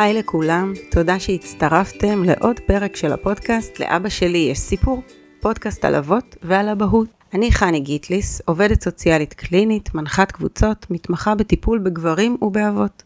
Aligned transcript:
היי 0.00 0.14
לכולם, 0.14 0.72
תודה 0.90 1.20
שהצטרפתם 1.20 2.24
לעוד 2.24 2.60
פרק 2.60 2.96
של 2.96 3.12
הפודקאסט 3.12 3.80
לאבא 3.80 4.08
שלי 4.08 4.38
יש 4.38 4.58
סיפור, 4.58 5.02
פודקאסט 5.40 5.84
על 5.84 5.94
אבות 5.94 6.36
ועל 6.42 6.68
אבהות. 6.68 7.08
אני 7.34 7.52
חני 7.52 7.80
גיטליס, 7.80 8.42
עובדת 8.44 8.82
סוציאלית 8.82 9.34
קלינית, 9.34 9.94
מנחת 9.94 10.32
קבוצות, 10.32 10.86
מתמחה 10.90 11.34
בטיפול 11.34 11.78
בגברים 11.78 12.36
ובאבות. 12.42 13.02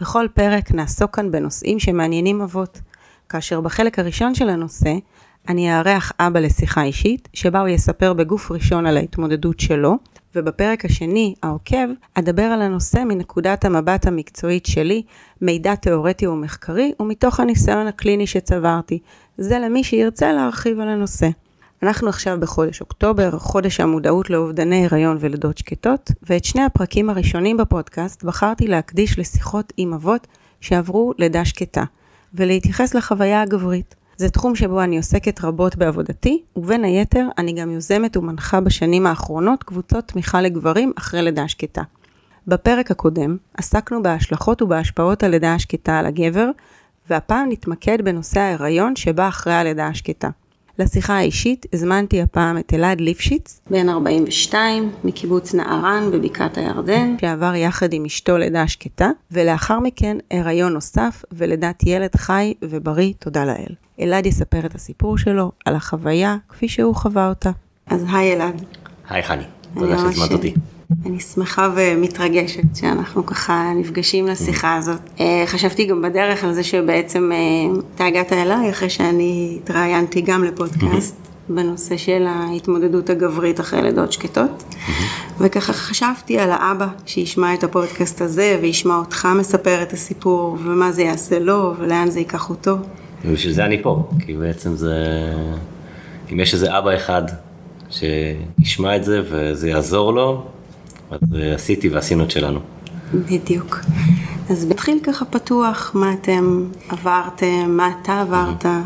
בכל 0.00 0.26
פרק 0.34 0.72
נעסוק 0.72 1.16
כאן 1.16 1.30
בנושאים 1.30 1.78
שמעניינים 1.78 2.40
אבות, 2.40 2.80
כאשר 3.28 3.60
בחלק 3.60 3.98
הראשון 3.98 4.34
של 4.34 4.48
הנושא 4.48 4.94
אני 5.48 5.76
אארח 5.76 6.12
אבא 6.20 6.40
לשיחה 6.40 6.82
אישית, 6.82 7.28
שבה 7.34 7.60
הוא 7.60 7.68
יספר 7.68 8.12
בגוף 8.12 8.50
ראשון 8.50 8.86
על 8.86 8.96
ההתמודדות 8.96 9.60
שלו, 9.60 9.98
ובפרק 10.36 10.84
השני, 10.84 11.34
העוקב, 11.42 11.88
אדבר 12.14 12.42
על 12.42 12.62
הנושא 12.62 13.04
מנקודת 13.04 13.64
המבט 13.64 14.06
המקצועית 14.06 14.66
שלי, 14.66 15.02
מידע 15.40 15.74
תאורטי 15.74 16.26
ומחקרי, 16.26 16.92
ומתוך 17.00 17.40
הניסיון 17.40 17.86
הקליני 17.86 18.26
שצברתי. 18.26 18.98
זה 19.38 19.58
למי 19.58 19.84
שירצה 19.84 20.32
להרחיב 20.32 20.80
על 20.80 20.88
הנושא. 20.88 21.28
אנחנו 21.82 22.08
עכשיו 22.08 22.40
בחודש 22.40 22.80
אוקטובר, 22.80 23.38
חודש 23.38 23.80
המודעות 23.80 24.30
לאובדני 24.30 24.86
הריון 24.86 25.16
ולידות 25.20 25.58
שקטות, 25.58 26.10
ואת 26.22 26.44
שני 26.44 26.62
הפרקים 26.62 27.10
הראשונים 27.10 27.56
בפודקאסט 27.56 28.24
בחרתי 28.24 28.66
להקדיש 28.66 29.18
לשיחות 29.18 29.72
עם 29.76 29.92
אבות 29.94 30.26
שעברו 30.60 31.12
לידה 31.18 31.44
שקטה, 31.44 31.84
ולהתייחס 32.34 32.94
לחוויה 32.94 33.42
הגברית. 33.42 33.94
זה 34.16 34.28
תחום 34.30 34.54
שבו 34.54 34.82
אני 34.82 34.96
עוסקת 34.96 35.44
רבות 35.44 35.76
בעבודתי, 35.76 36.42
ובין 36.56 36.84
היתר 36.84 37.26
אני 37.38 37.52
גם 37.52 37.70
יוזמת 37.70 38.16
ומנחה 38.16 38.60
בשנים 38.60 39.06
האחרונות 39.06 39.62
קבוצות 39.62 40.04
תמיכה 40.08 40.42
לגברים 40.42 40.92
אחרי 40.98 41.22
לידה 41.22 41.48
שקטה. 41.48 41.82
בפרק 42.46 42.90
הקודם 42.90 43.36
עסקנו 43.58 44.02
בהשלכות 44.02 44.62
ובהשפעות 44.62 45.22
הלידה 45.22 45.54
השקטה 45.54 45.98
על 45.98 46.06
הגבר, 46.06 46.50
והפעם 47.10 47.48
נתמקד 47.48 48.02
בנושא 48.04 48.40
ההיריון 48.40 48.96
שבא 48.96 49.28
אחרי 49.28 49.54
הלידה 49.54 49.86
השקטה. 49.86 50.28
לשיחה 50.78 51.14
האישית 51.14 51.66
הזמנתי 51.72 52.22
הפעם 52.22 52.58
את 52.58 52.74
אלעד 52.74 53.00
ליפשיץ, 53.00 53.60
בן 53.70 53.88
42, 53.88 54.92
מקיבוץ 55.04 55.54
נערן 55.54 56.10
בבקעת 56.12 56.58
הירדן, 56.58 57.16
שעבר 57.20 57.54
יחד 57.54 57.92
עם 57.92 58.04
אשתו 58.04 58.38
לידה 58.38 58.68
שקטה, 58.68 59.10
ולאחר 59.30 59.80
מכן 59.80 60.16
הריון 60.30 60.72
נוסף 60.72 61.24
ולידת 61.32 61.82
ילד 61.82 62.16
חי 62.16 62.54
ובריא, 62.62 63.12
תודה 63.18 63.44
לאל. 63.44 63.83
אלעד 64.00 64.26
יספר 64.26 64.66
את 64.66 64.74
הסיפור 64.74 65.18
שלו, 65.18 65.52
על 65.64 65.74
החוויה, 65.74 66.36
כפי 66.48 66.68
שהוא 66.68 66.94
חווה 66.94 67.28
אותה. 67.28 67.50
אז 67.86 68.04
היי 68.12 68.32
אלעד. 68.32 68.64
היי 69.08 69.22
חני, 69.22 69.44
תודה 69.74 69.98
שהזמנת 69.98 70.32
אותי. 70.32 70.54
אני 71.06 71.20
שמחה 71.20 71.68
ומתרגשת 71.76 72.76
שאנחנו 72.76 73.26
ככה 73.26 73.72
נפגשים 73.76 74.26
לשיחה 74.26 74.74
הזאת. 74.74 75.00
אה, 75.20 75.44
חשבתי 75.46 75.86
גם 75.86 76.02
בדרך 76.02 76.44
על 76.44 76.52
זה 76.52 76.64
שבעצם 76.64 77.30
אה, 77.32 77.80
אתה 77.94 78.06
הגעת 78.06 78.32
אליי 78.32 78.70
אחרי 78.70 78.90
שאני 78.90 79.58
התראיינתי 79.62 80.20
גם 80.20 80.44
לפודקאסט. 80.44 81.16
בנושא 81.48 81.96
של 81.96 82.26
ההתמודדות 82.26 83.10
הגברית 83.10 83.60
אחרי 83.60 83.82
לידות 83.82 84.12
שקטות. 84.12 84.64
וככה 85.38 85.72
חשבתי 85.72 86.38
על 86.38 86.50
האבא 86.52 86.86
שישמע 87.06 87.54
את 87.54 87.64
הפודקאסט 87.64 88.20
הזה 88.20 88.58
וישמע 88.62 88.96
אותך 88.96 89.28
מספר 89.38 89.82
את 89.82 89.92
הסיפור 89.92 90.58
ומה 90.64 90.92
זה 90.92 91.02
יעשה 91.02 91.38
לו 91.38 91.74
ולאן 91.78 92.10
זה 92.10 92.18
ייקח 92.18 92.50
אותו. 92.50 92.76
ובשביל 93.26 93.52
זה 93.52 93.64
אני 93.64 93.82
פה, 93.82 94.08
כי 94.26 94.36
בעצם 94.36 94.74
זה, 94.74 94.94
אם 96.32 96.40
יש 96.40 96.54
איזה 96.54 96.78
אבא 96.78 96.94
אחד 96.96 97.22
שישמע 97.90 98.96
את 98.96 99.04
זה 99.04 99.22
וזה 99.30 99.68
יעזור 99.68 100.12
לו, 100.12 100.46
אז 101.10 101.20
אה, 101.34 101.54
עשיתי 101.54 101.88
ועשינו 101.88 102.24
את 102.24 102.30
שלנו. 102.30 102.60
בדיוק. 103.14 103.80
אז 104.50 104.70
נתחיל 104.70 104.98
ככה 105.02 105.24
פתוח, 105.24 105.92
מה 105.94 106.12
אתם 106.12 106.64
עברתם, 106.88 107.64
מה 107.68 107.90
אתה 108.02 108.20
עברת. 108.20 108.66
אה, 108.66 108.80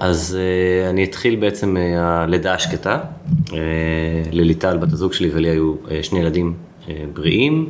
אז 0.00 0.36
uh, 0.38 0.90
אני 0.90 1.04
אתחיל 1.04 1.36
בעצם 1.36 1.74
מהלידה 1.74 2.54
השקטה. 2.54 2.98
Uh, 3.46 3.52
לליטל, 4.32 4.76
בת 4.76 4.92
הזוג 4.92 5.12
שלי 5.12 5.30
ולי 5.34 5.48
היו 5.48 5.74
uh, 5.74 5.88
שני 6.02 6.18
ילדים 6.18 6.54
uh, 6.54 6.90
בריאים, 7.12 7.68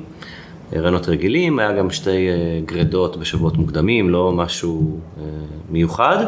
הריונות 0.72 1.08
רגילים, 1.08 1.58
היה 1.58 1.72
גם 1.72 1.90
שתי 1.90 2.10
uh, 2.28 2.70
גרדות 2.70 3.16
בשבועות 3.16 3.56
מוקדמים, 3.56 4.10
לא 4.10 4.32
משהו 4.32 5.00
uh, 5.00 5.20
מיוחד. 5.70 6.26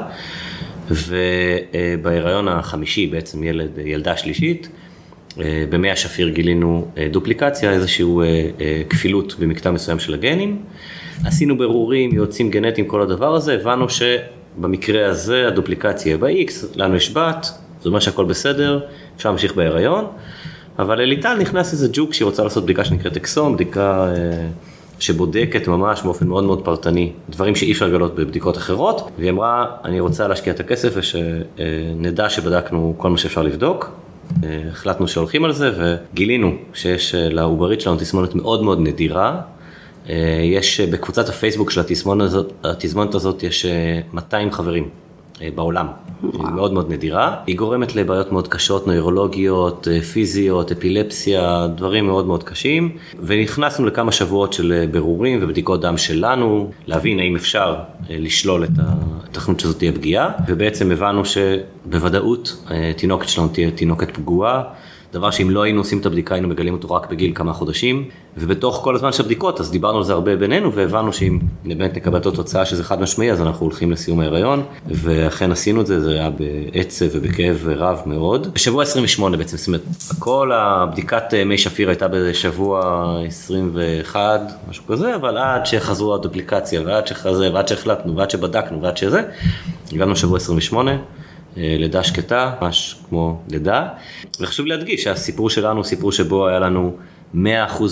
ובהיריון 0.91 2.49
החמישי 2.49 3.06
בעצם 3.06 3.43
ילד, 3.43 3.78
ילדה 3.84 4.16
שלישית, 4.16 4.69
אה, 5.41 5.65
במי 5.71 5.91
השפיר 5.91 6.28
גילינו 6.28 6.88
אה, 6.99 7.09
דופליקציה, 7.10 7.72
איזושהי 7.72 8.05
אה, 8.05 8.82
כפילות 8.88 9.34
במקטע 9.38 9.71
מסוים 9.71 9.99
של 9.99 10.15
הגנים. 10.15 10.62
עשינו 11.25 11.59
ברורים, 11.59 12.15
יועצים 12.15 12.50
גנטיים, 12.50 12.87
כל 12.87 13.03
הדבר 13.03 13.34
הזה, 13.34 13.55
הבנו 13.55 13.87
שבמקרה 13.88 15.06
הזה 15.06 15.49
הדופליקציה 15.49 16.11
יהיה 16.11 16.19
ב-X, 16.19 16.66
לנו 16.75 16.97
יש 16.97 17.12
בת, 17.12 17.47
זאת 17.78 17.87
אומרת 17.87 18.03
שהכל 18.03 18.25
בסדר, 18.25 18.81
אפשר 19.16 19.28
להמשיך 19.28 19.55
בהיריון, 19.55 20.05
אבל 20.79 20.99
לליטל 20.99 21.35
נכנס 21.35 21.73
איזה 21.73 21.89
ג'וק 21.93 22.15
שהיא 22.15 22.27
רוצה 22.27 22.43
לעשות 22.43 22.65
בדיקה 22.65 22.85
שנקראת 22.85 23.17
אקסום, 23.17 23.55
בדיקה 23.55 24.09
שבודקת 24.99 25.69
ממש 25.69 26.03
באופן 26.03 26.27
מאוד 26.29 26.45
מאוד 26.45 26.65
פרטני 26.65 27.12
דברים 27.31 27.55
שאי 27.55 27.73
אפשר 27.73 27.87
לגלות 27.87 28.15
בבדיקות 28.15 28.57
אחרות, 28.57 29.11
והיא 29.19 29.31
אמרה, 29.31 29.67
אני 29.85 30.01
רוצה 30.01 30.29
להשקיע 30.29 30.53
את 30.53 30.61
הכסף 30.61 30.93
ושנדע 30.97 32.31
שבדקנו 32.31 32.95
כל 32.97 33.11
מה 33.11 33.19
שאפשר 33.19 33.43
לבדוק. 33.43 33.91
החלטנו 34.43 35.09
שהולכים 35.09 35.45
על 35.45 35.53
זה 35.53 35.71
וגילינו 35.79 36.53
שיש 36.75 37.15
אה, 37.15 37.29
לעוברית 37.29 37.81
שלנו 37.81 37.97
תסמונת 37.97 38.35
מאוד 38.35 38.62
מאוד 38.62 38.81
נדירה. 38.81 39.41
אה, 40.09 40.41
יש 40.45 40.81
אה, 40.81 40.87
בקבוצת 40.87 41.29
הפייסבוק 41.29 41.71
של 41.71 41.81
התסמונת 41.81 42.23
הזאת, 42.23 42.53
התסמונת 42.65 43.15
הזאת 43.15 43.43
יש 43.43 43.67
200 44.12 44.51
חברים 44.51 44.89
בעולם, 45.55 45.87
היא 46.22 46.31
מאוד 46.55 46.72
מאוד 46.72 46.93
נדירה. 46.93 47.37
היא 47.47 47.56
גורמת 47.56 47.97
לבעיות 47.97 48.33
מאוד 48.33 48.49
קשות, 48.49 48.87
נוירולוגיות, 48.87 49.89
פיזיות, 50.12 50.72
אפילפסיה, 50.72 51.67
דברים 51.77 52.06
מאוד 52.06 52.27
מאוד 52.27 52.43
קשים. 52.43 52.97
ונכנסנו 53.22 53.87
לכמה 53.87 54.12
שבועות 54.12 54.53
של 54.53 54.84
בירורים 54.91 55.39
ובדיקות 55.43 55.81
דם 55.81 55.97
שלנו, 55.97 56.71
להבין 56.87 57.19
האם 57.19 57.37
אפשר 57.37 57.75
לשלול 58.11 58.65
את 58.65 58.71
התכנות 58.77 59.61
שזאת 59.61 59.78
תהיה 59.78 59.93
פגיעה, 59.93 60.31
ובעצם 60.47 60.91
הבנו 60.91 61.23
שבוודאות 61.25 62.67
תינוקת 62.97 63.28
שלנו 63.28 63.49
תהיה 63.49 63.71
תינוקת 63.71 64.15
פגועה. 64.17 64.62
דבר 65.15 65.31
שאם 65.31 65.51
לא 65.51 65.63
היינו 65.63 65.81
עושים 65.81 65.99
את 65.99 66.07
הבדיקה 66.07 66.35
היינו 66.35 66.49
מגלים 66.49 66.75
אותו 66.75 66.95
רק 66.95 67.11
בגיל 67.11 67.33
כמה 67.35 67.53
חודשים 67.53 68.09
ובתוך 68.37 68.81
כל 68.85 68.95
הזמן 68.95 69.13
של 69.13 69.23
הבדיקות 69.23 69.61
אז 69.61 69.71
דיברנו 69.71 69.99
על 69.99 70.05
זה 70.05 70.13
הרבה 70.13 70.37
בינינו 70.37 70.73
והבנו 70.73 71.13
שאם 71.13 71.39
באמת 71.65 71.97
נקבל 71.97 72.19
את 72.19 72.27
התוצאה 72.27 72.67
שזה 72.67 72.85
חד 72.85 73.01
משמעי 73.01 73.33
אז 73.33 73.43
אנחנו 73.43 73.67
הולכים 73.67 73.93
לסיום 73.93 74.21
ההיריון 74.21 74.63
ואכן 74.87 75.53
עשינו 75.53 75.81
את 75.81 75.87
זה 75.87 76.01
זה 76.01 76.11
היה 76.11 76.31
בעצב 76.31 77.07
ובכאב 77.13 77.69
רב 77.69 78.03
מאוד. 78.07 78.55
בשבוע 78.55 78.83
28 78.83 79.37
בעצם 79.37 79.57
זאת 79.57 79.67
אומרת 79.67 79.83
כל 80.19 80.53
הבדיקת 80.53 81.35
מי 81.47 81.59
שפיר 81.59 81.89
הייתה 81.89 82.09
בשבוע 82.09 82.81
21 83.27 84.41
משהו 84.69 84.85
כזה 84.87 85.15
אבל 85.17 85.39
עד 85.39 85.67
שחזרו 85.67 86.15
הדופליקציה 86.15 86.81
ועד 86.87 87.07
שחזה 87.07 87.55
ועד 87.55 87.69
שהחלטנו 87.69 88.17
ועד 88.17 88.31
שבדקנו 88.31 88.83
ועד 88.83 88.97
שזה 88.97 89.23
הגענו 89.93 90.13
לשבוע 90.13 90.37
28. 90.37 90.97
אה, 91.57 91.77
לידה 91.79 92.03
שקטה, 92.03 92.55
ממש 92.63 92.97
כמו 93.09 93.43
לידה. 93.51 93.89
וחשוב 94.41 94.67
להדגיש 94.67 95.05
שהסיפור 95.05 95.51
שלנו 95.51 95.77
הוא 95.77 95.85
סיפור 95.85 96.13
שבו 96.13 96.49
היה 96.49 96.59
לנו 96.59 96.97
100% 97.35 97.39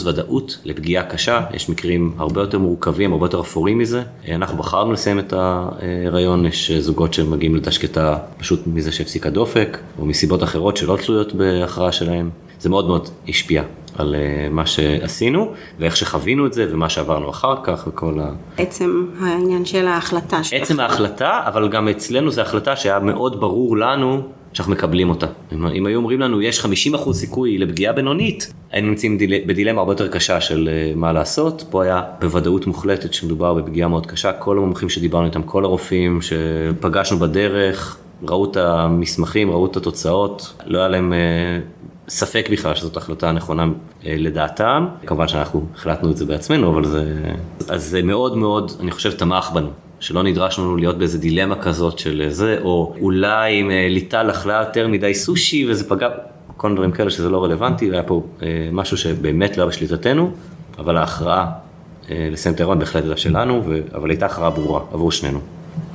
ודאות 0.07 0.59
לפגיעה 0.65 1.05
קשה, 1.05 1.41
יש 1.55 1.69
מקרים 1.69 2.15
הרבה 2.19 2.41
יותר 2.41 2.59
מורכבים, 2.59 3.13
הרבה 3.13 3.27
יותר 3.27 3.41
אפורים 3.41 3.79
מזה. 3.79 4.03
אה, 4.29 4.35
אנחנו 4.35 4.59
בחרנו 4.59 4.93
לסיים 4.93 5.19
את 5.19 5.33
ההיריון, 5.33 6.47
יש 6.47 6.71
זוגות 6.71 7.15
שמגיעים 7.15 7.55
ללידה 7.55 7.71
שקטה 7.71 8.19
פשוט 8.39 8.67
מזה 8.67 8.93
שהפסיק 8.93 9.27
הדופק, 9.27 9.79
או 9.99 10.07
מסיבות 10.07 10.43
אחרות 10.43 10.77
שלא 10.77 10.99
תלויות 11.07 11.35
בהכרעה 11.35 11.93
שלהם. 11.93 12.31
זה 12.63 12.69
מאוד 12.69 12.87
מאוד 12.87 13.09
השפיע 13.29 13.63
על 13.99 14.15
אה, 14.15 14.49
מה 14.51 14.67
שעשינו 14.67 15.53
ואיך 15.79 15.97
שחווינו 15.97 16.47
את 16.47 16.53
זה 16.53 16.67
ומה 16.71 16.89
שעברנו 16.89 17.31
אחר 17.31 17.55
כך 17.63 17.85
וכל 17.89 18.21
ה... 18.21 18.31
עצם 18.59 19.07
העניין 19.21 19.65
של 19.65 19.87
ההחלטה. 19.87 20.41
עצם 20.53 20.81
ההחלטה, 20.81 21.41
אבל 21.47 21.69
גם 21.69 21.89
אצלנו 21.89 22.31
זו 22.31 22.43
החלטה 22.43 22.77
שהיה 22.77 22.99
מאוד 22.99 23.41
ברור 23.41 23.77
לנו 23.77 24.23
שאנחנו 24.53 24.73
מקבלים 24.73 25.11
אותה. 25.11 25.27
אם, 25.53 25.67
אם 25.67 25.87
היו 25.87 25.97
אומרים 25.97 26.21
לנו 26.21 26.43
יש 26.43 26.65
50% 26.65 27.13
סיכוי 27.13 27.59
לפגיעה 27.59 27.93
בינונית, 27.93 28.53
היינו 28.71 28.89
נמצאים 28.89 29.19
דיל, 29.19 29.35
בדילמה 29.47 29.81
הרבה 29.81 29.93
יותר 29.93 30.09
קשה 30.09 30.41
של 30.41 30.69
uh, 30.69 30.99
מה 30.99 31.13
לעשות. 31.13 31.65
פה 31.71 31.83
היה 31.83 32.03
בוודאות 32.21 32.67
מוחלטת 32.67 33.13
שמדובר 33.13 33.55
בפגיעה 33.55 33.89
מאוד 33.89 34.07
קשה. 34.07 34.33
כל 34.33 34.59
המומחים 34.59 34.89
שדיברנו 34.89 35.27
איתם, 35.27 35.43
כל 35.43 35.65
הרופאים 35.65 36.19
שפגשנו 36.23 37.19
בדרך, 37.19 37.99
ראו 38.29 38.51
את 38.51 38.57
המסמכים, 38.57 39.51
ראו 39.51 39.67
את 39.67 39.77
התוצאות, 39.77 40.63
לא 40.67 40.79
היה 40.79 40.89
להם 40.89 41.13
uh, 41.13 41.83
ספק 42.09 42.49
בכלל 42.53 42.75
שזאת 42.75 42.97
החלטה 42.97 43.29
הנכונה 43.29 43.67
אה, 44.07 44.15
לדעתם, 44.19 44.87
כמובן 45.07 45.29
שאנחנו 45.29 45.67
החלטנו 45.75 46.11
את 46.11 46.17
זה 46.17 46.27
בעצמנו, 46.27 46.71
אבל 46.71 46.85
זה, 46.85 47.15
אז 47.69 47.85
זה 47.85 48.03
מאוד 48.03 48.37
מאוד, 48.37 48.73
אני 48.81 48.91
חושב, 48.91 49.11
תמך 49.11 49.51
בנו. 49.55 49.71
שלא 50.01 50.23
נדרשנו 50.23 50.77
להיות 50.77 50.99
באיזה 50.99 51.19
דילמה 51.19 51.55
כזאת 51.57 51.99
של 51.99 52.27
זה, 52.29 52.59
או 52.63 52.95
אולי 53.01 53.61
אם 53.61 53.71
אה, 53.71 53.89
ליטל 53.91 54.31
אכלה 54.31 54.65
יותר 54.67 54.89
מדי 54.89 55.15
סושי 55.15 55.71
וזה 55.71 55.89
פגע, 55.89 56.09
כל 56.57 56.69
מיני 56.69 56.77
דברים 56.77 56.93
כאלה 56.93 57.11
שזה 57.11 57.29
לא 57.29 57.45
רלוונטי, 57.45 57.91
והיה 57.91 58.03
פה 58.03 58.23
אה, 58.43 58.69
משהו 58.73 58.97
שבאמת 58.97 59.57
לא 59.57 59.63
היה 59.63 59.69
בשליטתנו, 59.69 60.31
אבל 60.79 60.97
ההכרעה 60.97 61.47
אה, 62.11 62.29
לסיים 62.33 62.55
את 62.55 62.61
ההיריון 62.61 62.79
בהחלט 62.79 63.05
הייתה 63.05 63.17
שלנו, 63.17 63.63
ו... 63.67 63.81
אבל 63.95 64.11
הייתה 64.11 64.27
הכרעה 64.27 64.51
ברורה 64.51 64.81
עבור 64.93 65.13
שנינו. 65.13 65.39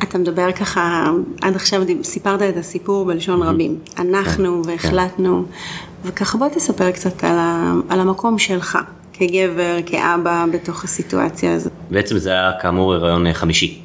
אתה 0.04 0.18
מדבר 0.18 0.52
ככה, 0.52 1.12
עד 1.42 1.56
עכשיו 1.56 1.82
סיפרת 2.04 2.42
את 2.42 2.58
הסיפור 2.58 3.06
בלשון 3.06 3.44
רבים. 3.44 3.80
אנחנו 4.00 4.64
כן, 4.64 4.70
והחלטנו, 4.70 5.46
וככה 6.08 6.38
בוא 6.38 6.48
תספר 6.48 6.92
קצת 6.92 7.24
על, 7.24 7.36
ה, 7.38 7.74
על 7.90 8.00
המקום 8.00 8.38
שלך, 8.38 8.78
כגבר, 9.14 9.78
כאבא, 9.86 10.46
בתוך 10.54 10.84
הסיטואציה 10.84 11.54
הזאת. 11.54 11.72
בעצם 11.90 12.18
זה 12.18 12.32
היה 12.32 12.52
כאמור 12.62 12.94
הריון 12.94 13.28
אה, 13.28 13.34
חמישי. 13.34 13.82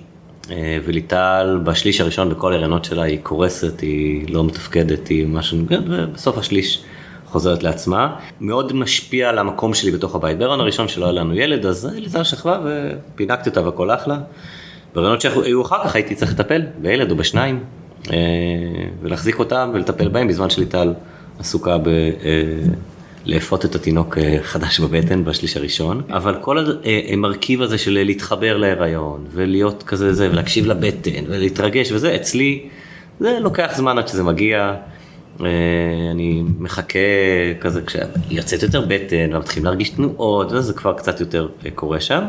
אה, 0.50 0.78
וליטל 0.84 1.60
בשליש 1.64 2.00
הראשון 2.00 2.28
בכל 2.30 2.52
הריונות 2.52 2.84
שלה 2.84 3.02
היא 3.02 3.18
קורסת, 3.22 3.80
היא 3.80 4.34
לא 4.34 4.44
מתפקדת, 4.44 5.08
היא 5.08 5.26
משהו, 5.26 5.58
ובסוף 5.70 6.38
השליש 6.38 6.84
חוזרת 7.26 7.62
לעצמה. 7.62 8.16
מאוד 8.40 8.72
משפיע 8.72 9.28
על 9.28 9.38
המקום 9.38 9.74
שלי 9.74 9.90
בתוך 9.90 10.14
הבית. 10.14 10.38
בהריון 10.38 10.60
הראשון 10.60 10.88
שלא 10.88 11.04
היה 11.04 11.12
לנו 11.12 11.34
ילד, 11.34 11.66
אז 11.66 11.88
ליטל 11.94 12.24
שכבה 12.24 12.60
ופינקתי 12.64 13.48
אותה 13.48 13.64
והכל 13.64 13.90
אחלה. 13.90 14.18
ברעיונות 14.94 15.20
שהיו 15.20 15.62
אחר 15.62 15.84
כך 15.84 15.94
הייתי 15.94 16.14
צריך 16.14 16.32
לטפל 16.32 16.62
בילד 16.78 17.10
או 17.10 17.16
בשניים, 17.16 17.60
אה, 18.10 18.16
ולהחזיק 19.02 19.38
אותם 19.38 19.70
ולטפל 19.74 20.08
בהם 20.08 20.28
בזמן 20.28 20.50
שליטל 20.50 20.94
עסוקה 21.38 21.78
ב... 21.78 21.88
לאפות 23.26 23.64
את 23.64 23.74
התינוק 23.74 24.18
אה, 24.18 24.38
חדש 24.42 24.80
בבטן 24.80 25.24
בשליש 25.24 25.56
הראשון, 25.56 26.02
אבל 26.10 26.36
כל 26.40 26.66
המרכיב 27.08 27.62
הזה 27.62 27.78
של 27.78 28.02
להתחבר 28.04 28.56
להיריון 28.56 29.26
ולהיות 29.32 29.82
כזה 29.82 30.12
זה 30.12 30.30
ולהקשיב 30.30 30.66
לבטן 30.66 31.24
ולהתרגש 31.28 31.92
וזה, 31.92 32.16
אצלי 32.16 32.68
זה 33.20 33.38
לוקח 33.40 33.72
זמן 33.76 33.98
עד 33.98 34.08
שזה 34.08 34.22
מגיע. 34.22 34.74
אה, 35.40 35.46
אני 36.10 36.42
מחכה 36.58 36.98
כזה 37.60 37.80
כשיוצאת 37.86 38.62
יותר 38.62 38.80
בטן 38.88 39.34
ומתחילים 39.34 39.64
להרגיש 39.64 39.90
תנועות 39.90 40.52
וזה 40.52 40.72
כבר 40.72 40.92
קצת 40.92 41.20
יותר 41.20 41.48
אה, 41.66 41.70
קורה 41.70 42.00
שם. 42.00 42.24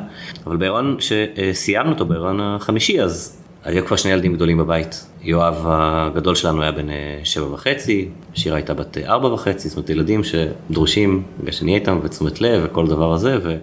אבל 0.48 0.58
בהיריון 0.58 0.98
שסיימנו 1.00 1.92
אותו 1.92 2.06
בהיריון 2.06 2.40
החמישי 2.42 3.02
אז 3.02 3.43
היו 3.63 3.86
כבר 3.86 3.95
שני 3.95 4.12
ילדים 4.12 4.33
גדולים 4.33 4.57
בבית. 4.57 5.06
יואב 5.21 5.65
הגדול 5.68 6.36
שלנו 6.36 6.62
היה 6.62 6.71
בן 6.71 6.89
אה, 6.89 7.19
שבע 7.24 7.54
וחצי, 7.54 8.10
שירה 8.33 8.56
הייתה 8.56 8.74
בת 8.74 8.98
ארבע 8.98 9.27
וחצי, 9.27 9.69
זאת 9.69 9.77
אומרת 9.77 9.89
ילדים 9.89 10.21
שדרושים 10.24 11.24
בגלל 11.39 11.51
שנהיה 11.51 11.77
איתם 11.77 12.00
ותשומת 12.04 12.42
לב 12.42 12.62
וכל 12.65 12.88
דבר 12.88 13.13
הזה, 13.13 13.38
ו... 13.44 13.57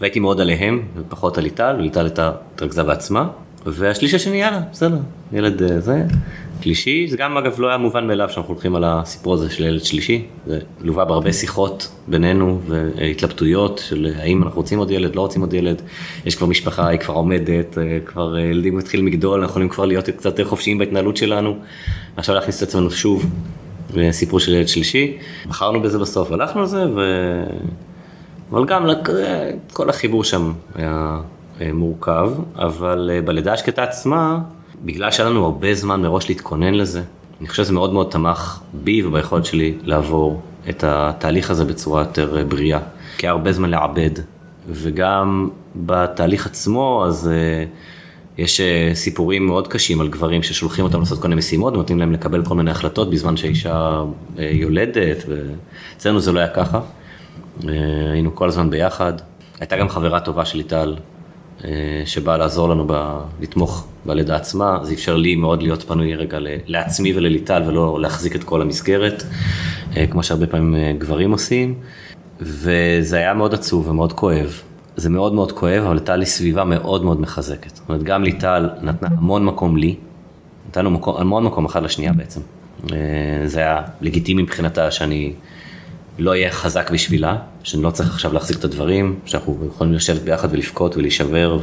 והייתי 0.00 0.20
מאוד 0.20 0.40
עליהם 0.40 0.82
ופחות 0.96 1.38
על 1.38 1.44
ליטל, 1.44 1.76
וליטל 1.78 2.08
התרכזה 2.18 2.82
בעצמה. 2.82 3.28
והשליש 3.66 4.14
השני 4.14 4.36
יאללה, 4.36 4.60
בסדר, 4.72 4.98
ילד 5.32 5.78
זה. 5.78 6.04
שלישי, 6.64 7.06
זה 7.08 7.16
גם 7.16 7.36
אגב 7.36 7.60
לא 7.60 7.68
היה 7.68 7.78
מובן 7.78 8.06
מאליו 8.06 8.28
שאנחנו 8.30 8.54
הולכים 8.54 8.76
על 8.76 8.84
הסיפור 8.86 9.34
הזה 9.34 9.50
של 9.50 9.64
ילד 9.64 9.84
שלישי, 9.84 10.26
זה 10.46 10.58
לווה 10.80 11.04
בהרבה 11.04 11.32
שיחות 11.32 11.92
בינינו 12.08 12.60
והתלבטויות 12.66 13.78
של 13.88 14.12
האם 14.18 14.42
אנחנו 14.42 14.56
רוצים 14.56 14.78
עוד 14.78 14.90
ילד, 14.90 15.16
לא 15.16 15.20
רוצים 15.20 15.40
עוד 15.40 15.54
ילד, 15.54 15.82
יש 16.26 16.36
כבר 16.36 16.46
משפחה, 16.46 16.88
היא 16.88 16.98
כבר 16.98 17.14
עומדת, 17.14 17.78
כבר 18.06 18.38
ילדים 18.38 18.76
מתחילים 18.76 19.06
לגדול, 19.06 19.40
אנחנו 19.40 19.50
יכולים 19.50 19.68
כבר 19.68 19.84
להיות 19.84 20.08
קצת 20.08 20.24
יותר 20.24 20.44
חופשיים 20.44 20.78
בהתנהלות 20.78 21.16
שלנו, 21.16 21.56
עכשיו 22.16 22.34
להכניס 22.34 22.62
את 22.62 22.68
עצמנו 22.68 22.90
שוב 22.90 23.26
לסיפור 23.94 24.40
של 24.40 24.54
ילד 24.54 24.68
שלישי, 24.68 25.18
בחרנו 25.48 25.82
בזה 25.82 25.98
בסוף, 25.98 26.32
הלכנו 26.32 26.60
על 26.60 26.66
זה, 26.66 26.84
ו... 26.94 27.00
אבל 28.50 28.64
גם 28.64 28.86
כל 29.72 29.90
החיבור 29.90 30.24
שם 30.24 30.52
היה 30.74 31.20
מורכב, 31.74 32.32
אבל 32.56 33.10
בלידה 33.24 33.52
השקטה 33.52 33.82
עצמה, 33.82 34.38
בגלל 34.84 35.10
שהיה 35.10 35.28
לנו 35.28 35.44
הרבה 35.44 35.74
זמן 35.74 36.02
מראש 36.02 36.28
להתכונן 36.28 36.74
לזה, 36.74 37.02
אני 37.40 37.48
חושב 37.48 37.64
שזה 37.64 37.72
מאוד 37.72 37.92
מאוד 37.92 38.10
תמך 38.10 38.60
בי 38.72 39.06
וביכולת 39.06 39.44
שלי 39.44 39.74
לעבור 39.82 40.42
את 40.68 40.84
התהליך 40.86 41.50
הזה 41.50 41.64
בצורה 41.64 42.02
יותר 42.02 42.38
אה, 42.38 42.44
בריאה. 42.44 42.78
כי 43.18 43.26
היה 43.26 43.32
הרבה 43.32 43.52
זמן 43.52 43.70
לעבד, 43.70 44.10
וגם 44.68 45.48
בתהליך 45.76 46.46
עצמו, 46.46 47.04
אז 47.06 47.30
uh, 47.30 48.40
יש 48.40 48.60
uh, 48.60 48.94
סיפורים 48.94 49.46
מאוד 49.46 49.68
קשים 49.68 50.00
על 50.00 50.08
גברים 50.08 50.42
ששולחים 50.42 50.84
אותם 50.84 51.00
לעשות 51.00 51.18
כל 51.22 51.28
מיני 51.28 51.38
משימות 51.38 51.74
ונותנים 51.74 51.98
להם 51.98 52.12
לקבל 52.12 52.44
כל 52.44 52.54
מיני 52.54 52.70
החלטות 52.70 53.10
בזמן 53.10 53.36
שהאישה 53.36 54.02
uh, 54.36 54.40
יולדת, 54.40 55.24
ואצלנו 55.28 56.20
זה 56.20 56.32
לא 56.32 56.38
היה 56.38 56.48
ככה. 56.48 56.80
Uh, 57.60 57.64
היינו 58.12 58.34
כל 58.34 58.48
הזמן 58.48 58.70
ביחד. 58.70 59.12
הייתה 59.60 59.76
גם 59.76 59.88
חברה 59.88 60.20
טובה 60.20 60.44
של 60.44 60.58
ליטל, 60.58 60.96
אה, 60.96 61.02
שבאה 62.04 62.36
לעזור 62.36 62.68
לנו 62.68 62.84
ב... 62.88 63.20
לתמוך 63.40 63.86
בלידה 64.06 64.36
עצמה, 64.36 64.78
זה 64.82 64.94
אפשר 64.94 65.16
לי 65.16 65.34
מאוד 65.34 65.62
להיות 65.62 65.82
פנוי 65.82 66.14
רגע 66.14 66.38
לעצמי 66.66 67.12
ולליטל 67.16 67.62
ולא 67.66 68.00
להחזיק 68.00 68.36
את 68.36 68.44
כל 68.44 68.62
המסגרת, 68.62 69.22
אה, 69.96 70.06
כמו 70.06 70.22
שהרבה 70.22 70.46
פעמים 70.46 70.74
אה, 70.74 70.92
גברים 70.98 71.32
עושים, 71.32 71.74
וזה 72.40 73.16
היה 73.16 73.34
מאוד 73.34 73.54
עצוב 73.54 73.88
ומאוד 73.88 74.12
כואב. 74.12 74.60
זה 74.96 75.10
מאוד 75.10 75.34
מאוד 75.34 75.52
כואב, 75.52 75.82
אבל 75.84 75.96
הייתה 75.96 76.16
לי 76.16 76.26
סביבה 76.26 76.64
מאוד 76.64 77.04
מאוד 77.04 77.20
מחזקת. 77.20 77.76
זאת 77.76 77.88
אומרת, 77.88 78.02
גם 78.02 78.24
ליטל 78.24 78.70
נתנה 78.82 79.08
המון 79.18 79.44
מקום 79.44 79.76
לי, 79.76 79.96
נתנו 80.68 80.90
מקום, 80.90 81.16
המון 81.16 81.44
מקום 81.44 81.64
אחד 81.64 81.82
לשנייה 81.82 82.12
בעצם. 82.12 82.40
זה 83.46 83.60
היה 83.60 83.82
לגיטימי 84.00 84.42
מבחינתה 84.42 84.90
שאני 84.90 85.32
לא 86.18 86.30
אהיה 86.30 86.50
חזק 86.50 86.90
בשבילה, 86.90 87.36
שאני 87.62 87.82
לא 87.82 87.90
צריך 87.90 88.08
עכשיו 88.08 88.32
להחזיק 88.32 88.58
את 88.58 88.64
הדברים, 88.64 89.18
שאנחנו 89.26 89.58
יכולים 89.68 89.92
לשבת 89.92 90.20
ביחד 90.22 90.48
ולבכות 90.50 90.96
ולהישבר 90.96 91.58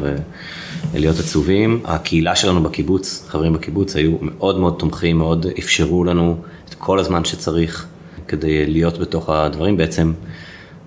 ולהיות 0.94 1.20
עצובים. 1.20 1.82
הקהילה 1.86 2.36
שלנו 2.36 2.64
בקיבוץ, 2.64 3.26
חברים 3.28 3.54
בקיבוץ, 3.54 3.96
היו 3.96 4.18
מאוד 4.22 4.60
מאוד 4.60 4.76
תומכים, 4.80 5.18
מאוד 5.18 5.46
אפשרו 5.60 6.04
לנו 6.04 6.38
את 6.70 6.74
כל 6.74 7.00
הזמן 7.00 7.26
שצריך 7.26 7.88
כדי 8.28 8.66
להיות 8.66 8.98
בתוך 8.98 9.30
הדברים. 9.30 9.78
בעצם 9.78 10.14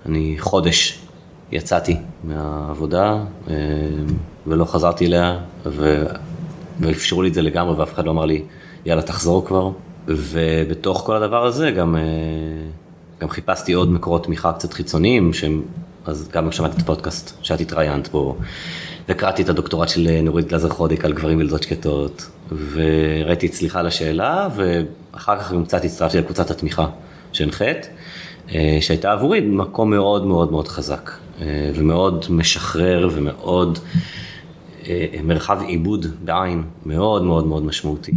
אני 0.05 0.35
חודש 0.39 0.99
יצאתי 1.51 1.97
מהעבודה 2.23 3.23
אה, 3.49 3.53
ולא 4.47 4.65
חזרתי 4.65 5.05
אליה, 5.05 5.39
ואפשרו 6.79 7.21
לי 7.21 7.29
את 7.29 7.33
זה 7.33 7.41
לגמרי 7.41 7.75
ואף 7.75 7.93
אחד 7.93 8.05
לא 8.05 8.11
אמר 8.11 8.25
לי, 8.25 8.41
יאללה 8.85 9.01
תחזור 9.01 9.45
כבר. 9.45 9.69
ובתוך 10.07 11.03
כל 11.05 11.15
הדבר 11.15 11.45
הזה 11.45 11.71
גם... 11.71 11.95
אה, 13.15 13.21
גם 13.21 13.29
חיפשתי 13.29 13.73
עוד 13.73 13.91
מקורות 13.91 14.23
תמיכה 14.23 14.53
קצת 14.53 14.73
חיצוניים, 14.73 15.33
שהם, 15.33 15.61
אז 16.05 16.29
גם 16.33 16.51
שמעתי 16.51 16.75
את 16.77 16.81
הפודקאסט 16.81 17.37
שאת 17.43 17.61
התראיינת 17.61 18.07
בו, 18.07 18.37
וקראתי 19.09 19.41
את 19.41 19.49
הדוקטורט 19.49 19.89
של 19.89 20.21
נורית 20.23 20.47
גלזר 20.47 20.69
חודיק 20.69 21.05
על 21.05 21.13
גברים 21.13 21.37
וילדות 21.37 21.63
שקטות, 21.63 22.29
וראיתי 22.71 23.47
את 23.47 23.53
סליחה 23.53 23.79
על 23.79 23.87
השאלה, 23.87 24.47
ואחר 24.55 25.39
כך 25.39 25.51
גם 25.51 25.65
קצת 25.65 25.85
הצטרפתי 25.85 26.17
לקבוצת 26.17 26.51
התמיכה 26.51 26.87
שהנחית, 27.31 27.89
אה, 28.53 28.77
שהייתה 28.81 29.11
עבורי 29.11 29.39
מקום 29.41 29.89
מאוד 29.89 30.25
מאוד 30.25 30.51
מאוד 30.51 30.67
חזק, 30.67 31.11
אה, 31.41 31.71
ומאוד 31.75 32.25
משחרר 32.29 33.09
ומאוד... 33.11 33.79
אה, 34.87 35.05
מרחב 35.23 35.61
עיבוד 35.67 36.05
בעין 36.23 36.63
מאוד 36.85 37.23
מאוד 37.23 37.47
מאוד 37.47 37.65
משמעותי 37.65 38.11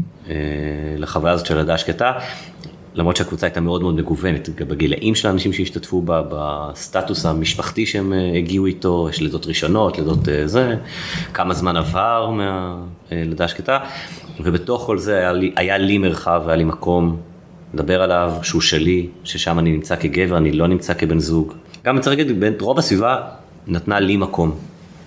לחוויה 0.96 1.32
הזאת 1.32 1.46
של 1.46 1.56
לידה 1.56 1.78
שקטה. 1.78 2.12
למרות 2.98 3.16
שהקבוצה 3.16 3.46
הייתה 3.46 3.60
מאוד 3.60 3.82
מאוד 3.82 3.94
מגוונת, 3.94 4.48
בגילאים 4.48 5.14
של 5.14 5.28
האנשים 5.28 5.52
שהשתתפו 5.52 6.02
בה, 6.02 6.22
בסטטוס 6.30 7.26
המשפחתי 7.26 7.86
שהם 7.86 8.12
אה, 8.12 8.32
הגיעו 8.36 8.66
איתו, 8.66 9.08
יש 9.10 9.20
לידות 9.20 9.46
ראשונות, 9.46 9.98
לידות 9.98 10.28
אה, 10.28 10.46
זה, 10.46 10.76
כמה 11.34 11.54
זמן 11.54 11.76
עבר 11.76 12.30
מהלידה 12.30 13.44
השקטה, 13.44 13.78
ובתוך 14.40 14.82
כל 14.82 14.98
זה 14.98 15.18
היה 15.18 15.32
לי, 15.32 15.52
היה 15.56 15.78
לי 15.78 15.98
מרחב, 15.98 16.42
היה 16.46 16.56
לי 16.56 16.64
מקום 16.64 17.16
לדבר 17.74 18.02
עליו, 18.02 18.32
שהוא 18.42 18.60
שלי, 18.60 19.06
ששם 19.24 19.58
אני 19.58 19.72
נמצא 19.72 19.96
כגבר, 19.96 20.36
אני 20.36 20.52
לא 20.52 20.66
נמצא 20.66 20.94
כבן 20.94 21.18
זוג. 21.18 21.52
גם 21.84 22.00
צריך 22.00 22.18
להגיד, 22.18 22.60
רוב 22.60 22.78
הסביבה 22.78 23.20
נתנה 23.66 24.00
לי 24.00 24.16
מקום. 24.16 24.50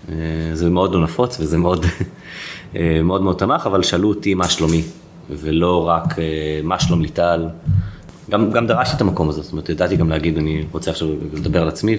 אה, 0.09 0.15
זה 0.53 0.69
מאוד 0.69 0.93
לא 0.93 1.03
נפוץ 1.03 1.39
וזה 1.39 1.57
מאוד 1.57 1.85
מאוד 3.03 3.21
מאוד 3.21 3.37
תמך, 3.37 3.67
אבל 3.67 3.83
שאלו 3.83 4.09
אותי 4.09 4.33
מה 4.33 4.47
שלומי. 4.47 4.83
ולא 5.31 5.87
רק 5.87 6.19
אה, 6.19 6.59
מה 6.63 6.79
שלום 6.79 7.01
ליטל. 7.01 7.47
גם, 8.29 8.51
גם 8.51 8.67
דרשתי 8.67 8.95
את 8.95 9.01
המקום 9.01 9.29
הזה, 9.29 9.41
זאת 9.41 9.51
אומרת, 9.51 9.69
ידעתי 9.69 9.95
גם 9.95 10.09
להגיד, 10.09 10.37
אני 10.37 10.65
רוצה 10.71 10.91
עכשיו 10.91 11.07
לדבר 11.33 11.61
על 11.61 11.67
עצמי, 11.67 11.97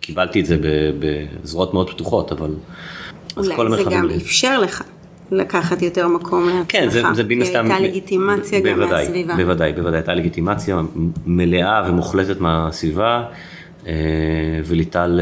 וקיבלתי 0.00 0.40
את 0.40 0.46
זה 0.46 0.56
בזרועות 0.98 1.74
מאוד 1.74 1.90
פתוחות, 1.90 2.32
אבל... 2.32 2.50
אולי 3.36 3.84
זה 3.84 3.90
גם 3.90 4.06
לי. 4.06 4.16
אפשר 4.16 4.58
לך 4.58 4.82
לקחת 5.30 5.82
יותר 5.82 6.08
מקום 6.08 6.48
לעצמך. 6.48 6.64
כן, 6.68 6.88
זה, 6.90 7.02
זה 7.14 7.24
בין 7.24 7.42
הסתם... 7.42 7.70
הייתה 7.70 7.80
לגיטימציה 7.80 8.60
גם 8.60 8.78
מהסביבה. 8.78 9.36
בוודאי, 9.36 9.72
בוודאי, 9.72 9.98
הייתה 9.98 10.14
לגיטימציה 10.14 10.80
מלאה 11.26 11.82
ומוחלטת 11.88 12.40
מהסביבה, 12.40 13.24
אה, 13.86 13.92
וליטל... 14.64 15.20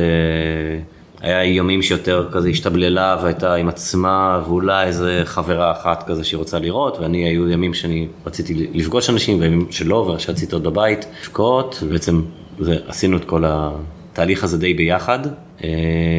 היה 1.25 1.45
ימים 1.45 1.83
שיותר 1.83 2.29
כזה 2.33 2.49
השתבללה 2.49 3.17
והייתה 3.23 3.55
עם 3.55 3.69
עצמה 3.69 4.43
ואולי 4.47 4.87
איזה 4.87 5.23
חברה 5.25 5.73
אחת 5.73 6.05
כזה 6.07 6.25
שהיא 6.25 6.39
רוצה 6.39 6.59
לראות 6.59 6.99
ואני 7.01 7.25
היו 7.25 7.49
ימים 7.49 7.75
שאני 7.75 8.09
רציתי 8.27 8.67
לפגוש 8.75 9.11
אנשים 9.11 9.41
וימים 9.41 9.67
שלא 9.71 9.95
ושרציתי 10.17 10.55
עוד 10.55 10.65
בבית 10.65 11.07
לבכות 11.23 11.79
ובעצם 11.83 12.23
זה, 12.59 12.77
עשינו 12.87 13.17
את 13.17 13.25
כל 13.25 13.45
התהליך 13.47 14.45
הזה 14.45 14.59
די 14.59 14.75
ביחד 14.75 15.19
אה, 15.65 15.69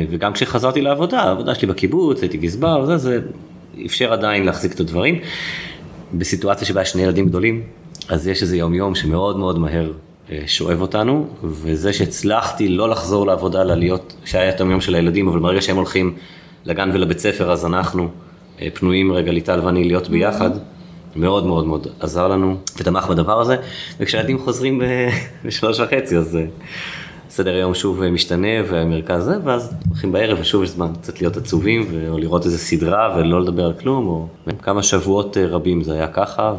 וגם 0.09 0.33
כשחזרתי 0.33 0.81
לעבודה, 0.81 1.19
העבודה 1.19 1.55
שלי 1.55 1.67
בקיבוץ, 1.67 2.21
הייתי 2.21 2.37
גזבר 2.37 2.79
וזה, 2.83 2.97
זה 2.97 3.19
אפשר 3.85 4.13
עדיין 4.13 4.45
להחזיק 4.45 4.73
את 4.73 4.79
הדברים. 4.79 5.19
בסיטואציה 6.13 6.67
שבה 6.67 6.81
יש 6.81 6.91
שני 6.91 7.03
ילדים 7.03 7.27
גדולים 7.27 7.63
אז 8.09 8.27
יש 8.27 8.41
איזה 8.41 8.57
יום 8.57 8.73
יום 8.73 8.95
שמאוד 8.95 9.37
מאוד 9.37 9.59
מהר 9.59 9.91
שואב 10.47 10.81
אותנו, 10.81 11.27
וזה 11.43 11.93
שהצלחתי 11.93 12.69
לא 12.69 12.89
לחזור 12.89 13.27
לעבודה, 13.27 13.61
אלא 13.61 13.75
להיות, 13.75 14.15
שהיה 14.25 14.49
את 14.49 14.61
היום 14.61 14.81
של 14.81 14.95
הילדים, 14.95 15.27
אבל 15.27 15.39
ברגע 15.39 15.61
שהם 15.61 15.75
הולכים 15.75 16.15
לגן 16.65 16.89
ולבית 16.93 17.19
ספר, 17.19 17.51
אז 17.51 17.65
אנחנו 17.65 18.09
אה, 18.61 18.67
פנויים 18.73 19.11
רגע, 19.11 19.31
ליטל 19.31 19.59
ואני, 19.63 19.83
להיות 19.83 20.09
ביחד. 20.09 20.51
מאוד 21.15 21.45
מאוד 21.45 21.65
מאוד 21.65 21.87
עזר 21.99 22.27
לנו 22.27 22.57
ותמך 22.77 23.07
בדבר 23.07 23.41
הזה, 23.41 23.55
וכשהילדים 23.99 24.39
חוזרים 24.39 24.81
בשלוש 25.45 25.79
וחצי, 25.79 26.17
אז 26.17 26.35
אה, 26.35 26.45
סדר 27.29 27.55
היום 27.55 27.73
שוב 27.73 28.09
משתנה 28.09 28.47
והמרכז 28.69 29.23
זה, 29.23 29.35
ואז 29.43 29.73
הולכים 29.89 30.11
בערב 30.11 30.37
ושוב 30.41 30.63
יש 30.63 30.69
זמן 30.69 30.87
קצת 31.01 31.21
להיות 31.21 31.37
עצובים, 31.37 31.87
או 32.09 32.17
לראות 32.17 32.45
איזה 32.45 32.57
סדרה 32.57 33.15
ולא 33.17 33.41
לדבר 33.41 33.65
על 33.65 33.73
כלום, 33.73 34.07
או 34.07 34.27
כמה 34.61 34.83
שבועות 34.83 35.37
רבים 35.37 35.83
זה 35.83 35.93
היה 35.93 36.07
ככה, 36.07 36.53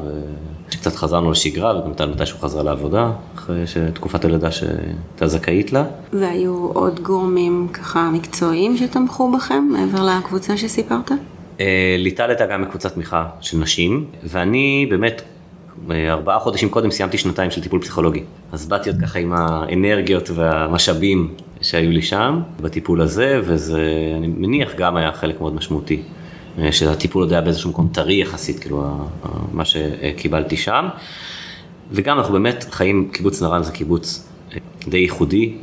וקצת 0.87 0.97
חזרנו 0.99 1.31
לשגרה, 1.31 1.78
וגם 1.78 1.95
טל 1.95 2.07
מתישהו 2.07 2.38
חזרה 2.38 2.62
לעבודה, 2.62 3.11
אחרי 3.35 3.64
תקופת 3.95 4.25
הלידה 4.25 4.50
שהייתה 4.50 5.26
זכאית 5.26 5.73
לה. 5.73 5.85
והיו 6.12 6.71
עוד 6.73 7.00
גורמים 7.00 7.69
ככה 7.73 8.11
מקצועיים 8.12 8.76
שתמכו 8.76 9.33
בכם, 9.33 9.69
מעבר 9.73 10.07
לקבוצה 10.07 10.57
שסיפרת? 10.57 11.11
אה, 11.61 11.97
ליטל 11.99 12.28
הייתה 12.28 12.47
גם 12.47 12.62
בקבוצת 12.62 12.95
תמיכה 12.95 13.26
של 13.40 13.59
נשים, 13.59 14.05
ואני 14.25 14.87
באמת 14.90 15.23
אה, 15.90 16.12
ארבעה 16.12 16.38
חודשים 16.38 16.69
קודם 16.69 16.90
סיימתי 16.90 17.19
שנתיים 17.19 17.50
של 17.50 17.62
טיפול 17.62 17.81
פסיכולוגי. 17.81 18.23
אז 18.52 18.69
באתי 18.69 18.90
עוד 18.90 18.99
ככה 19.02 19.19
עם 19.19 19.33
האנרגיות 19.33 20.31
והמשאבים 20.31 21.35
שהיו 21.61 21.90
לי 21.90 22.02
שם, 22.02 22.40
בטיפול 22.61 23.00
הזה, 23.00 23.40
וזה, 23.43 23.83
אני 24.19 24.26
מניח, 24.26 24.75
גם 24.76 24.97
היה 24.97 25.12
חלק 25.12 25.40
מאוד 25.40 25.55
משמעותי. 25.55 26.02
אה, 26.58 26.72
שהטיפול 26.72 27.22
עוד 27.22 27.32
היה 27.32 27.40
באיזשהו 27.40 27.70
מקום 27.70 27.88
טרי 27.92 28.14
יחסית, 28.14 28.58
כאילו, 28.58 29.08
מה 29.52 29.64
שקיבלתי 29.64 30.56
שם. 30.56 30.88
וגם 31.92 32.18
אנחנו 32.18 32.32
באמת 32.32 32.66
חיים, 32.70 33.08
קיבוץ 33.12 33.42
נרן 33.42 33.62
זה 33.62 33.72
קיבוץ 33.72 34.28
די 34.88 34.98
ייחודי, 34.98 35.54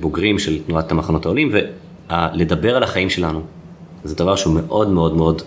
בוגרים 0.00 0.38
של 0.38 0.62
תנועת 0.62 0.92
המחנות 0.92 1.26
העולים, 1.26 1.52
ולדבר 1.52 2.76
על 2.76 2.82
החיים 2.82 3.10
שלנו, 3.10 3.42
זה 4.04 4.14
דבר 4.14 4.36
שהוא 4.36 4.54
מאוד 4.54 4.88
מאוד 4.88 5.16
מאוד 5.16 5.42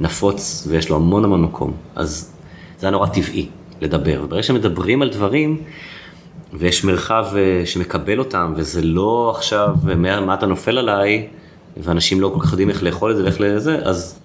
נפוץ 0.00 0.66
ויש 0.70 0.90
לו 0.90 0.96
המון 0.96 1.24
המון 1.24 1.42
מקום. 1.42 1.72
אז 1.94 2.32
זה 2.78 2.86
היה 2.86 2.90
נורא 2.90 3.06
טבעי 3.06 3.46
לדבר. 3.80 4.20
וברגע 4.24 4.42
שמדברים 4.42 5.02
על 5.02 5.10
דברים, 5.10 5.62
ויש 6.52 6.84
מרחב 6.84 7.26
אה, 7.36 7.66
שמקבל 7.66 8.18
אותם, 8.18 8.52
וזה 8.56 8.82
לא 8.82 9.32
עכשיו 9.36 9.74
מה 10.26 10.34
אתה 10.34 10.46
נופל 10.46 10.78
עליי, 10.78 11.28
ואנשים 11.82 12.20
לא 12.20 12.32
כל 12.34 12.40
כך 12.40 12.50
יודעים 12.50 12.68
איך 12.68 12.82
לאכול 12.82 13.10
את 13.10 13.16
זה 13.16 13.24
ואיך 13.24 13.40
לזה, 13.40 13.78
אז 13.84 14.18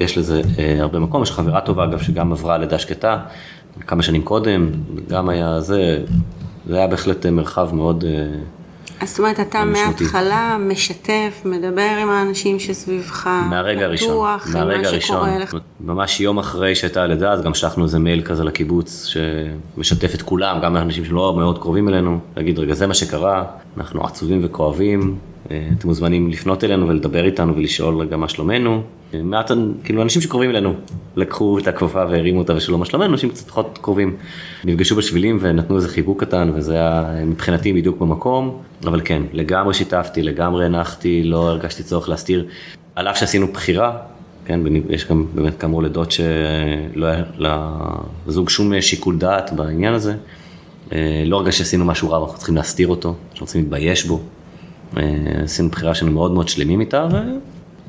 יש 0.00 0.18
לזה 0.18 0.42
אה, 0.58 0.76
הרבה 0.80 0.98
מקום. 0.98 1.22
יש 1.22 1.30
חברה 1.30 1.60
טובה, 1.60 1.84
אגב, 1.84 1.98
שגם 1.98 2.32
עברה 2.32 2.58
לידה 2.58 2.78
שקטה 2.78 3.18
כמה 3.86 4.02
שנים 4.02 4.22
קודם, 4.22 4.70
גם 5.08 5.28
היה 5.28 5.60
זה, 5.60 6.04
זה 6.66 6.76
היה 6.76 6.86
בהחלט 6.86 7.26
מרחב 7.26 7.74
מאוד... 7.74 8.04
אה, 8.04 8.38
אז 9.00 9.08
זאת 9.08 9.18
אומרת, 9.18 9.40
אתה 9.40 9.64
מההתחלה 9.64 10.56
משתף, 10.60 11.42
מדבר 11.44 11.90
עם 12.02 12.10
האנשים 12.10 12.58
שסביבך, 12.58 13.26
מהרגע 13.50 13.84
הראשון, 13.84 14.28
מהרגע 14.52 14.88
הראשון, 14.88 15.28
ממש 15.80 16.20
יום 16.20 16.38
אחרי 16.38 16.74
שהייתה 16.74 17.02
הלידה, 17.02 17.32
אז 17.32 17.42
גם 17.42 17.54
שלחנו 17.54 17.84
איזה 17.84 17.98
מייל 17.98 18.22
כזה 18.22 18.44
לקיבוץ, 18.44 19.06
שמשתף 19.06 20.14
את 20.14 20.22
כולם, 20.22 20.60
גם 20.62 20.76
האנשים 20.76 21.04
שלא 21.04 21.34
מאוד 21.36 21.58
קרובים 21.58 21.88
אלינו, 21.88 22.18
להגיד, 22.36 22.58
רגע, 22.58 22.74
זה 22.74 22.86
מה 22.86 22.94
שקרה, 22.94 23.44
אנחנו 23.76 24.04
עצובים 24.04 24.40
וכואבים, 24.44 25.00
אה, 25.00 25.35
אתם 25.78 25.88
מוזמנים 25.88 26.30
לפנות 26.30 26.64
אלינו 26.64 26.88
ולדבר 26.88 27.24
איתנו 27.24 27.56
ולשאול 27.56 27.96
רגע 27.96 28.16
מה 28.16 28.28
שלומנו. 28.28 28.82
אה, 29.14 29.22
מעט, 29.22 29.50
כאילו 29.84 30.02
אנשים 30.02 30.22
שקרובים 30.22 30.50
אלינו, 30.50 30.74
לקחו 31.16 31.58
את 31.58 31.68
הכפפה 31.68 32.04
והרימו 32.10 32.38
אותה 32.38 32.54
ושלום 32.54 32.80
מה 32.80 32.86
שלומנו, 32.86 33.12
אנשים 33.12 33.30
קצת 33.30 33.48
פחות 33.48 33.78
קרובים. 33.82 34.16
נפגשו 34.64 34.96
בשבילים 34.96 35.38
ונתנו 35.40 35.76
איזה 35.76 35.88
חיבוק 35.88 36.24
קטן 36.24 36.50
וזה 36.54 36.74
היה 36.74 37.24
מבחינתי 37.26 37.72
בדיוק 37.72 38.00
במקום, 38.00 38.62
אבל 38.86 39.00
כן, 39.04 39.22
לגמרי 39.32 39.74
שיתפתי, 39.74 40.22
לגמרי 40.22 40.66
הנחתי, 40.66 41.22
לא 41.24 41.48
הרגשתי 41.48 41.82
צורך 41.82 42.08
להסתיר, 42.08 42.46
על 42.94 43.08
אף 43.08 43.18
שעשינו 43.18 43.46
בחירה, 43.46 43.98
כן, 44.44 44.60
יש 44.88 45.08
גם 45.08 45.26
באמת 45.34 45.58
כאמור 45.58 45.82
לידות 45.82 46.12
שלא 46.12 47.06
היה 47.06 47.24
לזוג 48.26 48.48
שום 48.48 48.80
שיקול 48.80 49.18
דעת 49.18 49.52
בעניין 49.52 49.94
הזה. 49.94 50.14
אה, 50.92 51.22
לא 51.26 51.36
הרגשתי 51.36 51.58
שעשינו 51.58 51.84
משהו 51.84 52.10
רע, 52.10 52.18
אנחנו 52.18 52.36
צריכים 52.36 52.56
להסתיר 52.56 52.88
אותו, 52.88 53.14
אנחנו 53.30 53.44
רוצים 53.44 53.60
להתבייש 53.60 54.06
בו. 54.06 54.20
אה, 54.96 55.02
עשינו 55.44 55.68
בחירה 55.68 55.94
שאני 55.94 56.10
מאוד 56.10 56.32
מאוד 56.32 56.48
שלמים 56.48 56.80
איתה, 56.80 57.08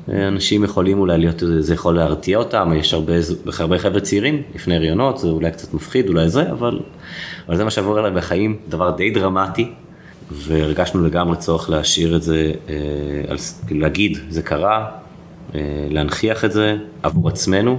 ואנשים 0.08 0.64
יכולים 0.64 1.00
אולי 1.00 1.18
להיות, 1.18 1.42
זה 1.58 1.74
יכול 1.74 1.96
להרתיע 1.96 2.38
אותם, 2.38 2.72
יש 2.76 2.94
הרבה, 2.94 3.12
הרבה 3.58 3.78
חבר'ה 3.78 4.00
צעירים 4.00 4.42
לפני 4.54 4.76
הריונות, 4.76 5.18
זה 5.18 5.28
אולי 5.28 5.50
קצת 5.50 5.74
מפחיד, 5.74 6.08
אולי 6.08 6.28
זה, 6.28 6.50
אבל, 6.50 6.80
אבל 7.48 7.56
זה 7.56 7.64
מה 7.64 7.70
שעבור 7.70 7.98
אליי 7.98 8.10
בחיים, 8.10 8.56
דבר 8.68 8.90
די 8.90 9.10
דרמטי, 9.10 9.70
והרגשנו 10.30 11.04
לגמרי 11.04 11.36
צורך 11.36 11.70
להשאיר 11.70 12.16
את 12.16 12.22
זה, 12.22 12.52
אה, 12.68 13.34
להגיד, 13.70 14.18
זה 14.28 14.42
קרה, 14.42 14.86
אה, 15.54 15.60
להנכיח 15.90 16.44
את 16.44 16.52
זה 16.52 16.76
עבור 17.02 17.28
עצמנו, 17.28 17.78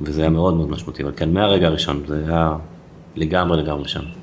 וזה 0.00 0.20
היה 0.20 0.30
מאוד 0.30 0.54
מאוד 0.54 0.70
משמעותי, 0.70 1.02
אבל 1.02 1.12
כן, 1.16 1.32
מהרגע 1.32 1.66
הראשון, 1.66 2.02
זה 2.06 2.24
היה 2.26 2.56
לגמרי 3.16 3.62
לגמרי 3.62 3.88
שם. 3.88 4.21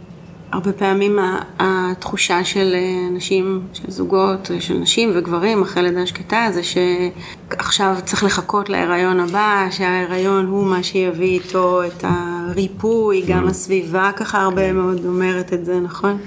הרבה 0.51 0.71
פעמים 0.71 1.19
התחושה 1.59 2.43
של 2.43 2.75
נשים, 3.11 3.61
של 3.73 3.91
זוגות, 3.91 4.51
של 4.59 4.73
נשים 4.73 5.11
וגברים 5.15 5.61
אחרי 5.61 5.83
לידה 5.83 6.05
שקטה 6.05 6.47
זה 6.51 6.61
שעכשיו 6.63 7.95
צריך 8.05 8.23
לחכות 8.23 8.69
להיריון 8.69 9.19
הבא, 9.19 9.67
שההיריון 9.71 10.45
הוא 10.45 10.65
מה 10.65 10.83
שיביא 10.83 11.39
איתו 11.39 11.83
את 11.83 12.03
הריפוי, 12.03 13.23
גם 13.27 13.47
mm. 13.47 13.49
הסביבה 13.49 14.11
ככה 14.15 14.41
הרבה 14.41 14.67
כן. 14.67 14.75
מאוד 14.75 15.05
אומרת 15.05 15.53
את 15.53 15.65
זה, 15.65 15.79
נכון? 15.79 16.17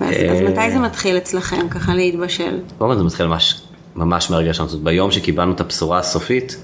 אז, 0.00 0.14
אה. 0.14 0.48
מתי 0.50 0.70
זה 0.70 0.78
מתחיל 0.78 1.16
אצלכם 1.16 1.68
ככה 1.68 1.94
להתבשל? 1.94 2.58
קודם 2.78 2.90
כל 2.90 2.96
זה 2.96 3.04
מתחיל 3.04 3.26
ממש, 3.26 3.62
ממש 3.96 4.30
מהרגע 4.30 4.54
שלנו, 4.54 4.68
ביום 4.82 5.10
שקיבלנו 5.10 5.52
את 5.52 5.60
הבשורה 5.60 5.98
הסופית, 5.98 6.56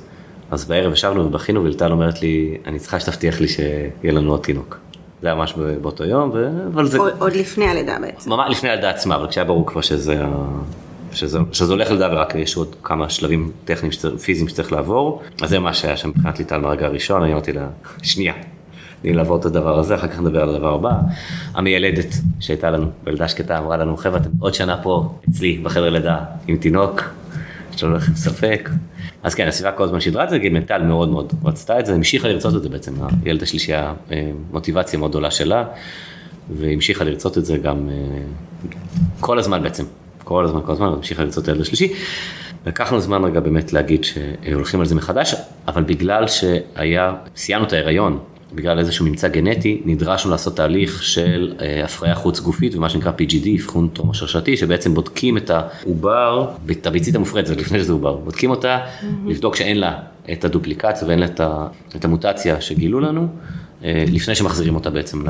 אז 0.50 0.64
בערב 0.64 0.92
ישבנו 0.92 1.26
ובכינו 1.26 1.64
וילטל 1.64 1.92
אומרת 1.92 2.22
לי, 2.22 2.56
אני 2.66 2.78
צריכה 2.78 3.00
שתבטיח 3.00 3.40
לי 3.40 3.48
שיהיה 3.48 4.12
לנו 4.12 4.30
עוד 4.30 4.40
תינוק. 4.40 4.87
זה 5.22 5.28
היה 5.28 5.34
ממש 5.34 5.54
באותו 5.82 6.04
יום, 6.04 6.30
ו... 6.34 6.48
אבל 6.74 6.86
זה... 6.86 6.98
עוד, 6.98 7.12
עוד 7.18 7.32
לפני 7.32 7.64
הלידה 7.64 7.96
בעצם. 8.00 8.30
ממש 8.30 8.56
לפני 8.56 8.70
הלידה 8.70 8.90
עצמה, 8.90 9.16
אבל 9.16 9.28
כשהיה 9.28 9.44
ברור 9.44 9.66
כבר 9.66 9.80
שזה, 9.80 10.24
שזה, 11.12 11.38
שזה 11.52 11.72
הולך 11.72 11.90
ללידה 11.90 12.08
ורק 12.12 12.34
יש 12.34 12.56
עוד 12.56 12.76
כמה 12.82 13.08
שלבים 13.08 13.50
טכניים 13.64 13.92
פיזיים 14.24 14.48
שצריך 14.48 14.72
לעבור, 14.72 15.22
אז 15.42 15.48
זה 15.48 15.58
מה 15.58 15.74
שהיה 15.74 15.96
שם 15.96 16.08
מבחינת 16.08 16.38
ליטל 16.38 16.58
מהרגע 16.58 16.86
הראשון, 16.86 17.22
אני 17.22 17.32
אמרתי 17.32 17.52
לה, 17.52 17.66
שנייה, 18.02 18.34
תני 19.02 19.12
לעבור 19.12 19.36
את 19.36 19.44
הדבר 19.44 19.78
הזה, 19.78 19.94
אחר 19.94 20.08
כך 20.08 20.20
נדבר 20.20 20.42
על 20.42 20.54
הדבר 20.54 20.74
הבא. 20.74 20.92
המיילדת 21.54 22.14
שהייתה 22.40 22.70
לנו 22.70 22.86
בלידה 23.04 23.28
שקטה 23.28 23.58
אמרה 23.58 23.76
לנו, 23.76 23.96
חבר'ה, 23.96 24.16
אתם 24.20 24.30
עוד 24.40 24.54
שנה 24.54 24.82
פה 24.82 25.14
אצלי 25.30 25.58
בחדר 25.62 25.90
לידה 25.90 26.18
עם 26.46 26.56
תינוק, 26.56 27.02
שלא 27.78 27.96
לכם 27.96 28.14
ספק. 28.14 28.68
אז 29.22 29.34
כן, 29.34 29.48
הסביבה 29.48 29.72
כל 29.72 29.84
הזמן 29.84 30.00
שידרה 30.00 30.24
את 30.24 30.30
זה, 30.30 30.38
גימנטל 30.38 30.82
מאוד 30.82 31.08
מאוד 31.08 31.32
רצתה 31.44 31.80
את 31.80 31.86
זה, 31.86 31.94
המשיכה 31.94 32.28
לרצות 32.28 32.56
את 32.56 32.62
זה 32.62 32.68
בעצם, 32.68 32.94
הילד 33.24 33.42
השלישי 33.42 33.72
היה 33.72 33.94
אה, 34.12 34.30
מוטיבציה 34.52 34.98
מאוד 34.98 35.10
גדולה 35.10 35.30
שלה, 35.30 35.64
והמשיכה 36.50 37.04
לרצות 37.04 37.38
את 37.38 37.44
זה 37.44 37.58
גם 37.58 37.88
אה, 37.88 37.94
כל 39.20 39.38
הזמן 39.38 39.62
בעצם, 39.62 39.84
כל 40.24 40.44
הזמן, 40.44 40.60
כל 40.66 40.72
הזמן, 40.72 40.86
המשיכה 40.86 41.24
לרצות 41.24 41.44
את 41.44 41.48
הילד 41.48 41.60
השלישי. 41.60 41.92
לקח 42.66 42.92
לנו 42.92 43.00
זמן 43.00 43.24
רגע 43.24 43.40
באמת 43.40 43.72
להגיד 43.72 44.04
שהולכים 44.04 44.80
על 44.80 44.86
זה 44.86 44.94
מחדש, 44.94 45.34
אבל 45.68 45.82
בגלל 45.82 46.26
שהיה, 46.26 47.14
סיימנו 47.36 47.66
את 47.66 47.72
ההיריון 47.72 48.18
בגלל 48.52 48.78
איזשהו 48.78 49.06
ממצא 49.06 49.28
גנטי, 49.28 49.82
נדרשנו 49.84 50.30
לעשות 50.30 50.56
תהליך 50.56 51.02
של 51.02 51.54
אה, 51.60 51.84
הפריה 51.84 52.14
חוץ 52.14 52.40
גופית 52.40 52.74
ומה 52.74 52.88
שנקרא 52.88 53.12
PGD, 53.18 53.48
אבחון 53.60 53.88
טרום 53.92 54.10
השרשתי, 54.10 54.56
שבעצם 54.56 54.94
בודקים 54.94 55.36
את 55.36 55.50
העובר, 55.50 56.48
את 56.70 56.86
הביצית 56.86 57.14
המופרדת, 57.14 57.56
לפני 57.56 57.80
שזה 57.80 57.92
עובר, 57.92 58.16
בודקים 58.16 58.50
אותה, 58.50 58.78
mm-hmm. 58.78 59.04
לבדוק 59.26 59.56
שאין 59.56 59.80
לה 59.80 59.98
את 60.32 60.44
הדופליקציה 60.44 61.08
ואין 61.08 61.18
לה 61.18 61.26
את, 61.96 62.04
המוטציה 62.04 62.60
שגילו 62.60 63.00
לנו, 63.00 63.28
אה, 63.84 64.04
לפני 64.12 64.34
שמחזירים 64.34 64.74
אותה 64.74 64.90
בעצם 64.90 65.24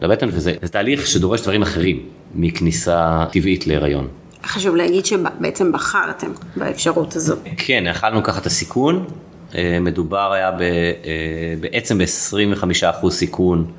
לבטן, 0.00 0.28
וזה 0.32 0.52
תהליך 0.70 1.06
שדורש 1.06 1.40
דברים 1.40 1.62
אחרים 1.62 2.00
מכניסה 2.34 3.24
טבעית 3.32 3.66
להיריון. 3.66 4.08
חשוב 4.44 4.76
להגיד 4.76 5.06
שבעצם 5.06 5.72
בחרתם 5.72 6.30
באפשרות 6.56 7.16
הזאת. 7.16 7.38
כן, 7.56 7.84
יכלנו 7.90 8.18
לקחת 8.18 8.40
את 8.40 8.46
הסיכון, 8.46 9.04
מדובר 9.80 10.32
היה 10.32 10.50
ב, 10.50 10.60
אה, 10.60 11.54
בעצם 11.60 11.98
ב-25% 11.98 13.10
סיכון, 13.10 13.70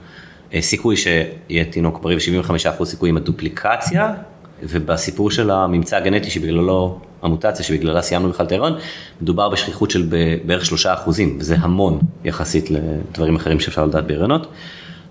אה, 0.54 0.62
סיכוי 0.62 0.98
שיהיה 0.98 1.66
תינוק 1.70 2.00
בריא 2.02 2.18
ו-75% 2.18 2.84
סיכוי 2.86 3.10
עם 3.10 3.18
הדופליקציה, 3.18 4.14
ובסיפור 4.64 5.32
של 5.32 5.52
הממצא 5.52 5.98
הגנטי 5.98 6.30
שבגללו, 6.30 7.00
המוטציה 7.22 7.66
שבגללה 7.66 8.02
סיימנו 8.02 8.30
בכלל 8.30 8.46
את 8.46 8.52
ההיריון, 8.52 8.74
מדובר 9.22 9.50
בשכיחות 9.50 9.92
של 9.92 10.10
בערך 10.46 10.66
3%, 10.66 11.36
וזה 11.40 11.56
המון 11.60 12.00
יחסית 12.24 12.70
לדברים 12.72 13.36
אחרים 13.36 13.60
שאפשר 13.60 13.86
לדעת 13.86 14.08
בהריונות. 14.08 14.48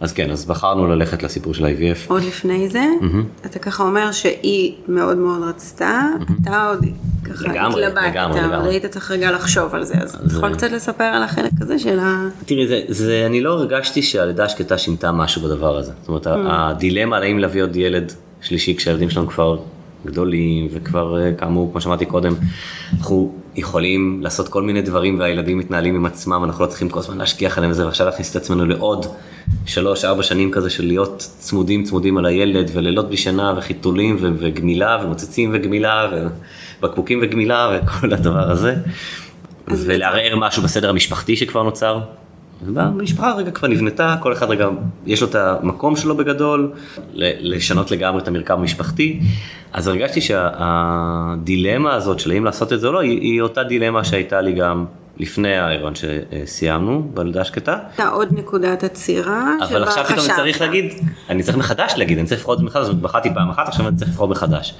אז 0.00 0.12
כן, 0.12 0.30
אז 0.30 0.44
בחרנו 0.46 0.86
ללכת 0.88 1.22
לסיפור 1.22 1.54
של 1.54 1.64
IVF. 1.64 1.98
עוד 2.08 2.22
לפני 2.22 2.68
זה, 2.68 2.84
mm-hmm. 3.00 3.46
אתה 3.46 3.58
ככה 3.58 3.82
אומר 3.82 4.12
שהיא 4.12 4.74
מאוד 4.88 5.16
מאוד 5.16 5.42
רצתה, 5.48 6.02
mm-hmm. 6.20 6.32
אתה 6.42 6.68
עוד 6.68 6.84
ככה 7.24 7.44
לגמרי, 7.48 7.84
התלבטת, 7.86 8.06
לגמרי, 8.10 8.40
אבל 8.40 8.48
לגמרי. 8.54 8.68
היית 8.70 8.86
צריך 8.86 9.10
רגע 9.10 9.30
לחשוב 9.32 9.74
על 9.74 9.84
זה, 9.84 9.94
אז 9.94 10.14
אתה 10.14 10.28
זה- 10.28 10.36
יכול 10.38 10.54
קצת 10.54 10.70
לספר 10.70 11.04
על 11.04 11.22
החלק 11.22 11.50
הזה 11.60 11.78
של 11.78 11.98
ה... 11.98 12.28
תראי, 12.46 12.66
זה, 12.68 12.80
זה, 12.88 13.22
אני 13.26 13.40
לא 13.40 13.52
הרגשתי 13.52 14.02
שהלידה 14.02 14.44
השקטה 14.44 14.78
שינתה 14.78 15.12
משהו 15.12 15.42
בדבר 15.42 15.76
הזה. 15.76 15.92
זאת 16.00 16.08
אומרת, 16.08 16.26
Mm. 16.26 16.30
הדילמה 16.52 17.16
על 17.16 17.22
האם 17.22 17.38
להביא 17.38 17.62
עוד 17.62 17.76
ילד 17.76 18.12
שלישי 18.40 18.76
כשהילדים 18.76 19.10
שלנו 19.10 19.28
כבר 19.28 19.56
גדולים, 20.06 20.68
וכבר 20.72 21.20
אה, 21.20 21.32
כאמור, 21.32 21.72
כמו 21.72 21.80
שאמרתי 21.80 22.06
קודם, 22.06 22.34
אנחנו 22.98 23.34
יכולים 23.56 24.20
לעשות 24.22 24.48
כל 24.48 24.62
מיני 24.62 24.82
דברים 24.82 25.18
והילדים 25.18 25.58
מתנהלים 25.58 25.94
עם 25.94 26.06
עצמם, 26.06 26.44
אנחנו 26.44 26.64
לא 26.64 26.68
צריכים 26.70 26.88
כל 26.88 26.98
הזמן 26.98 27.18
להשגיח 27.18 27.58
עליהם 27.58 27.70
וזה, 27.70 27.86
ועכשיו 27.86 28.06
להכניס 28.06 28.30
את 28.30 28.36
עצמנו 28.36 28.64
לעוד 28.66 29.06
שלוש, 29.66 30.04
ארבע 30.04 30.22
שנים 30.22 30.50
כזה 30.50 30.70
של 30.70 30.86
להיות 30.86 31.16
צמודים 31.38 31.84
צמודים 31.84 32.18
על 32.18 32.26
הילד, 32.26 32.70
ולילות 32.74 33.08
בלי 33.08 33.16
שינה, 33.16 33.54
וחיתולים, 33.56 34.16
ו- 34.20 34.32
וגמילה, 34.38 34.98
ומוצצים 35.04 35.50
וגמילה, 35.54 36.10
ובקבוקים 36.80 37.18
וגמילה, 37.22 37.78
וכל 37.82 38.12
הדבר 38.12 38.50
הזה. 38.50 38.74
ולערער 39.68 40.36
משהו 40.36 40.62
בסדר 40.62 40.90
המשפחתי 40.90 41.36
שכבר 41.36 41.62
נוצר. 41.62 42.00
המשפחה 42.76 43.34
רגע 43.34 43.50
כבר 43.50 43.68
נבנתה, 43.68 44.16
כל 44.20 44.32
אחד 44.32 44.50
רגע, 44.50 44.68
יש 45.06 45.22
לו 45.22 45.28
את 45.28 45.34
המקום 45.34 45.96
שלו 45.96 46.16
בגדול, 46.16 46.72
לשנות 47.14 47.90
לגמרי 47.90 48.22
את 48.22 48.28
המרקם 48.28 48.58
המשפחתי. 48.58 49.20
אז 49.72 49.88
הרגשתי 49.88 50.20
שהדילמה 50.20 51.94
הזאת 51.94 52.18
של 52.18 52.30
האם 52.30 52.44
לעשות 52.44 52.72
את 52.72 52.80
זה 52.80 52.86
או 52.86 52.92
לא, 52.92 52.98
היא, 52.98 53.20
היא 53.20 53.40
אותה 53.40 53.64
דילמה 53.64 54.04
שהייתה 54.04 54.40
לי 54.40 54.52
גם 54.52 54.84
לפני 55.18 55.56
ההיריון 55.56 55.92
שסיימנו, 55.94 57.10
בלידה 57.14 57.40
השקטה. 57.40 57.78
הייתה 57.88 58.08
עוד 58.08 58.28
נקודת 58.38 58.84
עצירה, 58.84 59.52
אבל 59.62 59.82
עכשיו 59.82 60.04
פתאום 60.04 60.26
אני. 60.26 60.36
צריך 60.36 60.60
להגיד, 60.60 60.92
אני 61.28 61.42
צריך 61.42 61.56
מחדש 61.56 61.94
להגיד, 61.96 62.18
אני 62.18 62.26
צריך 62.26 62.40
לבחור 62.40 62.54
את 62.54 62.58
זה 62.58 62.64
מחדש, 62.64 62.88
בחרתי 62.88 63.34
פעם 63.34 63.50
אחת, 63.50 63.68
עכשיו 63.68 63.88
אני 63.88 63.96
צריך 63.96 64.10
לבחור 64.10 64.28
מחדש. 64.28 64.74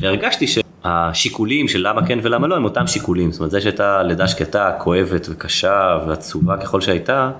והרגשתי 0.00 0.46
שהשיקולים 0.82 1.68
של 1.68 1.88
למה 1.88 2.06
כן 2.06 2.18
ולמה 2.22 2.46
לא 2.46 2.56
הם 2.56 2.64
אותם 2.64 2.86
שיקולים, 2.86 3.32
זאת 3.32 3.40
אומרת 3.40 3.50
זה 3.50 3.60
שהייתה 3.60 4.02
לידה 4.02 4.28
שקטה, 4.28 4.72
כואבת 4.78 5.26
וקשה 5.30 5.98
ועצובה 6.06 6.56
ככל 6.56 6.80
שהייתה, 6.80 7.30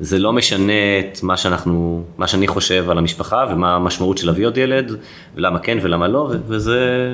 זה 0.00 0.18
לא 0.18 0.32
משנה 0.32 0.72
את 1.00 1.22
מה 1.22 1.36
שאנחנו, 1.36 2.02
מה 2.18 2.26
שאני 2.26 2.48
חושב 2.48 2.90
על 2.90 2.98
המשפחה 2.98 3.46
ומה 3.50 3.74
המשמעות 3.76 4.18
של 4.18 4.26
להביא 4.26 4.46
עוד 4.46 4.58
ילד, 4.58 4.96
ולמה 5.34 5.58
כן 5.58 5.78
ולמה 5.82 6.08
לא, 6.08 6.30
וזה, 6.46 7.08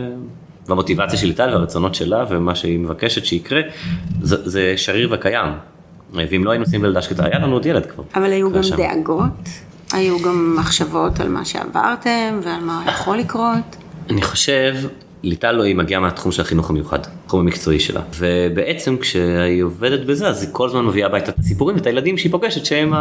והמוטיבציה 0.67 1.19
של 1.19 1.27
ליטל 1.27 1.49
והרצונות 1.53 1.95
שלה 1.95 2.25
ומה 2.29 2.55
שהיא 2.55 2.79
מבקשת 2.79 3.25
שיקרה, 3.25 3.61
זה, 4.23 4.51
זה 4.51 4.75
שריר 4.77 5.09
וקיים. 5.13 5.53
ואם 6.13 6.45
לא 6.45 6.51
היינו 6.51 6.65
עושים 6.65 6.83
בלידה 6.83 7.03
שקטה, 7.03 7.25
היה 7.25 7.39
לנו 7.39 7.53
עוד 7.53 7.67
ילד 7.67 7.87
כבר. 7.87 8.05
אבל 8.15 8.33
היו 8.33 8.53
גם 8.53 8.63
שם. 8.63 8.77
דאגות, 8.77 9.49
היו 9.93 10.23
גם 10.23 10.57
מחשבות 10.59 11.21
על 11.21 11.29
מה 11.29 11.45
שעברתם 11.45 12.41
ועל 12.43 12.61
מה 12.65 12.85
יכול 12.89 13.17
לקרות. 13.17 13.77
אני 14.11 14.23
חושב, 14.23 14.75
ליטל 15.23 15.53
לא, 15.53 15.63
היא 15.63 15.77
מגיעה 15.77 16.01
מהתחום 16.01 16.33
של 16.33 16.43
החינוך 16.43 16.71
המיוחד, 16.71 16.99
התחום 17.25 17.41
המקצועי 17.41 17.81
שלה. 17.81 18.01
ובעצם 18.19 18.97
כשהיא 18.97 19.63
עובדת 19.63 20.07
בזה, 20.07 20.29
אז 20.29 20.43
היא 20.43 20.51
כל 20.53 20.69
הזמן 20.69 20.85
מביאה 20.85 21.07
הביתה 21.07 21.31
את 21.31 21.39
הסיפורים 21.39 21.77
ואת 21.77 21.87
הילדים 21.87 22.19
שהיא 22.19 22.33
פוגשת, 22.33 22.65
שהם 22.65 22.93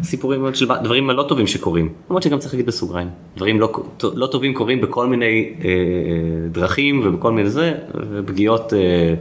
הסיפורים 0.00 0.54
של 0.54 0.68
דברים 0.82 1.10
הלא 1.10 1.22
טובים 1.28 1.46
שקורים. 1.46 1.88
למרות 2.10 2.22
שגם 2.22 2.38
צריך 2.38 2.54
להגיד 2.54 2.66
בסוגריים, 2.66 3.08
דברים 3.36 3.60
לא, 3.60 3.72
לא 4.14 4.26
טובים 4.26 4.54
קורים 4.54 4.80
בכל 4.80 5.06
מיני 5.06 5.52
אה, 5.64 5.68
אה, 5.68 6.48
דרכים 6.50 7.02
ובכל 7.04 7.32
מיני 7.32 7.50
זה, 7.50 7.74
ופגיעות, 8.10 8.72
אה, 8.72 9.14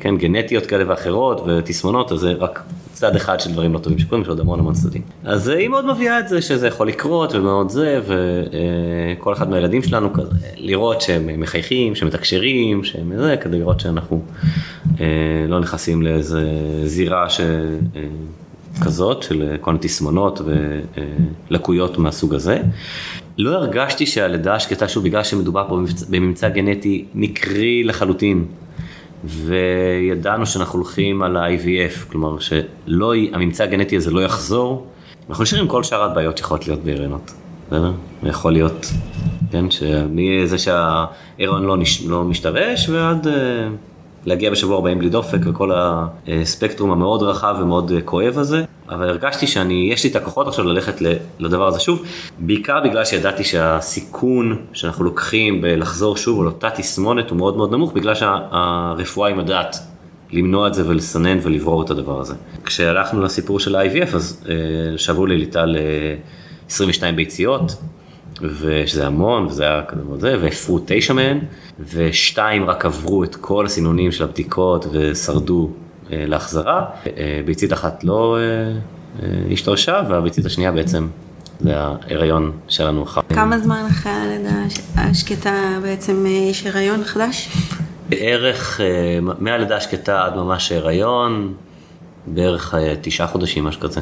כן, 0.00 0.16
גנטיות 0.16 0.66
כאלה 0.66 0.84
ואחרות 0.88 1.40
ותסמונות, 1.46 2.12
אז 2.12 2.18
זה 2.18 2.32
רק 2.32 2.62
צד 2.92 3.16
אחד 3.16 3.40
של 3.40 3.52
דברים 3.52 3.72
לא 3.72 3.78
טובים 3.78 3.98
שקורים, 3.98 4.22
יש 4.22 4.28
עוד 4.28 4.40
המון 4.40 4.58
המון 4.58 4.74
צדדים. 4.74 5.02
אז 5.24 5.50
אה, 5.50 5.56
היא 5.56 5.68
מאוד 5.68 5.86
מביאה 5.86 6.18
את 6.18 6.28
זה 6.28 6.42
שזה 6.42 6.66
יכול 6.66 6.88
לקרות 6.88 7.34
ומאוד 7.34 7.68
זה, 7.68 8.00
וכל 8.06 9.32
אחד 9.32 9.50
מהילדים 9.50 9.82
שלנו 9.82 10.12
כזה, 10.12 10.30
לראות 10.56 11.00
שהם 11.00 11.40
מחייכים, 11.40 11.94
שהם 11.94 12.08
מתקשרים, 12.08 12.84
שהם 12.84 13.12
זה, 13.16 13.36
כדי 13.40 13.58
לראות 13.58 13.80
שאנחנו 13.80 14.22
אה, 15.00 15.06
לא 15.48 15.60
נכנסים 15.60 16.02
לאיזה 16.02 16.50
זירה 16.84 17.30
ש... 17.30 17.40
אה, 17.40 18.02
כזאת 18.84 19.22
של 19.22 19.56
כל 19.60 19.70
מיני 19.70 19.82
תסמונות 19.82 20.40
ולקויות 21.50 21.98
מהסוג 21.98 22.34
הזה. 22.34 22.62
לא 23.38 23.54
הרגשתי 23.54 24.06
שהלידה 24.06 24.54
השקטה, 24.54 24.88
שוב, 24.88 25.04
בגלל 25.04 25.24
שמדובר 25.24 25.66
פה 25.68 25.78
בממצא 26.08 26.48
גנטי 26.48 27.04
מקרי 27.14 27.84
לחלוטין, 27.84 28.44
וידענו 29.24 30.46
שאנחנו 30.46 30.78
הולכים 30.78 31.22
על 31.22 31.36
ה-IVF, 31.36 32.10
כלומר 32.10 32.36
שהממצא 32.38 33.64
הגנטי 33.64 33.96
הזה 33.96 34.10
לא 34.10 34.20
יחזור, 34.20 34.86
אנחנו 35.30 35.42
נשארים 35.42 35.68
כל 35.68 35.82
שאר 35.82 36.02
הבעיות 36.02 36.38
שיכולות 36.38 36.66
להיות 36.66 36.80
בהריונות, 36.84 37.32
בסדר? 37.66 37.92
יכול 38.22 38.52
להיות, 38.52 38.86
כן, 39.50 39.64
מזה 40.10 40.58
שההיריון 40.58 41.64
לא, 41.64 41.76
נש... 41.76 42.02
לא 42.06 42.24
משתרש 42.24 42.88
ועד 42.88 43.26
uh, 43.26 43.30
להגיע 44.26 44.50
בשבוע 44.50 44.76
40 44.76 44.98
בלי 44.98 45.08
דופק 45.08 45.38
וכל 45.44 45.70
הספקטרום 45.74 46.90
המאוד 46.90 47.22
רחב 47.22 47.56
ומאוד 47.60 47.92
כואב 48.04 48.38
הזה, 48.38 48.64
אבל 48.88 49.08
הרגשתי 49.08 49.46
שאני, 49.46 49.88
יש 49.92 50.04
לי 50.04 50.10
את 50.10 50.16
הכוחות 50.16 50.48
עכשיו 50.48 50.64
ללכת 50.64 51.02
לדבר 51.38 51.66
הזה 51.66 51.80
שוב, 51.80 52.02
בעיקר 52.38 52.80
בגלל 52.84 53.04
שידעתי 53.04 53.44
שהסיכון 53.44 54.56
שאנחנו 54.72 55.04
לוקחים 55.04 55.60
בלחזור 55.60 56.16
שוב 56.16 56.40
על 56.40 56.46
אותה 56.46 56.70
תסמונת 56.70 57.30
הוא 57.30 57.38
מאוד 57.38 57.56
מאוד 57.56 57.72
נמוך, 57.72 57.92
בגלל 57.92 58.14
שהרפואה 58.14 59.28
היא 59.28 59.36
מדעת 59.36 59.76
למנוע 60.32 60.68
את 60.68 60.74
זה 60.74 60.88
ולסנן 60.88 61.38
ולברור 61.42 61.82
את 61.82 61.90
הדבר 61.90 62.20
הזה. 62.20 62.34
כשהלכנו 62.64 63.22
לסיפור 63.22 63.60
של 63.60 63.76
ה-IVF 63.76 64.14
אז 64.16 64.44
uh, 64.44 64.48
שבו 64.98 65.26
לי 65.26 65.36
ליטל 65.38 65.76
uh, 65.76 66.70
22 66.70 67.16
ביציות, 67.16 67.72
ושזה 68.42 69.06
המון, 69.06 69.46
וזה 69.46 69.64
היה 69.64 69.82
כזה 69.88 70.02
מאוד 70.04 70.20
זה, 70.20 70.36
והפרו 70.40 70.80
תשע 70.86 71.12
מהן, 71.12 71.38
ושתיים 71.94 72.64
רק 72.70 72.84
עברו 72.84 73.24
את 73.24 73.36
כל 73.36 73.66
הסינונים 73.66 74.12
של 74.12 74.24
הבדיקות 74.24 74.86
ושרדו 74.92 75.70
אה, 76.12 76.24
להחזרה. 76.26 76.84
אה, 77.06 77.40
ביצית 77.44 77.72
אחת 77.72 78.04
לא 78.04 78.36
אה, 78.38 78.42
אה, 79.22 79.52
השתרשה, 79.52 80.02
והביצית 80.08 80.46
השנייה 80.46 80.72
בעצם 80.72 81.06
זה 81.60 81.72
ההיריון 81.76 82.52
שלנו 82.68 83.02
אחר. 83.02 83.20
כמה 83.34 83.58
זמן 83.58 83.84
אחרי 83.90 84.12
הלידה 84.12 84.50
הש- 84.66 84.80
השקטה 84.96 85.54
בעצם 85.82 86.26
אה, 86.26 86.30
יש 86.30 86.66
הריון 86.66 87.04
חדש? 87.04 87.48
בערך 88.08 88.80
אה, 88.80 88.86
מהלידה 89.38 89.76
השקטה 89.76 90.24
עד 90.24 90.36
ממש 90.36 90.72
ההיריון, 90.72 91.52
בערך 92.26 92.74
אה, 92.74 92.94
תשעה 93.00 93.26
חודשים, 93.26 93.64
משהו 93.64 93.80
כזה. 93.80 94.00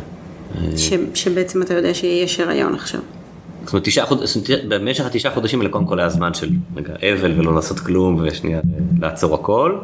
אה, 0.58 0.78
ש- 0.78 0.92
שבעצם 1.14 1.62
אתה 1.62 1.74
יודע 1.74 1.94
שיש 1.94 2.40
הריון 2.40 2.74
עכשיו. 2.74 3.00
זאת 3.68 3.72
אומרת, 3.72 3.84
תשעה 3.84 4.06
חודשים, 4.06 4.42
במשך 4.68 5.06
התשעה 5.06 5.34
חודשים 5.34 5.60
האלה 5.60 5.70
קודם 5.70 5.84
כל 5.84 6.00
היה 6.00 6.08
זמן 6.08 6.34
של 6.34 6.48
רגע 6.76 6.92
אבל 7.12 7.32
ולא 7.36 7.54
לעשות 7.54 7.80
כלום 7.80 8.20
ושנייה 8.22 8.60
לעצור 9.00 9.34
הכל. 9.34 9.78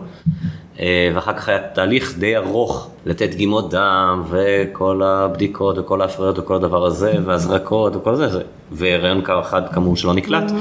אה, 0.80 1.10
ואחר 1.14 1.32
כך 1.32 1.48
היה 1.48 1.58
תהליך 1.58 2.18
די 2.18 2.36
ארוך 2.36 2.90
לתת 3.06 3.30
דגימות 3.30 3.70
דם 3.70 4.22
וכל 4.30 5.02
הבדיקות 5.02 5.78
וכל 5.78 6.02
ההפריות 6.02 6.38
וכל 6.38 6.54
הדבר 6.54 6.86
הזה 6.86 7.14
והזרקות 7.24 7.96
וכל 7.96 8.16
זה, 8.16 8.40
והיריון 8.72 9.22
אחד 9.40 9.62
כאמור 9.74 9.96
שלא 9.96 10.14
נקלט, 10.14 10.52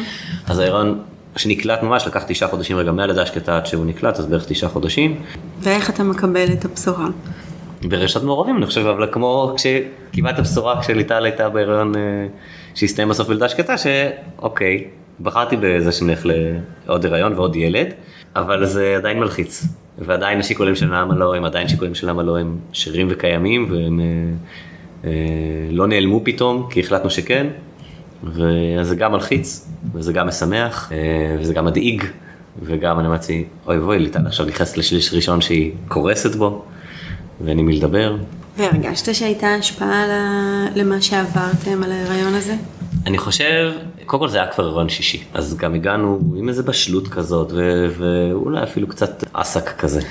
אז 0.47 0.59
ההיריון 0.59 0.99
שנקלט 1.35 1.83
ממש 1.83 2.07
לקח 2.07 2.23
תשעה 2.23 2.49
חודשים 2.49 2.77
רגע 2.77 2.91
מהלידה 2.91 3.21
השקטה 3.21 3.57
עד 3.57 3.65
שהוא 3.65 3.85
נקלט, 3.85 4.19
אז 4.19 4.25
בערך 4.25 4.45
תשעה 4.47 4.69
חודשים. 4.69 5.21
ואיך 5.59 5.89
אתה 5.89 6.03
מקבל 6.03 6.47
את 6.53 6.65
הבשורה? 6.65 7.07
ברשת 7.83 8.23
מעורבים 8.23 8.57
אני 8.57 8.65
חושב, 8.65 8.85
אבל 8.85 9.07
כמו 9.11 9.55
כשקיבלת 9.55 10.39
בשורה 10.39 10.81
כשליטל 10.81 11.25
הייתה 11.25 11.49
בהיריון 11.49 11.95
אה, 11.95 12.01
שהסתיים 12.75 13.09
בסוף 13.09 13.27
בלידה 13.27 13.49
שקטה, 13.49 13.75
שאוקיי, 13.77 14.83
בחרתי 15.21 15.55
בזה 15.59 15.91
שנלך 15.91 16.25
לעוד 16.87 17.05
הריון 17.05 17.33
ועוד 17.33 17.55
ילד, 17.55 17.87
אבל 18.35 18.65
זה 18.65 18.95
עדיין 18.97 19.19
מלחיץ, 19.19 19.67
ועדיין 19.97 20.39
השיקולים 20.39 20.75
של 20.75 20.95
למה 20.95 21.15
לא 21.15 21.35
הם 21.35 21.45
עדיין 21.45 21.67
שיקולים 21.67 21.95
של 21.95 22.09
למה 22.09 22.23
לא 22.23 22.39
הם 22.39 22.57
שרירים 22.71 23.07
וקיימים, 23.09 23.67
והם 23.69 23.99
אה, 23.99 24.05
אה, 25.09 25.11
לא 25.71 25.87
נעלמו 25.87 26.21
פתאום, 26.23 26.67
כי 26.71 26.79
החלטנו 26.79 27.09
שכן, 27.09 27.47
וזה 28.23 28.95
גם 28.95 29.11
מלחיץ, 29.11 29.69
וזה 29.93 30.13
גם 30.13 30.27
משמח, 30.27 30.91
אה, 30.91 31.35
וזה 31.39 31.53
גם 31.53 31.65
מדאיג, 31.65 32.03
וגם 32.61 32.99
אני 32.99 33.07
אמרתי, 33.07 33.45
אוי 33.67 33.77
ואבוי, 33.77 33.99
ליטל 33.99 34.27
עכשיו 34.27 34.45
נכנסת 34.45 34.77
לשליש 34.77 35.13
ראשון 35.13 35.41
שהיא 35.41 35.71
קורסת 35.87 36.35
בו. 36.35 36.65
ואין 37.41 37.59
עם 37.59 37.65
מי 37.65 37.77
לדבר. 37.77 38.15
והרגשת 38.57 39.15
שהייתה 39.15 39.55
השפעה 39.55 40.03
למה 40.75 41.01
שעברתם 41.01 41.83
על 41.83 41.91
ההיריון 41.91 42.33
הזה? 42.33 42.55
אני 43.07 43.17
חושב, 43.17 43.71
קודם 44.05 44.19
כל 44.21 44.29
זה 44.29 44.37
היה 44.37 44.47
כבר 44.47 44.65
הריון 44.65 44.89
שישי, 44.89 45.23
אז 45.33 45.57
גם 45.57 45.75
הגענו 45.75 46.19
עם 46.35 46.49
איזה 46.49 46.63
בשלות 46.63 47.07
כזאת, 47.07 47.51
ו- 47.51 47.87
ואולי 47.97 48.63
אפילו 48.63 48.87
קצת 48.87 49.23
עסק 49.33 49.77
כזה. 49.77 50.01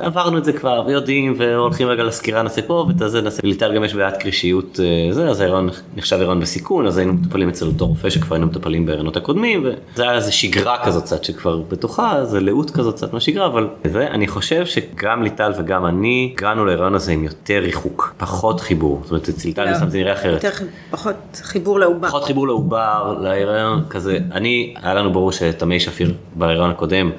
עברנו 0.00 0.38
את 0.38 0.44
זה 0.44 0.52
כבר, 0.52 0.84
ויודעים, 0.86 1.34
והולכים 1.38 1.88
רגע 1.88 2.02
לסקירה 2.02 2.42
נעשה 2.42 2.62
פה, 2.62 2.86
ואת 2.88 3.02
הזה 3.02 3.22
נעשה. 3.22 3.40
ליטל 3.44 3.74
גם 3.74 3.84
יש 3.84 3.94
בעיית 3.94 4.16
קרישיות, 4.16 4.80
אה, 4.82 5.12
זה, 5.12 5.28
אז 5.28 5.40
ההיריון 5.40 5.70
נחשב 5.96 6.16
הריון 6.16 6.40
בסיכון, 6.40 6.86
אז 6.86 6.98
היינו 6.98 7.12
מטופלים 7.12 7.48
אצל 7.48 7.66
אותו 7.66 7.86
רופא 7.86 8.10
שכבר 8.10 8.34
היינו 8.34 8.46
מטופלים 8.46 8.86
בהריונות 8.86 9.16
הקודמים, 9.16 9.64
וזה 9.64 10.02
היה 10.02 10.14
איזה 10.14 10.32
שגרה 10.32 10.84
כזאת 10.84 11.02
קצת 11.02 11.24
שכבר 11.24 11.62
בתוכה, 11.68 12.24
זה 12.24 12.40
לאות 12.40 12.70
כזאת 12.70 12.94
קצת 12.94 13.12
מהשגרה, 13.12 13.46
אבל 13.46 13.68
זה, 13.84 14.06
אני 14.06 14.28
חושב 14.28 14.66
שגם 14.66 15.22
ליטל 15.22 15.52
וגם 15.58 15.86
אני, 15.86 16.34
הגענו 16.36 16.64
להיריון 16.64 16.94
הזה 16.94 17.12
עם 17.12 17.24
יותר 17.24 17.58
ריחוק, 17.62 18.14
פחות 18.16 18.60
חיבור. 18.60 19.00
זאת 19.02 19.10
אומרת, 19.10 19.28
אצל 19.28 19.48
ליטל 19.48 19.64
לא. 19.64 19.78
זה 19.88 19.98
נראה 19.98 20.12
אחרת. 20.12 20.44
פחות 20.90 21.14
חיבור 21.34 21.80
לעובר. 21.80 22.08
פחות 22.08 22.24
חיבור 22.24 22.46
לעובר, 22.46 23.17
להיריון 23.22 23.84
כזה, 23.90 24.18
אני, 24.32 24.74
היה 24.82 24.94
לנו 24.94 25.12
ברור 25.12 25.32
שתמי 25.32 25.80
שפיר 25.80 26.14
בהיריון 26.34 26.70
הקודם 26.70 27.10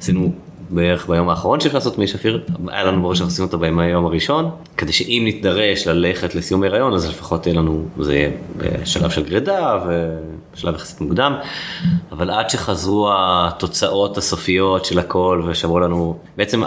עשינו 0.00 0.32
בערך 0.70 1.08
ביום 1.08 1.28
האחרון 1.28 1.60
שאפשר 1.60 1.78
לעשות 1.78 1.98
מי 1.98 2.06
שפיר, 2.06 2.40
היה 2.68 2.84
לנו 2.84 3.02
בראש 3.02 3.18
שאנחנו 3.18 3.32
עושים 3.32 3.44
אותו 3.44 3.58
ביום 3.58 4.06
הראשון, 4.06 4.50
כדי 4.76 4.92
שאם 4.92 5.22
נתדרש 5.26 5.86
ללכת 5.86 6.34
לסיום 6.34 6.62
הריון 6.62 6.94
אז 6.94 7.08
לפחות 7.08 7.46
יהיה 7.46 7.58
לנו, 7.58 7.84
זה 8.00 8.14
יהיה 8.14 8.30
בשלב 8.56 9.10
של 9.10 9.24
גרידה 9.24 9.78
ובשלב 9.86 10.74
יחסית 10.74 11.00
מוקדם, 11.00 11.34
אבל 12.12 12.30
עד 12.30 12.50
שחזרו 12.50 13.10
התוצאות 13.14 14.18
הסופיות 14.18 14.84
של 14.84 14.98
הכל 14.98 15.42
ושמרו 15.46 15.80
לנו, 15.80 16.18
בעצם 16.36 16.62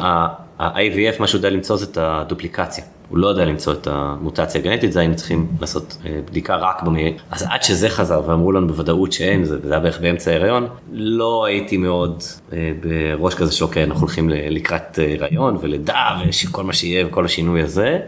ה-IVF 0.60 1.20
מה 1.20 1.28
שהוא 1.28 1.40
יודע 1.40 1.50
למצוא 1.50 1.78
זה 1.78 1.86
את 1.86 1.98
הדופליקציה. 2.02 2.84
הוא 3.10 3.18
לא 3.18 3.28
יודע 3.28 3.46
למצוא 3.46 3.74
את 3.74 3.88
המוטציה 3.92 4.62
הגנטית, 4.62 4.92
זה 4.92 5.00
היינו 5.00 5.16
צריכים 5.16 5.48
לעשות 5.62 5.98
אה, 6.06 6.20
בדיקה 6.26 6.56
רק 6.56 6.84
במי... 6.84 7.18
אז 7.32 7.46
עד 7.50 7.64
שזה 7.64 7.90
חזר 7.90 8.22
ואמרו 8.28 8.52
לנו 8.52 8.68
בוודאות 8.68 9.12
שאין, 9.12 9.44
זה 9.44 9.58
היה 9.70 9.80
בערך 9.80 10.00
באמצע 10.02 10.32
ההיריון, 10.32 10.68
לא 10.92 11.46
הייתי 11.46 11.78
מאוד 11.78 12.24
אה, 12.54 12.72
בראש 12.82 13.36
כזה 13.36 13.52
שאוקיי, 13.52 13.84
אנחנו 13.84 14.02
הולכים 14.02 14.30
לקראת 14.30 15.00
אה, 15.00 15.16
הריון 15.20 15.58
ולידה 15.62 16.18
וכל 16.50 16.64
מה 16.64 16.74
שיהיה 16.74 17.08
וכל 17.08 17.26
השינוי 17.26 17.62
הזה. 17.62 18.00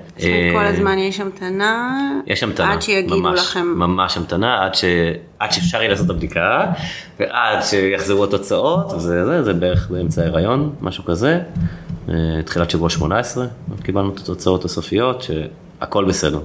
כל 0.53 0.65
הזמן 0.65 0.97
יש 0.97 1.19
המתנה, 1.19 1.99
יש 2.27 2.43
המתנה, 2.43 2.73
עד 2.73 2.81
שיגידו 2.81 3.17
ממש, 3.17 3.39
לכם. 3.39 3.73
ממש 3.75 4.17
המתנה, 4.17 4.65
עד, 4.65 4.75
ש... 4.75 4.83
עד 5.39 5.51
שאפשר 5.51 5.77
יהיה 5.77 5.89
לעשות 5.89 6.05
את 6.05 6.11
הבדיקה, 6.11 6.65
ועד 7.19 7.61
שיחזרו 7.61 8.23
התוצאות, 8.23 8.89
זה, 8.89 9.25
זה, 9.25 9.43
זה 9.43 9.53
בערך 9.53 9.89
באמצע 9.89 10.21
ההיריון, 10.21 10.73
משהו 10.81 11.05
כזה. 11.05 11.39
תחילת 12.45 12.69
שבוע 12.69 12.89
18, 12.89 13.45
קיבלנו 13.83 14.13
את 14.13 14.19
התוצאות 14.19 14.65
הסופיות, 14.65 15.21
שהכל 15.21 16.05
בסדר. 16.05 16.39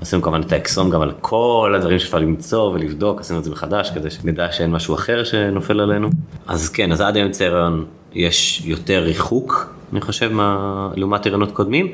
עשינו 0.00 0.22
כמובן 0.22 0.40
את 0.40 0.52
האקסום 0.52 0.90
גם 0.90 1.00
על 1.02 1.12
כל 1.20 1.72
הדברים 1.76 1.98
שאפשר 1.98 2.18
למצוא 2.18 2.70
ולבדוק, 2.72 3.20
עשינו 3.20 3.38
את 3.38 3.44
זה 3.44 3.50
מחדש 3.50 3.90
כדי 3.90 4.10
שנדע 4.10 4.52
שאין 4.52 4.70
משהו 4.70 4.94
אחר 4.94 5.24
שנופל 5.24 5.80
עלינו. 5.80 6.10
אז 6.46 6.68
כן, 6.68 6.92
אז 6.92 7.00
עד 7.00 7.16
אמצע 7.16 7.44
ההיריון 7.44 7.84
יש 8.12 8.62
יותר 8.64 9.02
ריחוק, 9.04 9.74
אני 9.92 10.00
חושב, 10.00 10.32
מה... 10.32 10.88
לעומת 10.94 11.26
הריונות 11.26 11.52
קודמים. 11.52 11.92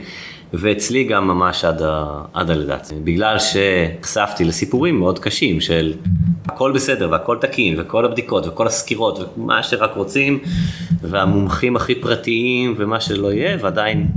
ואצלי 0.53 1.05
גם 1.05 1.29
ממש 1.29 1.65
עד, 1.65 1.83
ה, 1.83 2.23
עד 2.35 2.51
הלידה. 2.51 2.77
בגלל 3.05 3.37
שנחשפתי 3.39 4.45
לסיפורים 4.45 4.99
מאוד 4.99 5.19
קשים 5.19 5.61
של 5.61 5.95
הכל 6.45 6.73
בסדר 6.73 7.09
והכל 7.11 7.37
תקין 7.41 7.75
וכל 7.81 8.05
הבדיקות 8.05 8.47
וכל 8.47 8.67
הסקירות 8.67 9.39
ומה 9.39 9.63
שרק 9.63 9.91
רוצים 9.97 10.39
והמומחים 11.01 11.77
הכי 11.77 11.95
פרטיים 11.95 12.75
ומה 12.79 13.01
שלא 13.01 13.33
יהיה 13.33 13.57
ועדיין 13.61 14.09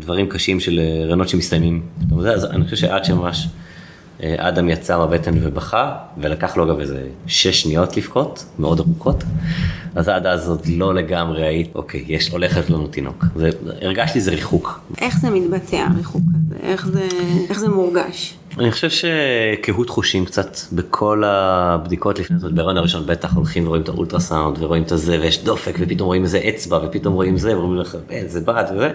דברים 0.00 0.28
קשים 0.28 0.60
של 0.60 0.80
רעיונות 1.04 1.28
שמסתיימים. 1.28 1.82
אז 2.26 2.44
אני 2.44 2.64
חושב 2.64 2.76
שעד 2.76 3.04
שממש 3.04 3.46
אה, 3.46 3.63
אדם 4.36 4.68
יצא 4.68 4.98
מהבטן 4.98 5.34
ובכה 5.42 5.96
ולקח 6.18 6.56
לו 6.56 6.64
אגב 6.64 6.80
איזה 6.80 7.06
שש 7.26 7.62
שניות 7.62 7.96
לבכות 7.96 8.44
מאוד 8.58 8.80
ארוכות. 8.80 9.24
אז 9.94 10.08
עד 10.08 10.26
אז 10.26 10.48
עוד 10.48 10.66
לא 10.66 10.94
לגמרי 10.94 11.46
היית, 11.46 11.74
אוקיי, 11.74 12.04
יש, 12.08 12.30
הולכת 12.30 12.70
לנו 12.70 12.86
תינוק. 12.86 13.24
זה, 13.36 13.50
הרגשתי 13.82 14.20
זה 14.20 14.30
ריחוק. 14.30 14.80
איך 15.00 15.20
זה 15.20 15.30
מתבטא 15.30 15.76
הריחוק 15.76 16.22
הזה? 16.34 16.56
איך 16.62 16.86
זה, 16.86 17.08
איך 17.48 17.58
זה 17.58 17.68
מורגש? 17.68 18.34
אני 18.58 18.70
חושב 18.70 18.88
שקהות 18.90 19.90
חושים 19.90 20.24
קצת 20.24 20.56
בכל 20.72 21.22
הבדיקות 21.26 22.18
לפני 22.18 22.38
זאת, 22.38 22.52
בהיריון 22.52 22.76
הראשון 22.76 23.06
בטח 23.06 23.34
הולכים 23.34 23.66
ורואים 23.66 23.82
את 23.82 23.88
האולטרסאונד 23.88 24.56
ורואים 24.62 24.82
את 24.82 24.92
הזה 24.92 25.20
ויש 25.20 25.44
דופק 25.44 25.74
ופתאום 25.78 26.06
רואים 26.06 26.22
איזה 26.22 26.40
אצבע 26.48 26.80
ופתאום 26.84 27.14
רואים 27.14 27.36
זה 27.36 27.58
ואומרים 27.58 27.80
לך 27.80 27.96
איזה 28.10 28.40
בד 28.40 28.64
וזה. 28.74 28.90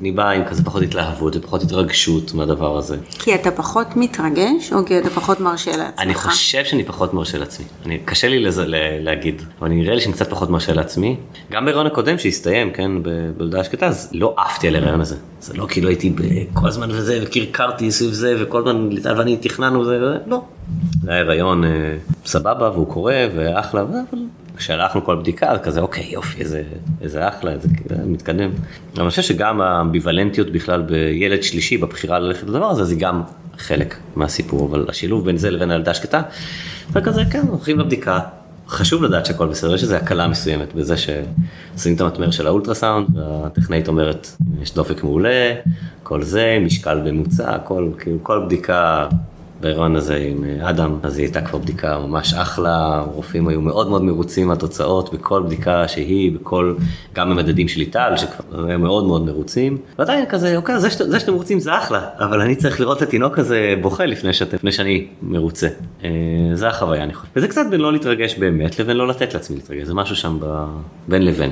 אני 0.00 0.12
בא 0.12 0.30
עם 0.30 0.44
כזה 0.44 0.64
פחות 0.64 0.82
התלהבות 0.82 1.36
ופחות 1.36 1.62
התרגשות 1.62 2.34
מהדבר 2.34 2.76
הזה. 2.76 2.96
כי 3.18 3.34
אתה 3.34 3.50
פחות 3.50 3.86
מתרגש 3.96 4.72
או 4.72 4.86
כי 4.86 4.98
אתה 4.98 5.10
פחות 5.10 5.40
מרשה 5.40 5.76
לעצמך? 5.76 6.00
אני 6.00 6.14
חושב 6.14 6.64
שאני 6.64 6.84
פחות 6.84 7.14
מרשה 7.14 7.38
לעצמי. 7.38 7.66
אני, 7.86 7.98
קשה 8.04 8.28
לי 8.28 8.38
לזה, 8.38 8.64
להגיד, 9.00 9.42
אבל 9.60 9.68
נראה 9.68 9.94
לי 9.94 10.00
שאני 10.00 10.12
קצת 10.12 10.30
פחות 10.30 10.50
מרשה 10.50 10.72
לעצמי. 10.72 11.16
גם 11.50 11.64
בהיריון 11.64 11.86
הקודם 11.86 12.18
שהסתיים, 12.18 12.70
כן, 12.70 12.90
בלידה 13.36 13.64
שקטה, 13.64 13.86
אז 13.86 14.10
לא 14.12 14.34
עפתי 14.36 14.68
על 14.68 14.74
ההיריון 14.74 15.00
הזה. 15.00 15.16
זה 15.40 15.54
לא 15.54 15.66
כאילו 15.70 15.88
הייתי 15.88 16.12
כל 16.52 16.68
הזמן 16.68 16.90
וזה 16.90 17.20
וקרקרתי 17.22 17.90
סביב 17.90 18.12
זה 18.12 18.36
וכל 18.38 18.58
הזמן 18.58 18.88
ליטל 19.04 19.18
ואני 19.18 19.36
תכננו 19.36 19.84
זה, 19.84 20.18
לא. 20.26 20.42
זה 21.02 21.10
היה 21.10 21.20
הריון 21.20 21.64
אה, 21.64 21.96
סבבה 22.26 22.70
והוא 22.70 22.86
קורה 22.86 23.26
ואחלה, 23.34 23.80
אבל 23.80 24.18
כשהלכנו 24.56 25.04
כל 25.04 25.16
בדיקה 25.16 25.50
אז 25.50 25.58
כזה 25.62 25.80
אוקיי 25.80 26.06
יופי 26.06 26.40
איזה, 26.40 26.62
איזה 27.00 27.28
אחלה, 27.28 27.52
איזה 27.52 27.68
מתקדם. 28.06 28.50
אבל 28.94 29.02
אני 29.02 29.10
חושב 29.10 29.22
שגם 29.22 29.60
האמביוולנטיות 29.60 30.50
בכלל 30.50 30.82
בילד 30.82 31.42
שלישי 31.42 31.78
בבחירה 31.78 32.18
ללכת 32.18 32.42
לדבר 32.42 32.66
הזה 32.66 32.84
זה 32.84 32.94
גם 32.94 33.22
חלק 33.58 33.96
מהסיפור, 34.16 34.68
אבל 34.70 34.86
השילוב 34.88 35.24
בין 35.24 35.36
זה 35.36 35.50
לבין 35.50 35.70
הילדה 35.70 35.94
שקטה, 35.94 36.22
זה 36.92 37.00
כזה 37.00 37.22
כן 37.30 37.42
הולכים 37.48 37.78
לבדיקה. 37.80 38.20
חשוב 38.68 39.02
לדעת 39.02 39.26
שהכל 39.26 39.46
בסדר, 39.46 39.74
יש 39.74 39.82
איזו 39.82 39.94
הקלה 39.94 40.28
מסוימת 40.28 40.74
בזה 40.74 40.94
שעושים 40.96 41.94
את 41.96 42.00
המטמר 42.00 42.30
של 42.30 42.46
האולטרסאונד, 42.46 43.16
והטכנאית 43.16 43.88
אומרת, 43.88 44.28
יש 44.62 44.74
דופק 44.74 45.04
מעולה, 45.04 45.54
כל 46.02 46.22
זה, 46.22 46.58
משקל 46.60 47.00
ממוצע, 47.04 47.58
כל, 47.58 47.90
כאילו, 47.98 48.18
כל 48.22 48.42
בדיקה 48.46 49.06
בהיריון 49.60 49.96
הזה 49.96 50.16
עם 50.16 50.44
אה, 50.44 50.70
אדם, 50.70 50.98
אז 51.02 51.18
היא 51.18 51.24
הייתה 51.24 51.40
כבר 51.40 51.58
בדיקה 51.58 51.98
ממש 51.98 52.34
אחלה, 52.34 52.96
הרופאים 52.98 53.48
היו 53.48 53.60
מאוד 53.60 53.88
מאוד 53.88 54.02
מרוצים 54.02 54.48
מהתוצאות 54.48 55.14
בכל 55.14 55.42
בדיקה 55.42 55.88
שהיא, 55.88 56.32
בכל, 56.32 56.74
גם 57.14 57.30
במדדים 57.30 57.68
של 57.68 57.80
ליטל, 57.80 58.12
שכבר 58.16 58.66
היו 58.66 58.78
מאוד 58.78 59.04
מאוד 59.04 59.24
מרוצים. 59.24 59.78
ועדיין 59.98 60.26
כזה, 60.26 60.56
אוקיי, 60.56 60.80
זה, 60.80 60.88
זה 60.90 61.20
שאתם 61.20 61.32
מרוצים 61.32 61.60
זה 61.60 61.78
אחלה, 61.78 62.08
אבל 62.18 62.40
אני 62.40 62.56
צריך 62.56 62.80
לראות 62.80 62.96
את 62.96 63.02
התינוק 63.02 63.38
הזה 63.38 63.74
בוכה 63.82 64.06
לפני, 64.06 64.32
שאת, 64.32 64.54
לפני 64.54 64.72
שאני 64.72 65.06
מרוצה. 65.22 65.68
אה, 66.04 66.10
זה 66.54 66.68
החוויה, 66.68 67.02
אני 67.02 67.14
חושב. 67.14 67.32
וזה 67.36 67.48
קצת 67.48 67.66
בין 67.70 67.80
לא 67.80 67.92
להתרגש 67.92 68.38
באמת 68.38 68.78
לבין 68.78 68.96
לא 68.96 69.08
לתת 69.08 69.34
לעצמי 69.34 69.56
להתרגש, 69.56 69.86
זה 69.86 69.94
משהו 69.94 70.16
שם 70.16 70.36
ב... 70.40 70.64
בין 71.08 71.22
לבין. 71.22 71.50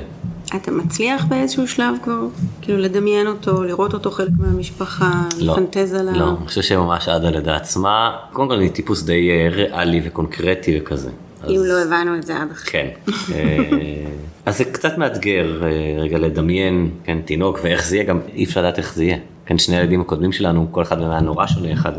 אתה 0.55 0.71
מצליח 0.71 1.25
באיזשהו 1.25 1.67
שלב 1.67 1.95
כבר, 2.03 2.19
כאילו 2.61 2.79
לדמיין 2.79 3.27
אותו, 3.27 3.63
לראות 3.63 3.93
אותו 3.93 4.11
חלק 4.11 4.31
מהמשפחה, 4.37 5.11
לא, 5.39 5.53
לפנטז 5.53 5.93
עליו? 5.93 6.15
לא, 6.15 6.29
אני 6.29 6.47
חושב 6.47 6.61
שממש 6.61 7.07
עד 7.07 7.25
הלידה 7.25 7.55
עצמה, 7.55 8.17
קודם 8.33 8.47
כל 8.47 8.55
אני 8.55 8.69
טיפוס 8.69 9.03
די 9.03 9.29
אה, 9.29 9.49
ריאלי 9.51 10.01
וקונקרטי 10.05 10.79
וכזה. 10.81 11.09
אם. 11.49 11.61
לא 11.65 11.81
הבנו 11.81 12.15
את 12.15 12.23
זה 12.23 12.37
עד 12.37 12.51
עכשיו. 12.51 12.71
כן. 12.71 12.87
אה, 13.33 14.05
אז 14.45 14.57
זה 14.57 14.65
קצת 14.65 14.97
מאתגר 14.97 15.63
אה, 15.63 16.01
רגע 16.01 16.17
לדמיין, 16.17 16.89
כן, 17.03 17.17
תינוק 17.25 17.59
ואיך 17.63 17.85
זה 17.87 17.95
יהיה, 17.95 18.05
גם 18.05 18.19
אי 18.33 18.43
אפשר 18.43 18.61
לדעת 18.61 18.77
איך 18.77 18.93
זה 18.93 19.03
יהיה. 19.03 19.17
כן, 19.45 19.57
שני 19.57 19.77
הילדים 19.77 20.01
הקודמים 20.01 20.31
שלנו, 20.31 20.67
כל 20.71 20.81
אחד 20.81 20.99
מהם 20.99 21.11
היה 21.11 21.21
נורא 21.21 21.47
שונה, 21.47 21.73
אחד, 21.73 21.91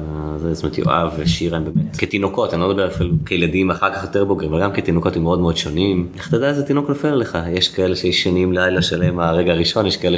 זאת 0.52 0.62
אומרת 0.62 0.78
יואב 0.78 1.12
ושירה 1.18 1.56
הם 1.56 1.64
באמת 1.64 1.96
כתינוקות, 1.96 2.54
אני 2.54 2.60
לא 2.60 2.68
מדבר 2.68 2.86
אפילו 2.86 3.10
כילדים 3.26 3.70
אחר 3.70 3.94
כך 3.94 4.02
יותר 4.02 4.24
בוגרים, 4.24 4.52
אבל 4.52 4.62
גם 4.62 4.72
כתינוקות 4.72 5.16
הם 5.16 5.22
מאוד 5.22 5.40
מאוד 5.40 5.56
שונים. 5.56 6.08
איך 6.16 6.28
אתה 6.28 6.36
יודע 6.36 6.48
איזה 6.48 6.62
תינוק 6.62 6.88
נופל 6.88 7.14
לך? 7.14 7.38
יש 7.52 7.68
כאלה 7.68 7.96
שישנים 7.96 8.52
לילה 8.52 8.82
שלם 8.82 9.16
מהרגע 9.16 9.52
הראשון, 9.52 9.86
יש 9.86 9.96
כאלה 9.96 10.16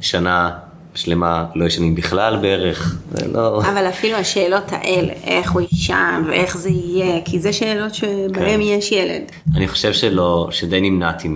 ששנה 0.00 0.50
שלמה 0.94 1.44
לא 1.54 1.64
ישנים 1.64 1.94
בכלל 1.94 2.36
בערך, 2.36 2.96
זה 3.12 3.32
לא... 3.32 3.62
אבל 3.62 3.88
אפילו 3.88 4.16
השאלות 4.16 4.64
האלה, 4.70 5.12
איך 5.24 5.52
הוא 5.52 5.62
יישן 5.72 6.22
ואיך 6.28 6.56
זה 6.56 6.68
יהיה, 6.70 7.20
כי 7.24 7.40
זה 7.40 7.52
שאלות 7.52 7.94
שבהן 7.94 8.34
כן. 8.34 8.60
יש 8.60 8.92
ילד. 8.92 9.22
אני 9.56 9.68
חושב 9.68 9.92
שלא, 9.92 10.48
שדי 10.50 10.80
נמנעתי 10.80 11.28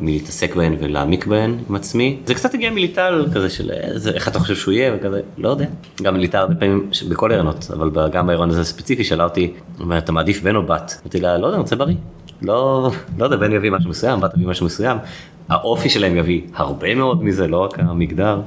מלהתעסק 0.00 0.54
בהן 0.54 0.76
ולהעמיק 0.80 1.26
בהן 1.26 1.58
עם 1.68 1.76
עצמי. 1.76 2.16
זה 2.26 2.34
קצת 2.34 2.54
הגיע 2.54 2.70
מליטל 2.70 3.26
כזה 3.34 3.50
של 3.50 3.70
איזה, 3.70 4.10
איך 4.10 4.28
אתה 4.28 4.38
חושב 4.38 4.56
שהוא 4.56 4.74
יהיה 4.74 4.92
וכזה, 4.96 5.20
לא 5.38 5.48
יודע. 5.48 5.66
גם 6.02 6.16
ליטל 6.16 6.38
הרבה 6.38 6.54
פעמים, 6.54 6.90
בכל 7.08 7.30
ההיריונות, 7.30 7.70
אבל 7.72 7.90
גם 8.12 8.26
בהיריון 8.26 8.50
הזה 8.50 8.64
ספציפי 8.64 9.04
שאלה 9.04 9.24
אותי, 9.24 9.52
אתה 9.98 10.12
מעדיף 10.12 10.42
בן 10.42 10.56
או 10.56 10.62
בת? 10.62 11.00
אמרתי 11.02 11.20
לה, 11.20 11.38
לא 11.38 11.46
יודע, 11.46 11.56
אני 11.56 11.62
רוצה 11.62 11.76
בריא. 11.76 11.94
לא, 12.42 12.90
לא 13.18 13.24
יודע, 13.24 13.36
בן 13.36 13.52
יביא 13.52 13.70
משהו 13.70 13.90
מסוים, 13.90 14.20
בת 14.20 14.34
יביא 14.34 14.46
משהו 14.46 14.66
מסוים. 14.66 14.98
האופי 15.48 15.90
שלהם 15.90 16.16
יביא 16.16 16.40
הרבה 16.54 16.94
מאוד 16.94 17.24
מזה, 17.24 17.46
לא 17.46 17.56
רק 17.58 17.78
המגדר, 17.78 18.40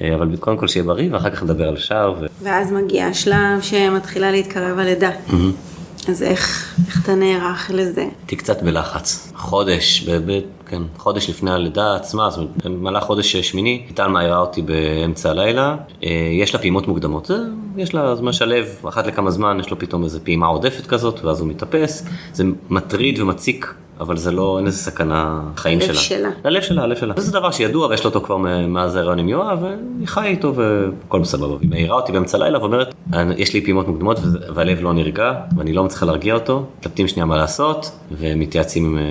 אה, 0.00 0.14
אבל 0.14 0.36
קודם 0.36 0.56
כל 0.56 0.68
שיהיה 0.68 0.84
בריא 0.84 1.08
ואחר 1.12 1.30
כך 1.30 1.42
נדבר 1.42 1.68
על 1.68 1.74
השאר. 1.74 2.14
ו... 2.20 2.26
ואז 2.42 2.72
מגיע 2.72 3.06
השלב 3.06 3.60
שמתחילה 3.62 4.30
להתקרב 4.30 4.78
הלידה. 4.78 5.10
Mm-hmm. 5.10 5.74
אז 6.08 6.22
איך, 6.22 6.74
איך 6.86 7.04
אתה 7.04 7.14
נערך 7.14 7.70
לזה? 7.74 8.00
הייתי 8.20 8.36
קצת 8.36 8.62
בלחץ. 8.62 9.32
חודש, 9.36 10.08
ב- 10.08 10.32
ב- 10.32 10.40
כן, 10.66 10.82
חודש 10.96 11.30
לפני 11.30 11.50
הלידה 11.50 11.96
עצמה, 11.96 12.30
זאת 12.30 12.38
אומרת, 12.38 12.78
במהלך 12.78 13.04
חודש 13.04 13.36
שמיני, 13.36 13.82
איטל 13.88 14.06
מעירה 14.06 14.38
אותי 14.38 14.62
באמצע 14.62 15.30
הלילה, 15.30 15.76
אה, 16.04 16.10
יש 16.40 16.54
לה 16.54 16.60
פעימות 16.60 16.88
מוקדמות, 16.88 17.26
זה, 17.26 17.36
יש 17.76 17.94
לה 17.94 18.16
זמן 18.16 18.32
שלב, 18.32 18.66
אחת 18.88 19.06
לכמה 19.06 19.30
זמן 19.30 19.60
יש 19.60 19.70
לו 19.70 19.78
פתאום 19.78 20.04
איזה 20.04 20.20
פעימה 20.20 20.46
עודפת 20.46 20.86
כזאת, 20.86 21.24
ואז 21.24 21.40
הוא 21.40 21.48
מתאפס, 21.48 22.06
זה 22.32 22.44
מטריד 22.70 23.20
ומציק 23.20 23.74
אבל 24.04 24.16
זה 24.16 24.30
לא, 24.30 24.58
אין 24.58 24.66
איזה 24.66 24.78
סכנה 24.78 25.40
חיים 25.56 25.80
שלה. 25.80 25.88
ללב 25.88 26.00
שלה. 26.00 26.30
ללב 26.44 26.62
שלה, 26.62 26.86
ללב 26.86 26.96
שלה. 26.96 27.14
זה 27.16 27.32
דבר 27.32 27.50
שידוע 27.50 27.86
ויש 27.86 28.04
לו 28.04 28.10
אותו 28.10 28.20
כבר 28.20 28.36
מאז 28.68 28.96
ההיריון 28.96 29.18
עם 29.18 29.28
יואב, 29.28 29.62
והיא 29.62 30.08
חיה 30.08 30.26
איתו 30.26 30.54
והכל 30.54 31.20
בסבבה. 31.20 31.54
והיא 31.54 31.70
מעירה 31.70 31.96
אותי 31.96 32.12
באמצע 32.12 32.38
הלילה 32.38 32.58
ואומרת, 32.58 32.94
יש 33.36 33.54
לי 33.54 33.60
פעימות 33.60 33.88
מוקדמות 33.88 34.18
והלב 34.54 34.78
לא 34.82 34.92
נרגע 34.92 35.32
ואני 35.56 35.72
לא 35.72 35.84
מצליחה 35.84 36.06
להרגיע 36.06 36.34
אותו, 36.34 36.66
מתלבטים 36.78 37.08
שנייה 37.08 37.26
מה 37.26 37.36
לעשות, 37.36 37.90
ומתייעצים 38.12 38.84
עם 38.84 38.98
אה, 38.98 39.02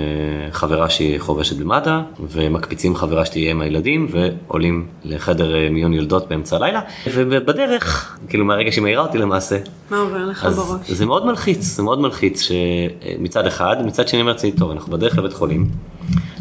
חברה 0.52 0.90
שהיא 0.90 1.20
חובשת 1.20 1.56
במד"א, 1.56 2.00
ומקפיצים 2.20 2.96
חברה 2.96 3.24
שתהיה 3.24 3.50
עם 3.50 3.60
הילדים, 3.60 4.08
ועולים 4.10 4.86
לחדר 5.04 5.54
אה, 5.54 5.70
מיון 5.70 5.92
יולדות 5.92 6.28
באמצע 6.28 6.56
הלילה, 6.56 6.80
ובדרך, 7.14 8.18
כאילו 8.28 8.44
מהרגע 8.44 8.72
שהיא 8.72 8.82
מעירה 8.82 9.02
אותי 9.02 9.18
למעשה. 9.18 9.58
מה 9.90 9.98
עובר 9.98 10.26
לך 10.26 10.44
בראש? 10.44 10.90
זה 10.90 11.06
מאוד 11.06 11.26
מלחיץ, 11.26 11.60
זה 11.60 11.82
מאוד 11.82 12.00
מלחיץ 12.00 12.42
שמצד 12.42 13.46
אחד, 13.46 13.76
מצד 13.86 14.08
שני 14.08 14.20
אמרתי, 14.20 14.52
טוב, 14.52 14.72
אנחנו 14.84 14.98
בדרך 14.98 15.18
לבית 15.18 15.32
חולים, 15.32 15.68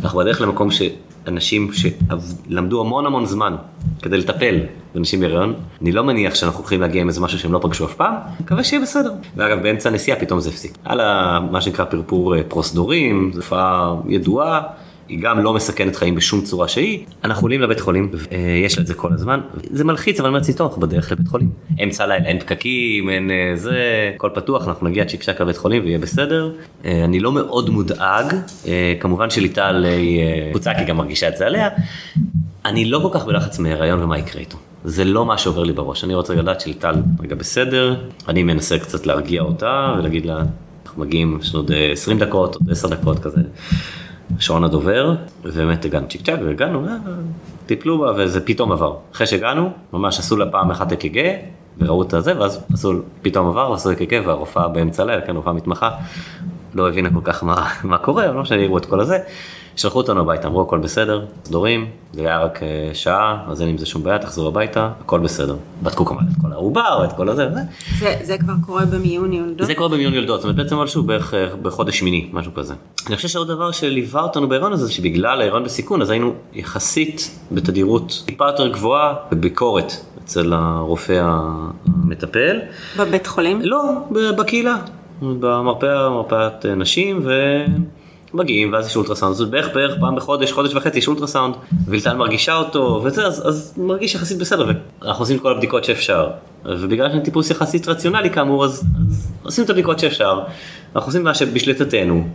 אנחנו 0.03 0.19
בדרך 0.19 0.41
למקום 0.41 0.69
שאנשים 0.71 1.71
שלמדו 1.73 2.81
המון 2.81 3.05
המון 3.05 3.25
זמן 3.25 3.55
כדי 4.01 4.17
לטפל 4.17 4.59
בנשים 4.95 5.19
בהיריון, 5.19 5.53
אני 5.81 5.91
לא 5.91 6.03
מניח 6.03 6.35
שאנחנו 6.35 6.59
הולכים 6.59 6.81
להגיע 6.81 7.01
עם 7.01 7.07
איזה 7.07 7.21
משהו 7.21 7.39
שהם 7.39 7.53
לא 7.53 7.59
פגשו 7.61 7.85
אף 7.85 7.93
פעם, 7.93 8.13
מקווה 8.39 8.63
שיהיה 8.63 8.81
בסדר. 8.81 9.13
ואגב, 9.35 9.63
באמצע 9.63 9.89
הנסיעה 9.89 10.19
פתאום 10.19 10.39
זה 10.39 10.49
הפסיק. 10.49 10.77
על 10.85 10.99
מה 11.51 11.61
שנקרא 11.61 11.85
פרפור 11.85 12.35
אה, 12.35 12.43
פרוסדורים, 12.47 13.31
זו 13.33 13.41
תופעה 13.41 13.95
ידועה. 14.07 14.61
היא 15.09 15.19
גם 15.21 15.39
לא 15.39 15.53
מסכנת 15.53 15.95
חיים 15.95 16.15
בשום 16.15 16.41
צורה 16.41 16.67
שהיא. 16.67 17.05
אנחנו 17.23 17.45
עולים 17.45 17.61
לבית 17.61 17.79
חולים, 17.79 18.11
אה, 18.31 18.37
יש 18.65 18.77
לה 18.77 18.81
את 18.81 18.87
זה 18.87 18.93
כל 18.93 19.13
הזמן. 19.13 19.39
זה 19.71 19.83
מלחיץ, 19.83 20.19
אבל 20.19 20.39
טוב, 20.57 20.67
אנחנו 20.67 20.81
בדרך 20.81 21.11
לבית 21.11 21.27
חולים. 21.27 21.49
אמצע 21.83 22.03
הלילה, 22.03 22.25
אין 22.25 22.39
פקקים, 22.39 23.09
אין 23.09 23.31
אה, 23.31 23.51
זה, 23.55 23.77
הכל 24.15 24.29
פתוח, 24.33 24.67
אנחנו 24.67 24.87
נגיע 24.87 25.05
צ'יק 25.05 25.23
צ'אק 25.23 25.41
לבית 25.41 25.57
חולים 25.57 25.83
ויהיה 25.83 25.99
בסדר. 25.99 26.51
אה, 26.85 27.05
אני 27.05 27.19
לא 27.19 27.31
מאוד 27.31 27.69
מודאג, 27.69 28.35
כמובן 28.99 29.29
שליטל 29.29 29.85
היא 29.85 30.21
קבוצה, 30.49 30.73
כי 30.73 30.85
גם 30.85 30.97
מרגישה 30.97 31.27
את 31.27 31.37
זה 31.37 31.45
עליה. 31.45 31.69
אני 32.65 32.85
לא 32.85 32.99
כל 32.99 33.19
כך 33.19 33.25
בלחץ 33.25 33.59
מהיריון 33.59 34.03
ומה 34.03 34.17
יקרה 34.17 34.41
איתו. 34.41 34.57
זה 34.85 35.05
לא 35.05 35.25
מה 35.25 35.37
שעובר 35.37 35.63
לי 35.63 35.73
בראש, 35.73 36.03
אני 36.03 36.15
רוצה 36.15 36.35
לדעת 36.35 36.61
שליטל 36.61 36.95
רגע 37.19 37.35
בסדר, 37.35 37.95
אני 38.27 38.43
מנסה 38.43 38.79
קצת 38.79 39.05
להרגיע 39.05 39.41
אותה 39.41 39.95
ולהגיד 39.99 40.25
לה, 40.25 40.43
אנחנו 40.85 41.01
מגיעים, 41.01 41.37
יש 41.41 41.55
לנו 41.55 41.63
עוד 41.63 41.71
20 41.91 42.19
דקות, 42.19 42.55
עוד 42.55 42.71
10 42.71 42.87
דקות 42.87 43.19
כזה. 43.19 43.41
שעון 44.39 44.63
הדובר, 44.63 45.15
ובאמת 45.43 45.85
הגענו 45.85 46.07
צ'יק 46.07 46.21
צ'אק 46.25 46.39
והגענו, 46.45 46.87
אה, 46.87 46.95
טיפלו 47.65 47.97
בה 47.97 48.11
וזה 48.17 48.45
פתאום 48.45 48.71
עבר. 48.71 48.97
אחרי 49.13 49.27
שהגענו, 49.27 49.71
ממש 49.93 50.19
עשו 50.19 50.37
לה 50.37 50.51
פעם 50.51 50.71
אחת 50.71 50.91
אק"ג, 50.91 51.35
וראו 51.77 52.03
את 52.03 52.13
הזה, 52.13 52.39
ואז 52.39 52.65
עשו, 52.73 52.93
פתאום 53.21 53.47
עבר, 53.47 53.71
ועשו 53.71 53.91
אק"ג, 53.91 54.21
והרופאה 54.25 54.67
באמצע 54.67 55.05
לילה, 55.05 55.21
כן, 55.21 55.35
רופאה 55.35 55.53
מתמחה, 55.53 55.89
לא 56.73 56.89
הבינה 56.89 57.09
כל 57.13 57.21
כך 57.23 57.43
מה, 57.43 57.67
מה 57.83 57.97
קורה, 57.97 58.25
אבל 58.25 58.35
לא 58.35 58.41
משנה, 58.41 58.61
יראו 58.61 58.77
את 58.77 58.85
כל 58.85 58.99
הזה. 58.99 59.17
שלחו 59.75 59.97
אותנו 59.97 60.21
הביתה, 60.21 60.47
אמרו 60.47 60.61
הכל 60.61 60.77
בסדר, 60.77 61.25
סדורים, 61.43 61.87
זה 62.13 62.21
היה 62.21 62.39
רק 62.39 62.63
אה, 62.63 62.89
שעה, 62.93 63.45
אז 63.47 63.61
אין 63.61 63.69
עם 63.69 63.77
זה 63.77 63.85
שום 63.85 64.03
בעיה, 64.03 64.19
תחזרו 64.19 64.47
הביתה, 64.47 64.89
הכל 65.01 65.19
בסדר. 65.19 65.55
בדקו 65.83 66.05
כמובן 66.05 66.23
את 66.31 66.41
כל 66.41 66.51
העובר 66.51 66.99
ואת 67.01 67.13
כל 67.13 67.29
הזה. 67.29 67.47
זה, 67.99 68.15
זה 68.21 68.37
כבר 68.37 68.53
קורה 68.65 68.85
במיון 68.85 69.33
יולדות? 69.33 69.67
זה 69.67 69.75
קורה 69.75 69.89
במיון 69.89 70.13
יולדות, 70.13 70.41
זאת 70.41 70.49
אומרת 70.49 70.55
בעצם 70.63 70.75
משהו 70.75 71.03
בערך 71.03 71.33
אה, 71.33 71.47
בחודש 71.61 71.99
שמיני, 71.99 72.29
משהו 72.33 72.53
כזה. 72.53 72.73
אני 73.07 73.15
חושב 73.15 73.27
שעוד 73.27 73.47
דבר 73.47 73.71
שליווה 73.71 74.21
אותנו 74.21 74.49
בהיריון 74.49 74.73
הזה, 74.73 74.91
שבגלל 74.91 75.41
ההיריון 75.41 75.63
בסיכון, 75.63 76.01
אז 76.01 76.09
היינו 76.09 76.33
יחסית 76.53 77.39
בתדירות 77.51 78.23
טיפה 78.25 78.45
יותר 78.45 78.67
גבוהה 78.67 79.13
בביקורת 79.31 79.93
אצל 80.23 80.53
הרופא 80.53 81.21
המטפל. 81.85 82.59
בבית 82.97 83.27
חולים? 83.27 83.61
לא, 83.61 83.83
בקהילה, 84.37 84.75
במרפאה, 85.21 86.09
מרפאת 86.09 86.65
נשים, 86.65 87.19
ו... 87.23 87.31
מגיעים 88.33 88.73
ואז 88.73 88.87
יש 88.87 88.95
אולטרסאונד, 88.95 89.35
זאת 89.35 89.49
בערך 89.49 89.69
בערך 89.73 89.99
פעם 89.99 90.15
בחודש, 90.15 90.51
חודש 90.51 90.75
וחצי 90.75 90.97
יש 90.97 91.07
אולטרסאונד, 91.07 91.55
וילטן 91.87 92.17
מרגישה 92.17 92.55
אותו 92.55 93.01
וזה, 93.03 93.27
אז, 93.27 93.47
אז 93.47 93.73
מרגיש 93.77 94.15
יחסית 94.15 94.37
בסדר, 94.37 94.71
ואנחנו 95.01 95.21
עושים 95.23 95.37
את 95.37 95.41
כל 95.41 95.51
הבדיקות 95.51 95.83
שאפשר. 95.83 96.29
ובגלל 96.65 97.09
שאני 97.09 97.23
טיפוס 97.23 97.51
יחסית 97.51 97.87
רציונלי 97.87 98.29
כאמור, 98.29 98.65
אז, 98.65 98.83
אז 99.07 99.31
עושים 99.43 99.63
את 99.63 99.69
הבדיקות 99.69 99.99
שאפשר, 99.99 100.39
אנחנו 100.95 101.09
עושים 101.09 101.23
מה 101.23 101.33
שבשליטתנו. 101.33 102.27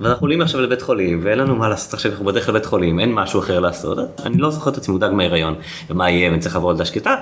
ואנחנו 0.00 0.24
עולים 0.24 0.40
עכשיו 0.40 0.60
לבית 0.60 0.82
חולים, 0.82 1.20
ואין 1.22 1.38
לנו 1.38 1.56
מה 1.56 1.68
לעשות 1.68 1.94
עכשיו, 1.94 2.10
אנחנו 2.10 2.24
בדרך 2.24 2.48
לבית 2.48 2.66
חולים, 2.66 3.00
אין 3.00 3.12
משהו 3.12 3.40
אחר 3.40 3.60
לעשות. 3.60 3.98
אני 4.26 4.38
לא 4.38 4.50
זוכר 4.50 4.70
את 4.70 4.76
עצמי 4.76 4.92
מודאג 4.92 5.12
מההיריון, 5.12 5.54
ומה 5.90 6.10
יהיה, 6.10 6.30
ואני 6.30 6.40
צריך 6.40 6.54
לעבור 6.54 6.72
לידה 6.72 6.84
שקטה, 6.84 7.14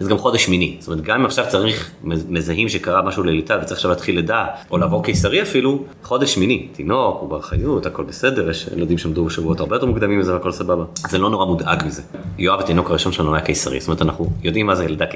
זה 0.00 0.10
גם 0.10 0.18
חודש 0.18 0.44
שמיני. 0.44 0.76
זאת 0.78 0.88
אומרת, 0.88 1.04
גם 1.04 1.20
אם 1.20 1.26
עכשיו 1.26 1.44
צריך, 1.48 1.90
מזהים 2.04 2.68
שקרה 2.68 3.02
משהו 3.02 3.22
לליטל 3.22 3.58
וצריך 3.62 3.72
עכשיו 3.72 3.90
להתחיל 3.90 4.16
לידה, 4.16 4.46
או 4.70 4.78
לעבור 4.78 5.04
קיסרי 5.04 5.42
אפילו, 5.42 5.84
חודש 6.02 6.34
שמיני. 6.34 6.68
תינוק, 6.72 7.20
הוא 7.20 7.28
בר 7.28 7.40
חיות, 7.40 7.86
הכל 7.86 8.04
בסדר, 8.04 8.50
יש 8.50 8.68
ילדים 8.76 8.98
שעמדו 8.98 9.24
בשבועות 9.24 9.60
הרבה 9.60 9.76
יותר 9.76 9.86
מוקדמים 9.86 10.18
מזה 10.18 10.32
והכל 10.32 10.52
סבבה. 10.52 10.84
זה 11.08 11.18
לא 11.18 11.30
נורא 11.30 11.46
מודאג 11.46 11.82
מזה. 11.86 12.02
יואב, 12.38 12.60
התינוק 12.60 12.90
הראשון 12.90 13.12
שלנו 13.12 13.34
היה 13.34 13.44
קיסרי, 13.44 13.80
זאת 13.80 13.88
אומרת, 13.88 14.02
אנחנו 14.02 14.30
יודעים 14.42 14.66
מה 14.66 14.74
זה 14.74 14.88
לידה 14.88 15.06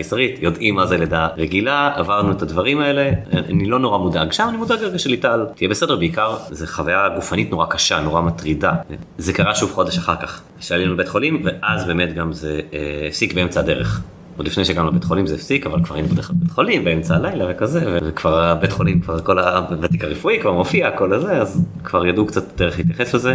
אני 3.48 3.70
אני 7.09 7.09
גופנית 7.14 7.50
נורא 7.50 7.66
קשה, 7.66 8.00
נורא 8.00 8.20
מטרידה. 8.20 8.72
זה 9.18 9.32
קרה 9.32 9.54
שוב 9.54 9.72
חודש 9.72 9.98
אחר 9.98 10.16
כך, 10.16 10.42
שעלינו 10.60 10.94
לבית 10.94 11.08
חולים, 11.08 11.42
ואז 11.44 11.86
באמת 11.86 12.14
גם 12.14 12.32
זה 12.32 12.60
אה, 12.72 13.06
הפסיק 13.08 13.34
באמצע 13.34 13.60
הדרך. 13.60 14.02
עוד 14.40 14.46
לפני 14.46 14.64
שהגענו 14.64 14.88
לבית 14.88 15.04
חולים 15.04 15.26
זה 15.26 15.34
הפסיק, 15.34 15.66
אבל 15.66 15.84
כבר 15.84 15.94
היינו 15.94 16.08
בדרך 16.08 16.26
כלל 16.26 16.36
בבית 16.36 16.50
חולים 16.50 16.84
באמצע 16.84 17.16
הלילה 17.16 17.44
וכזה, 17.48 17.98
וכבר 18.02 18.40
הבית 18.40 18.72
חולים, 18.72 19.00
כבר 19.00 19.20
כל 19.20 19.38
הוותיק 19.38 20.04
הרפואי 20.04 20.38
כבר 20.40 20.52
מופיע, 20.52 20.90
כל 20.90 21.12
הזה, 21.12 21.32
אז 21.32 21.64
כבר 21.84 22.06
ידעו 22.06 22.26
קצת 22.26 22.44
דרך 22.56 22.78
להתייחס 22.78 23.14
לזה, 23.14 23.34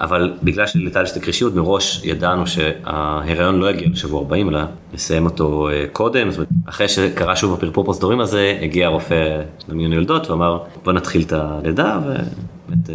אבל 0.00 0.32
בגלל 0.42 0.66
שלטל 0.66 1.02
יש 1.02 1.12
את 1.12 1.16
הקרישיות, 1.16 1.54
מראש 1.54 2.00
ידענו 2.04 2.46
שההיריון 2.46 3.58
לא 3.58 3.70
יגיע 3.70 3.88
לשבוע 3.88 4.20
40, 4.20 4.48
אלא 4.48 4.60
נסיים 4.94 5.24
אותו 5.24 5.68
אה, 5.68 5.84
קודם, 5.92 6.30
זאת 6.30 6.38
אומרת, 6.38 6.48
אחרי 6.68 6.88
שקרה 6.88 7.36
שוב 7.36 7.54
הפרפור 7.54 7.84
פרוסדורים 7.84 8.20
הזה, 8.20 8.58
הגיע 8.62 8.86
הרופא 8.86 9.40
של 9.66 9.72
המיון 9.72 9.92
יולדות 9.92 10.30
ואמר, 10.30 10.58
בוא 10.84 10.92
נתחיל 10.92 11.22
את 11.22 11.32
הלידה, 11.32 11.98
ו... 12.06 12.14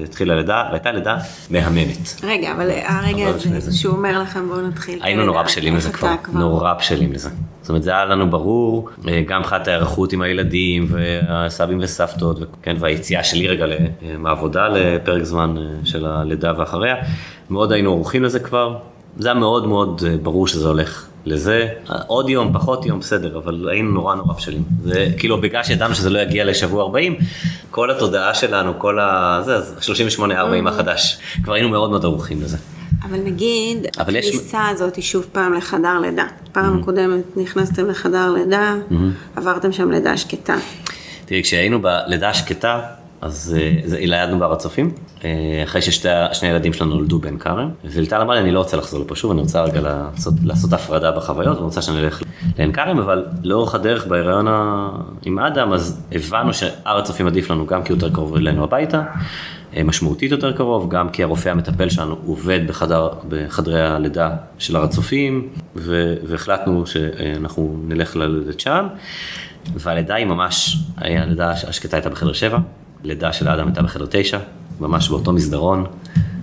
התחילה 0.04 0.36
לידה, 0.36 0.64
והייתה 0.70 0.92
לידה 0.92 1.18
מהממת. 1.50 2.22
רגע, 2.24 2.52
אבל 2.52 2.70
הרגע 2.86 3.28
הזה 3.58 3.78
שהוא 3.78 3.96
אומר 3.96 4.22
לכם 4.22 4.48
בואו 4.48 4.62
נתחיל. 4.62 5.00
היינו 5.04 5.26
נורא 5.26 5.44
בשלים 5.44 5.76
לזה 5.76 5.92
כבר, 5.92 6.16
נורא 6.34 6.74
בשלים 6.74 7.14
לזה. 7.14 7.30
זאת 7.62 7.70
אומרת, 7.70 7.84
זה 7.84 7.92
היה 7.92 8.06
לנו 8.06 8.30
ברור, 8.30 8.90
אה, 9.08 9.24
גם 9.28 9.42
מבחינת 9.42 9.68
ההיערכות 9.68 10.14
עם 10.14 10.22
הילדים 10.22 10.88
והסבים 10.90 11.80
וסבתות, 11.82 12.40
וכן, 12.42 12.76
והיציאה 12.80 13.24
שלי 13.24 13.48
רגע 13.48 13.66
מהעבודה 14.18 14.68
לפרק 14.68 15.24
זמן 15.24 15.56
אה, 15.58 15.64
של 15.84 16.06
הלידה 16.06 16.54
ואחריה, 16.58 16.96
מאוד 17.50 17.72
היינו 17.72 17.92
ערוכים 17.92 18.24
לזה 18.24 18.40
כבר. 18.40 18.78
זה 19.20 19.28
היה 19.28 19.40
מאוד 19.40 19.68
מאוד 19.68 20.04
אה, 20.08 20.18
ברור 20.18 20.48
שזה 20.48 20.68
הולך 20.68 21.08
לזה. 21.26 21.68
עוד 22.08 22.30
יום, 22.30 22.54
פחות 22.54 22.86
יום, 22.86 23.00
בסדר, 23.00 23.38
אבל 23.38 23.70
היינו 23.70 23.92
נורא 23.92 24.16
נורא 24.16 24.34
בשלים. 24.34 24.64
זה 24.84 25.08
כאילו 25.18 25.42
בגלל 25.42 25.64
שידענו 25.64 25.96
שזה 25.96 26.10
לא 26.10 26.20
יגיע 26.20 26.46
לשבוע 26.46 26.84
40, 26.84 27.16
כל 27.72 27.92
התודעה 27.92 28.34
שלנו, 28.34 28.74
כל 28.78 29.00
ה... 29.00 29.40
זה, 29.46 29.56
אז 29.56 29.76
38-40 29.80 30.20
mm-hmm. 30.20 30.70
החדש, 30.70 31.18
כבר 31.44 31.54
היינו 31.54 31.70
מאוד 31.70 31.90
מאוד 31.90 32.06
ערוכים 32.06 32.42
לזה. 32.42 32.58
אבל 33.04 33.20
נגיד, 33.20 33.88
הכניסה 33.98 34.58
יש... 34.70 34.74
הזאת 34.74 34.96
היא 34.96 35.04
שוב 35.04 35.26
פעם 35.32 35.54
לחדר 35.54 36.00
לידה. 36.02 36.26
פעם 36.52 36.80
mm-hmm. 36.80 36.86
קודמת 36.86 37.38
נכנסתם 37.38 37.90
לחדר 37.90 38.32
לידה, 38.32 38.76
mm-hmm. 38.90 38.96
עברתם 39.36 39.72
שם 39.72 39.92
לידה 39.92 40.18
שקטה. 40.18 40.56
תראי, 41.26 41.44
כשהיינו 41.44 41.82
בלידה 41.82 42.34
שקטה, 42.34 42.82
אז 43.22 43.58
אה, 43.58 44.00
ילדנו 44.00 44.40
בהר 44.40 44.54
הצופים, 44.54 44.92
אה, 45.24 45.62
אחרי 45.64 45.82
ששני 45.82 46.12
הילדים 46.42 46.74
שלנו 46.74 46.96
נולדו 46.96 47.20
בעין 47.20 47.38
כרם, 47.38 47.70
וליטל 47.86 48.22
אמרה 48.22 48.36
לי, 48.36 48.42
אני 48.42 48.52
לא 48.52 48.60
רוצה 48.60 48.78
לחזור 48.78 49.00
לפה 49.00 49.16
שוב, 49.16 49.32
אני 49.32 49.42
רוצה 49.42 49.62
רגע 49.62 49.82
לעשות, 49.82 50.34
לעשות 50.44 50.74
הפרדה 50.74 51.12
בחוויות, 51.12 51.56
ואני 51.56 51.66
רוצה 51.66 51.82
שאני 51.82 52.00
אלך 52.00 52.22
לעין 52.58 52.72
כרם, 52.72 53.00
אבל 53.00 53.26
לאורך 53.44 53.76
הדרך 53.76 54.08
בהיריון 54.08 54.48
עם 55.26 55.40
אדם, 55.40 55.74
אז 55.74 56.02
הבנו 56.12 56.54
שהר 56.54 56.98
הצופים 56.98 57.28
עדיף 57.28 57.52
לנו 57.52 57.66
גם 57.66 57.84
כי 57.84 57.92
הוא 57.92 57.98
יותר 57.98 58.14
קרוב 58.14 58.36
אלינו 58.36 58.64
הביתה, 58.64 59.04
אה, 59.78 59.84
משמעותית 59.84 60.32
יותר 60.32 60.52
קרוב, 60.52 60.90
גם 60.90 61.10
כי 61.10 61.24
הרופא 61.24 61.50
המטפל 61.50 61.90
שלנו 61.90 62.16
עובד 62.26 62.68
בחדר, 62.68 63.10
בחדרי 63.30 63.82
הלידה 63.82 64.30
של 64.58 64.76
הר 64.76 64.84
הצופים, 64.84 65.50
והחלטנו 65.76 66.88
שאנחנו 66.88 67.80
נלך 67.88 68.16
ללדת 68.16 68.60
שם. 68.60 68.88
והלידה 69.76 70.16
היא 70.16 70.26
ממש, 70.26 70.78
הלידה 70.98 71.52
השקטה 71.52 71.98
הייתה 71.98 72.10
בחדר 72.10 72.34
שבע, 72.34 72.58
לידה 73.08 73.34
של 73.34 73.48
האדם 73.48 73.68
הייתה 73.68 73.82
בחדר 73.82 74.06
תשע, 74.10 74.40
ממש 74.80 75.10
באותו 75.10 75.34
מסדרון, 75.34 75.86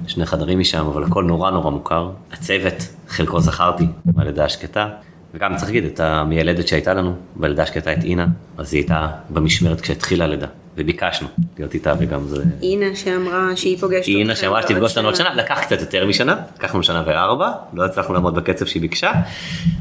שני 0.07 0.27
חדרים 0.27 0.59
משם, 0.59 0.87
אבל 0.87 1.05
הכל 1.05 1.25
נורא 1.25 1.51
נורא 1.51 1.71
מוכר. 1.71 2.11
הצוות, 2.33 2.89
חלקו 3.09 3.41
זכרתי 3.41 3.87
מהלידה 4.15 4.45
השקטה, 4.45 4.89
וגם 5.35 5.57
צריך 5.57 5.69
להגיד, 5.69 5.85
את 5.85 6.01
המיילדת 6.01 6.69
שהייתה 6.69 6.95
לנו, 6.95 7.15
בלידה 7.37 7.63
השקטה 7.63 7.93
את 7.93 8.05
אינה, 8.05 8.27
אז 8.59 8.75
היא 8.75 8.81
הייתה 8.81 9.09
במשמרת 9.31 9.81
כשהתחילה 9.81 10.25
הלידה. 10.25 10.47
וביקשנו 10.77 11.29
להיות 11.59 11.75
איתה 11.75 11.95
וגם 11.99 12.29
זה... 12.29 12.45
אינה 12.63 12.97
שאמרה 12.97 13.57
שהיא 13.57 13.79
פוגשת 13.79 14.09
אותך. 14.09 14.19
אינה 14.19 14.37
שאמרה 14.37 14.63
שתפגוש 14.63 14.91
אותנו 14.91 15.09
עוד 15.09 15.15
שנה, 15.15 15.35
לקח 15.35 15.61
קצת 15.63 15.81
יותר 15.81 16.07
משנה, 16.07 16.37
לקחנו 16.57 16.83
שנה 16.83 17.03
וארבע, 17.07 17.53
לא 17.73 17.85
הצלחנו 17.85 18.15
לעמוד 18.15 18.35
בקצב 18.35 18.67
שהיא 18.67 18.81
ביקשה, 18.81 19.13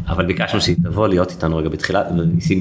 אבל 0.08 0.26
ביקשנו 0.26 0.62
שהיא 0.62 0.76
תבוא 0.84 1.08
להיות 1.08 1.32
איתנו 1.32 1.58
רגע 1.58 1.70
בתחילה, 1.70 2.04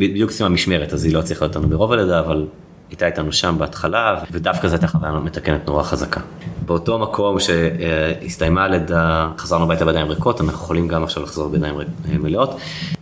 בדיוק 0.00 0.30
סיימה 0.30 0.54
משמרת, 0.54 0.92
אז 0.92 1.04
היא 1.04 1.14
לא 1.14 1.22
צריכה 1.22 1.44
להיות 1.44 1.56
איתנו 1.56 1.68
ברוב 1.68 1.92
הלידה, 1.92 2.20
אבל 2.20 2.46
הייתה 2.92 3.06
איתנו 3.06 3.32
שם 3.32 3.54
בהתחלה, 3.58 4.16
ודווקא 4.30 4.68
זו 4.68 4.74
הייתה 4.74 4.86
חוויה 4.86 5.12
מתקנת 5.12 5.66
נורא 5.66 5.82
חזקה. 5.82 6.20
באותו 6.66 6.98
מקום 6.98 7.36
שהסתיימה 7.40 8.64
הלידה, 8.64 9.28
חזרנו 9.38 9.64
הביתה 9.64 9.84
בידיים 9.84 10.06
ריקות, 10.06 10.40
אנחנו 10.40 10.52
יכולים 10.52 10.88
גם 10.88 11.02
עכשיו 11.04 11.22
לחזור 11.22 11.48
בידיים 11.48 11.74
מלאות. 12.20 12.50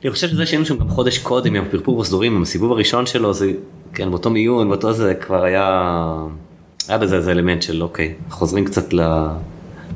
אני 0.02 0.10
חושב 0.10 0.28
שזה 0.28 0.46
שהיינו 0.46 0.66
שם 0.66 0.78
גם 0.78 0.88
חודש 0.88 1.18
קודם 1.18 1.54
עם 1.54 1.64
הפרפור 1.64 2.00
בסדורים, 2.00 2.36
עם 2.36 2.42
הסיבוב 2.42 2.72
הראשון 2.72 3.06
שלו, 3.06 3.34
זה, 3.34 3.52
כן, 3.94 4.10
באותו 4.10 4.30
מיון, 4.30 4.68
באותו 4.68 4.92
זה 4.92 5.14
כבר 5.14 5.44
היה, 5.44 6.02
היה 6.88 6.98
בזה 6.98 7.16
איזה 7.16 7.30
אלמנט 7.30 7.62
של 7.62 7.82
אוקיי, 7.82 8.14
חוזרים 8.30 8.64
קצת 8.64 8.92
ל... 8.92 9.00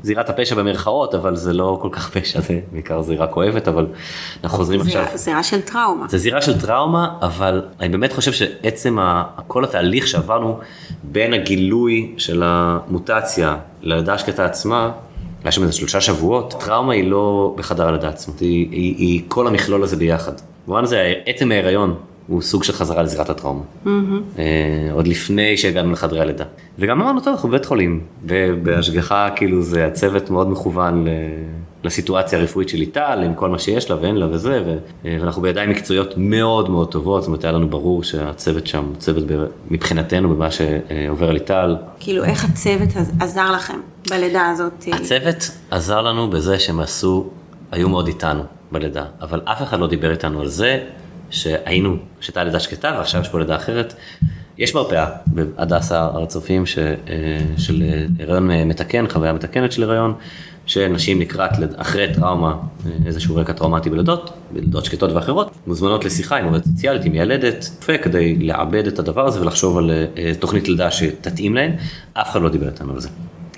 זירת 0.05 0.31
הפשע 0.31 0.55
במרכאות, 0.55 1.15
אבל 1.15 1.37
זה 1.37 1.53
לא 1.53 1.79
כל 1.83 1.89
כך 1.93 2.11
פשע, 2.11 2.41
זה 2.41 2.61
בעיקר 2.73 3.03
זירה 3.03 3.27
כואבת, 3.27 3.69
אבל 3.69 3.87
אנחנו 4.45 4.59
חוזרים 4.59 4.83
זירה, 4.83 5.03
עכשיו. 5.03 5.19
זירה 5.19 5.43
של 5.43 5.61
טראומה. 5.61 6.07
זה 6.09 6.19
זירה 6.19 6.43
של 6.43 6.61
טראומה, 6.61 7.19
אבל 7.23 7.63
אני 7.81 7.89
באמת 7.89 8.13
חושב 8.13 8.33
שעצם 8.33 8.99
כל 9.47 9.65
התהליך 9.65 10.07
שעברנו 10.07 10.59
בין 11.03 11.35
הגילוי 11.35 12.15
של 12.17 12.43
המוטציה 12.45 13.57
ללידה 13.83 14.15
השקטה 14.15 14.45
עצמה, 14.45 14.91
היה 15.45 15.53
שם 15.53 15.63
איזה 15.63 15.73
שלושה 15.73 16.01
שבועות, 16.01 16.55
טראומה 16.61 16.93
היא 16.93 17.11
לא 17.11 17.55
בחדר 17.57 17.89
הלידה 17.89 18.09
עצמו, 18.09 18.35
היא, 18.41 18.69
היא, 18.71 18.97
היא 18.97 19.23
כל 19.29 19.47
המכלול 19.47 19.83
הזה 19.83 19.97
ביחד. 19.97 20.33
במובן 20.67 20.85
הזה, 20.85 21.13
עצם 21.27 21.51
ההיריון 21.51 21.95
הוא 22.27 22.43
סוג 22.43 22.65
של 22.65 22.73
חזרה 22.73 23.03
לזירת 23.03 23.31
הטראומה. 23.31 23.61
Mm-hmm. 23.61 23.89
אה, 24.39 24.93
עוד 24.93 25.07
לפני 25.07 25.57
שהגענו 25.57 25.93
לחדרי 25.93 26.21
הלידה. 26.21 26.45
וגם 26.79 27.03
אמרנו, 27.03 27.21
טוב, 27.21 27.29
אנחנו 27.29 27.49
בבית 27.49 27.65
חולים, 27.65 28.01
ובהשגחה, 28.25 29.29
כאילו, 29.37 29.63
זה 29.63 29.87
הצוות 29.87 30.31
מאוד 30.31 30.51
מכוון 30.51 31.05
ל... 31.05 31.09
לסיטואציה 31.85 32.39
הרפואית 32.39 32.69
של 32.69 32.79
ליטל, 32.79 33.23
עם 33.25 33.35
כל 33.35 33.49
מה 33.49 33.59
שיש 33.59 33.91
לה 33.91 33.97
ואין 34.01 34.17
לה 34.17 34.27
וזה, 34.31 34.63
ו... 34.67 34.77
ואנחנו 35.05 35.43
בידיים 35.43 35.71
מקצועיות 35.71 36.15
מאוד 36.17 36.71
מאוד 36.71 36.93
טובות, 36.93 37.23
זאת 37.23 37.27
אומרת, 37.29 37.45
היה 37.45 37.53
לנו 37.53 37.69
ברור 37.69 38.03
שהצוות 38.03 38.67
שם, 38.67 38.85
צוות 38.99 39.25
ב... 39.27 39.45
מבחינתנו 39.71 40.29
במה 40.29 40.49
שעובר 40.51 41.31
ליטל. 41.31 41.77
כאילו, 42.01 42.25
איך 42.25 42.45
הצוות 42.45 42.89
עזר 43.21 43.53
לכם 43.53 43.79
בלידה 44.11 44.49
הזאת? 44.51 44.85
הצוות 44.93 45.51
עזר 45.71 46.03
לנו 46.03 46.31
בזה 46.31 46.59
שהם 46.59 46.81
עשו, 46.81 47.27
היו 47.73 47.89
מאוד 47.89 48.07
איתנו 48.07 48.43
בלידה, 48.73 49.05
אבל 49.21 49.41
אף 49.45 49.63
אחד 49.63 49.81
לא 49.81 49.87
דיבר 49.87 50.11
איתנו 50.11 50.41
על 50.41 50.49
זה 50.49 50.85
שהיינו, 51.31 51.97
שהייתה 52.21 52.45
לידה 52.45 52.61
שקטה 52.61 52.95
ועכשיו 52.99 53.21
יש 53.21 53.29
פה 53.29 53.39
לידה 53.39 53.57
אחרת. 53.57 53.95
יש 54.59 54.75
מרפאה 54.75 55.07
בהדסה 55.27 56.01
הר 56.01 56.23
הצופים 56.23 56.67
ש... 56.67 56.79
אה, 56.79 56.95
של 57.57 57.83
הריון 58.21 58.51
מתקן, 58.51 59.09
חוויה 59.09 59.33
מתקנת 59.33 59.73
של 59.73 59.83
הריון. 59.83 60.15
שנשים 60.67 61.21
לקראת, 61.21 61.51
אחרי 61.77 62.15
טראומה, 62.15 62.57
איזשהו 63.07 63.37
רקע 63.37 63.53
טראומטי 63.53 63.91
בלידות, 63.91 64.31
בלידות 64.53 64.85
שקטות 64.85 65.13
ואחרות, 65.13 65.51
מוזמנות 65.67 66.05
לשיחה 66.05 66.37
עם 66.37 66.45
עובדת 66.45 66.65
סוציאלית, 66.65 67.05
עם 67.05 67.13
מיילדת, 67.13 67.85
כדי 68.03 68.37
לעבד 68.39 68.87
את 68.87 68.99
הדבר 68.99 69.27
הזה 69.27 69.41
ולחשוב 69.41 69.79
על 69.79 69.91
אה, 69.91 70.33
תוכנית 70.39 70.69
לידה 70.69 70.91
שתתאים 70.91 71.55
להן, 71.55 71.73
אף 72.13 72.31
אחד 72.31 72.43
לא 72.43 72.49
דיבר 72.49 72.67
איתנו 72.67 72.93
על 72.93 73.01
זה. 73.01 73.09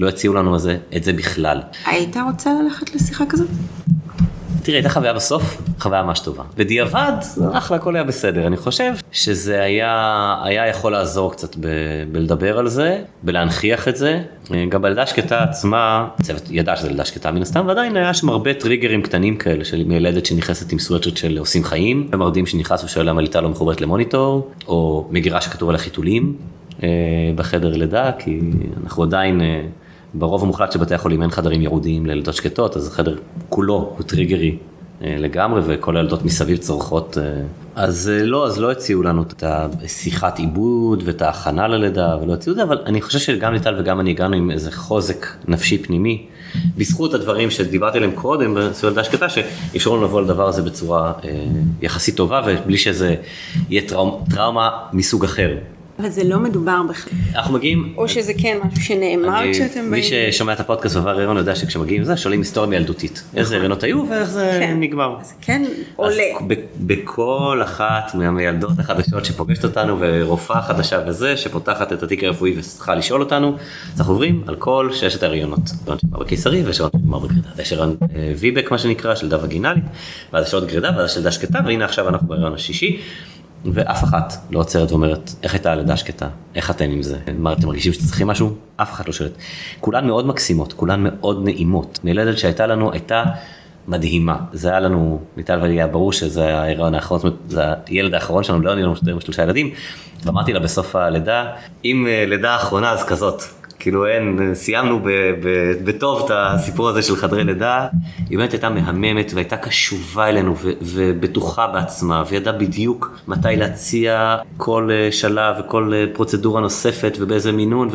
לא 0.01 0.09
הציעו 0.09 0.35
לנו 0.35 0.53
על 0.53 0.59
זה, 0.59 0.77
את 0.97 1.05
זה 1.05 1.13
בכלל. 1.13 1.61
היית 1.87 2.17
רוצה 2.17 2.51
ללכת 2.63 2.95
לשיחה 2.95 3.25
כזאת? 3.29 3.49
תראי, 4.67 4.77
הייתה 4.77 4.89
חוויה 4.89 5.13
בסוף, 5.13 5.63
חוויה 5.81 6.03
ממש 6.03 6.21
טובה. 6.21 6.43
בדיעבד, 6.57 7.13
אחלה, 7.53 7.77
הכל 7.77 7.95
היה 7.95 8.05
בסדר. 8.05 8.47
אני 8.47 8.57
חושב 8.57 8.93
שזה 9.13 9.63
היה, 9.63 10.37
היה 10.43 10.67
יכול 10.67 10.93
לעזור 10.93 11.33
קצת 11.33 11.57
ב, 11.61 11.67
בלדבר 12.13 12.59
על 12.59 12.69
זה, 12.69 13.03
בלהנכיח 13.23 13.89
את 13.89 13.97
זה. 13.97 14.23
גם 14.69 14.83
בלידה 14.83 15.07
שקטה 15.07 15.43
עצמה, 15.43 16.09
הצוות 16.19 16.43
ידע 16.51 16.77
שזה 16.77 16.89
לידה 16.89 17.05
שקטה 17.05 17.31
מן 17.31 17.43
הסתם, 17.43 17.67
ועדיין 17.67 17.97
היה 17.97 18.15
שם 18.15 18.29
הרבה 18.29 18.55
טריגרים 18.55 19.03
קטנים 19.03 19.37
כאלה 19.37 19.65
של 19.65 19.85
מילדת 19.85 20.27
שנכנסת 20.27 20.73
עם 20.73 20.79
סוואטשרט 20.79 21.17
של 21.17 21.39
עושים 21.39 21.65
חיים, 21.65 22.09
ומרדים 22.13 22.47
שנכנס 22.47 22.85
ושואל 22.85 23.09
למה 23.09 23.21
ליטה 23.21 23.41
לא 23.41 23.49
מחוברת 23.49 23.81
למוניטור, 23.81 24.51
או 24.69 25.09
מגירה 25.11 25.41
שכתוב 25.41 25.69
עליה 25.69 25.79
חיתולים 25.79 26.37
אה, 26.83 26.89
בחדר 27.35 27.77
לידה, 27.77 28.11
כי 28.19 28.41
אנחנו 28.85 29.03
עדיין... 29.03 29.41
ברוב 30.19 30.43
המוחלט 30.43 30.73
של 30.73 30.79
בתי 30.79 30.95
החולים 30.95 31.23
אין 31.23 31.31
חדרים 31.31 31.61
ייעודיים 31.61 32.07
לילדות 32.07 32.35
שקטות, 32.35 32.77
אז 32.77 32.89
החדר 32.89 33.17
כולו 33.49 33.95
הוא 33.97 34.07
טריגרי 34.07 34.57
אה, 35.03 35.17
לגמרי, 35.19 35.61
וכל 35.67 35.97
הילדות 35.97 36.25
מסביב 36.25 36.59
צורכות. 36.59 37.19
אה, 37.19 37.23
אז 37.75 38.13
אה, 38.15 38.25
לא, 38.25 38.47
אז 38.47 38.61
לא 38.61 38.71
הציעו 38.71 39.03
לנו 39.03 39.23
את 39.23 39.45
השיחת 39.47 40.39
עיבוד 40.39 41.03
ואת 41.07 41.23
ההכנה 41.23 41.69
ללידה, 41.69 42.17
ולא 42.23 42.33
הציעו 42.33 42.53
את 42.53 42.57
זה, 42.57 42.63
אבל 42.63 42.79
אני 42.87 43.03
חושב 43.03 43.19
שגם 43.19 43.53
ליטל 43.53 43.75
וגם 43.79 44.01
אני 44.01 44.11
הגענו 44.11 44.37
עם 44.37 44.51
איזה 44.51 44.73
חוזק 44.73 45.27
נפשי 45.49 45.79
פנימי, 45.79 46.27
בזכות 46.77 47.15
הדברים 47.15 47.51
שדיברתי 47.51 47.99
עליהם 47.99 48.13
קודם 48.15 48.55
בסביבה 48.55 48.89
לידה 48.89 49.05
שקטה, 49.05 49.29
שאפשרו 49.29 49.97
לנו 49.97 50.05
לבוא 50.05 50.23
לדבר 50.23 50.49
הזה 50.49 50.63
בצורה 50.63 51.13
יחסית 51.83 52.17
טובה, 52.17 52.43
ובלי 52.47 52.79
שזה 52.79 53.15
יהיה 53.71 53.89
טראומה, 53.89 54.17
טראומה 54.35 54.71
מסוג 54.93 55.25
אחר. 55.25 55.57
אבל 55.99 56.09
זה 56.09 56.25
לא 56.25 56.39
מדובר 56.39 56.81
בכלל. 56.89 57.13
אנחנו 57.35 57.55
מגיעים... 57.55 57.95
או 57.97 58.09
שזה 58.09 58.33
כן 58.39 58.59
משהו 58.65 58.85
שנאמר 58.85 59.43
אני, 59.43 59.53
כשאתם 59.53 59.75
באים. 59.75 59.91
מי 59.91 60.03
ששומע 60.03 60.53
את 60.53 60.61
הפודקאסט 60.61 60.97
ועבר 60.97 61.11
הריון 61.11 61.37
יודע 61.37 61.55
שכשמגיעים 61.55 62.03
לזה 62.03 62.17
שואלים 62.17 62.41
היסטוריה 62.41 62.71
מילדותית. 62.71 63.23
נכון. 63.27 63.39
איזה 63.39 63.57
הריונות 63.57 63.83
היו 63.83 64.05
ואיך 64.11 64.29
זה 64.29 64.57
כן. 64.61 64.77
נגמר. 64.81 65.17
אז 65.21 65.35
כן 65.41 65.65
עולה. 65.97 66.23
אז 66.41 66.43
בכל 66.81 67.61
אחת 67.65 68.15
מהמילדות 68.15 68.79
החדשות 68.79 69.25
שפוגשת 69.25 69.65
אותנו 69.65 69.97
ורופאה 70.01 70.63
חדשה 70.63 71.01
וזה 71.07 71.37
שפותחת 71.37 71.93
את 71.93 72.03
התיק 72.03 72.25
הרפואי 72.25 72.55
וצריכה 72.59 72.95
לשאול 72.95 73.21
אותנו, 73.21 73.57
אז 73.95 74.01
אנחנו 74.01 74.13
עוברים 74.13 74.43
על 74.47 74.57
כל 74.57 74.91
ששת 74.93 75.23
ההריונות. 75.23 75.61
הריון 75.87 75.99
שנגמר 75.99 76.19
בקיסרי 76.19 76.63
ויש 76.63 76.81
הריון 76.81 76.93
שנגמר 76.93 77.19
בגרידה. 77.19 77.49
יש 77.59 77.73
הריון 77.73 77.97
אה, 78.03 78.33
ויבק 78.39 78.71
מה 78.71 78.79
שנקרא 78.79 79.15
של 79.15 79.29
דה 79.29 79.45
וגינלית, 79.45 79.85
ואז 80.33 80.47
יש 80.47 80.55
עוד 80.55 80.69
גרידה 80.69 80.91
ואז 80.97 81.11
יש 81.11 81.17
לידה 81.17 81.33
שקטה 81.33 81.59
והנה 81.67 81.85
עכשיו 81.85 82.09
אנחנו 82.09 82.29
בהריון 82.29 82.55
השישי. 82.55 83.01
ואף 83.75 84.05
אחת 84.05 84.35
לא 84.51 84.61
עוצרת 84.61 84.91
ואומרת, 84.91 85.31
איך 85.43 85.55
הייתה 85.55 85.73
הלידה 85.73 85.97
שקטה? 85.97 86.29
איך 86.55 86.71
אתם 86.71 86.91
עם 86.91 87.03
זה? 87.03 87.19
מה, 87.39 87.53
אתם 87.53 87.67
מרגישים 87.67 87.93
שאתם 87.93 88.05
צריכים 88.05 88.27
משהו? 88.27 88.57
אף 88.77 88.93
אחת 88.93 89.07
לא 89.07 89.13
שואלת. 89.13 89.33
כולן 89.81 90.07
מאוד 90.07 90.27
מקסימות, 90.27 90.73
כולן 90.73 91.01
מאוד 91.03 91.45
נעימות. 91.45 91.99
מילדת 92.05 92.39
שהייתה 92.39 92.67
לנו 92.67 92.93
הייתה 92.93 93.25
מדהימה. 93.89 94.37
זה 94.53 94.69
היה 94.69 94.81
לנו, 94.81 95.21
ניטל 95.37 95.59
ולי 95.63 95.75
היה 95.75 95.87
ברור 95.87 96.13
שזה 96.13 96.59
ההיריון 96.59 96.95
האחרון, 96.95 97.21
זאת 97.21 97.25
אומרת, 97.25 97.51
זה 97.51 97.63
הילד 97.87 98.15
האחרון 98.15 98.45
שלנו, 98.45 98.61
לא 98.61 98.75
נהיינו 98.75 98.95
עם 99.13 99.21
שלושה 99.21 99.43
ילדים. 99.43 99.71
ואמרתי 100.25 100.53
לה 100.53 100.61
בסוף 100.61 100.97
הלידה, 100.97 101.45
אם 101.85 102.07
אה, 102.09 102.25
לידה 102.27 102.57
אחרונה 102.57 102.91
אז 102.91 103.05
כזאת, 103.05 103.43
כאילו 103.79 104.07
אין, 104.07 104.55
סיימנו 104.55 105.01
ב, 105.01 105.09
ב, 105.43 105.73
בטוב 105.85 106.23
את 106.25 106.31
הסיפור 106.35 106.89
הזה 106.89 107.03
של 107.03 107.17
חדרי 107.17 107.45
לידה, 107.45 107.87
היא 108.31 108.39
באמת 108.39 108.53
הייתה 108.53 108.71
מהממת 108.71 109.33
והייתה 109.35 109.57
קשובה 109.57 110.29
אלינו 110.29 110.57
ו, 110.57 110.71
ובטוחה 110.83 111.67
בעצמה, 111.67 112.23
וידעה 112.29 112.53
בדיוק 112.53 113.19
מתי 113.29 113.57
להציע 113.57 114.37
כל 114.57 114.89
אה, 114.93 115.13
שלב 115.13 115.57
וכל 115.61 115.93
אה, 115.95 116.05
פרוצדורה 116.15 116.61
נוספת 116.61 117.17
ובאיזה 117.21 117.53
מינון, 117.53 117.89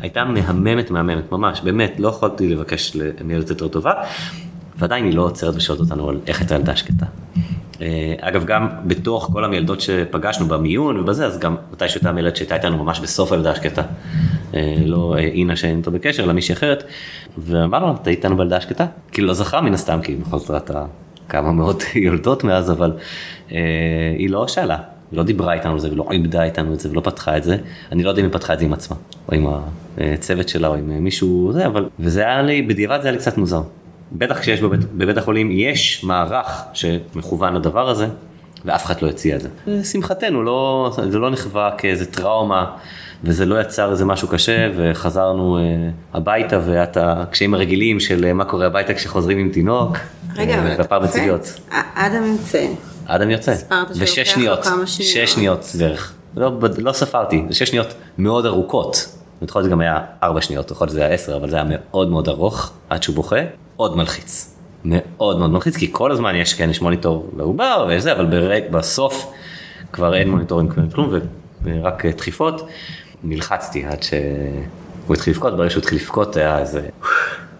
והייתה 0.00 0.24
מהממת 0.24 0.90
מהממת 0.90 1.32
ממש, 1.32 1.60
באמת, 1.60 1.94
לא 1.98 2.08
יכולתי 2.08 2.48
לבקש 2.48 2.96
למיילדת 3.20 3.50
יותר 3.50 3.68
טובה, 3.68 3.92
ועדיין 4.78 5.04
היא 5.04 5.14
לא 5.14 5.22
עוצרת 5.22 5.54
ושואלת 5.56 5.80
אותנו 5.80 6.08
על 6.08 6.20
איך 6.26 6.40
הייתה 6.40 6.54
ילדה 6.54 6.76
שקטה. 6.76 7.06
אה, 7.82 8.14
אגב, 8.20 8.44
גם 8.44 8.68
בתוך 8.86 9.30
כל 9.32 9.44
המילדות 9.44 9.80
שפגשנו 9.80 10.46
במיון 10.46 11.00
ובזה, 11.00 11.26
אז 11.26 11.38
גם 11.38 11.56
מתישהו 11.72 11.98
הייתה 11.98 12.12
מילד 12.12 12.36
שהייתה 12.36 12.54
איתנו 12.54 12.84
ממש 12.84 13.00
בסוף 13.00 13.32
הילדה 13.32 13.50
השקטה. 13.50 13.82
אה, 14.54 14.74
לא 14.84 15.14
אה, 15.18 15.20
אינה 15.20 15.56
שאין 15.56 15.78
איתו 15.78 15.90
בקשר, 15.90 16.24
אלא 16.24 16.32
מישהי 16.32 16.52
אחרת. 16.52 16.84
ואמרנו 17.38 17.86
לה, 17.86 17.94
אתה 18.02 18.10
איתנו 18.10 18.36
בילדה 18.36 18.56
השקטה? 18.56 18.86
כאילו 19.12 19.28
לא 19.28 19.34
זכרה 19.34 19.60
מן 19.60 19.74
הסתם, 19.74 20.00
כי 20.02 20.14
בכל 20.14 20.38
זאת 20.38 20.50
אתה 20.50 20.84
כמה 21.28 21.52
מאות 21.52 21.82
יולדות 21.94 22.44
מאז, 22.44 22.70
אבל 22.70 22.92
היא 24.18 24.30
לא 24.30 24.48
שאלה. 24.48 24.78
היא 25.10 25.18
לא 25.18 25.24
דיברה 25.24 25.52
איתנו 25.52 25.72
על 25.72 25.78
זה 25.78 25.92
ולא 25.92 26.06
עיבדה 26.10 26.42
איתנו 26.42 26.74
את 26.74 26.80
זה 26.80 26.90
ולא 26.90 27.00
פתחה 27.00 27.36
את 27.36 27.44
זה. 27.44 27.56
אני 27.92 28.02
לא 28.02 28.08
יודע 28.08 28.20
אם 28.20 28.26
היא 28.26 28.32
פתחה 28.34 28.54
את 28.54 28.58
זה 28.58 28.64
עם 28.64 28.72
עצמה, 28.72 28.96
או 29.28 29.34
עם 29.34 29.46
הצוות 29.98 30.48
שלה, 30.48 30.68
או 30.68 30.74
עם 30.74 31.04
מישהו 31.04 31.50
זה, 31.52 31.66
אבל, 31.66 31.88
וזה 31.98 32.20
היה 32.20 32.42
לי, 32.42 32.62
בדיעבד 32.62 32.98
זה 33.02 33.08
היה 33.08 33.12
לי 33.12 33.18
קצת 33.18 33.38
מוזר. 33.38 33.62
בטח 34.12 34.40
כשיש 34.40 34.60
בבית, 34.60 34.80
בבית 34.92 35.16
החולים, 35.16 35.50
יש 35.52 36.04
מערך 36.04 36.64
שמכוון 36.72 37.54
לדבר 37.54 37.88
הזה, 37.88 38.06
ואף 38.64 38.84
אחד 38.84 39.02
לא 39.02 39.08
הציע 39.08 39.36
את 39.36 39.40
זה. 39.40 39.48
לשמחתנו, 39.66 40.42
לא, 40.42 40.90
זה 41.10 41.18
לא 41.18 41.30
נחווה 41.30 41.70
כאיזה 41.78 42.12
טראומה, 42.12 42.76
וזה 43.24 43.46
לא 43.46 43.60
יצר 43.60 43.90
איזה 43.90 44.04
משהו 44.04 44.28
קשה, 44.28 44.70
וחזרנו 44.76 45.58
uh, 45.58 46.16
הביתה, 46.16 46.60
ואת 46.64 46.96
הקשיים 47.00 47.54
הרגילים 47.54 48.00
של 48.00 48.24
uh, 48.30 48.32
מה 48.32 48.44
קורה 48.44 48.66
הביתה 48.66 48.94
כשחוזרים 48.94 49.38
עם 49.38 49.48
תינוק. 49.48 49.96
רגע, 50.36 50.54
uh, 50.54 50.82
אבל 50.82 51.04
מצילות. 51.04 51.60
אדם 51.94 52.24
יוצא. 52.24 52.66
אדם 53.06 53.30
יוצא. 53.30 53.54
ושש 53.96 54.28
שניות, 54.32 54.66
שש 54.86 55.32
שניות 55.32 55.66
בערך. 55.78 56.12
לא, 56.36 56.52
לא 56.78 56.92
ספרתי, 56.92 57.44
זה 57.48 57.54
שש 57.54 57.68
שניות 57.68 57.94
מאוד 58.18 58.46
ארוכות. 58.46 59.08
יכול 59.42 59.60
להיות 59.60 59.64
שזה 59.64 59.70
גם 59.72 59.80
היה 59.80 60.00
ארבע 60.22 60.40
שניות, 60.40 60.70
יכול 60.70 60.84
להיות 60.84 60.90
שזה 60.90 61.04
היה 61.04 61.14
עשר, 61.14 61.36
אבל 61.36 61.50
זה 61.50 61.56
היה 61.56 61.64
מאוד 61.68 62.10
מאוד 62.10 62.28
ארוך, 62.28 62.72
עד 62.90 63.02
שהוא 63.02 63.16
בוכה. 63.16 63.36
מאוד 63.76 63.96
מלחיץ. 63.96 64.54
מאוד 64.84 65.38
מאוד 65.38 65.50
מלחיץ, 65.50 65.76
כי 65.76 65.88
כל 65.92 66.12
הזמן 66.12 66.34
יש, 66.34 66.54
כן, 66.54 66.70
יש 66.70 66.82
מוניטור 66.82 67.30
לעובר 67.36 67.86
וזה, 67.90 68.12
אבל 68.12 68.26
ברק, 68.26 68.62
בסוף 68.70 69.32
כבר 69.92 70.14
אין 70.14 70.30
מוניטורים 70.30 70.68
כלום 70.92 71.14
ורק 71.64 72.06
דחיפות. 72.06 72.68
נלחצתי 73.24 73.84
עד 73.84 74.02
שהוא 74.02 75.14
התחיל 75.14 75.34
לבכות, 75.34 75.56
ברגע 75.56 75.70
שהוא 75.70 75.80
התחיל 75.80 75.98
לבכות 75.98 76.36
היה 76.36 76.58
איזה 76.58 76.88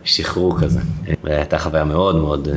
שחרור 0.04 0.60
כזה. 0.60 0.80
והייתה 1.24 1.58
חוויה 1.58 1.84
מאוד 1.84 2.16
מאוד 2.16 2.48
אה, 2.48 2.54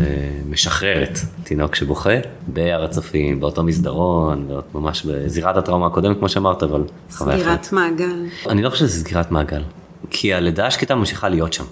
משחררת, 0.50 1.20
תינוק 1.43 1.76
שבוכה 1.76 2.10
בהר 2.48 2.84
הצופים, 2.84 3.39
באותו 3.39 3.63
מסדרון, 3.63 4.50
ממש 4.74 5.06
בזירת 5.06 5.58
הטראומה 5.58 5.88
הקודמת 5.88 6.17
כמו 6.19 6.29
שאמרת, 6.29 6.63
אבל 6.63 6.84
סגירת 7.10 7.73
מעגל. 7.73 8.25
אני 8.50 8.62
לא 8.62 8.69
חושב 8.69 8.86
שזה 8.86 9.00
סגירת 9.00 9.31
מעגל, 9.31 9.63
כי 10.10 10.34
הלידה 10.34 10.67
השקטה 10.67 10.96
ממשיכה 10.96 11.29
להיות 11.29 11.54
שם. 11.54 11.63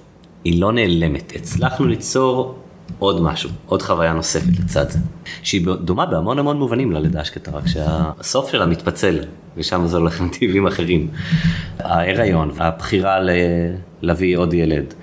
היא 0.43 0.62
לא 0.62 0.72
נעלמת. 0.72 1.34
הצלחנו 1.36 1.88
ליצור 1.88 2.55
עוד 2.99 3.22
משהו, 3.22 3.49
עוד 3.66 3.82
חוויה 3.82 4.14
נוספת 4.14 4.59
לצד 4.59 4.89
זה, 4.89 4.99
שהיא 5.43 5.68
דומה 5.82 6.05
בהמון 6.05 6.39
המון 6.39 6.57
מובנים 6.57 6.91
ללידה 6.91 7.22
השקטה, 7.22 7.51
רק 7.51 7.68
שהסוף 7.68 8.51
שלה 8.51 8.66
מתפצל, 8.66 9.20
ושם 9.58 9.88
זה 9.88 9.97
הולך 9.97 10.22
לטבעים 10.22 10.68
אחרים. 10.68 11.08
ההיריון, 11.80 12.51
הבחירה 12.58 13.20
להביא 14.01 14.38
עוד 14.38 14.53
ילד. 14.53 14.93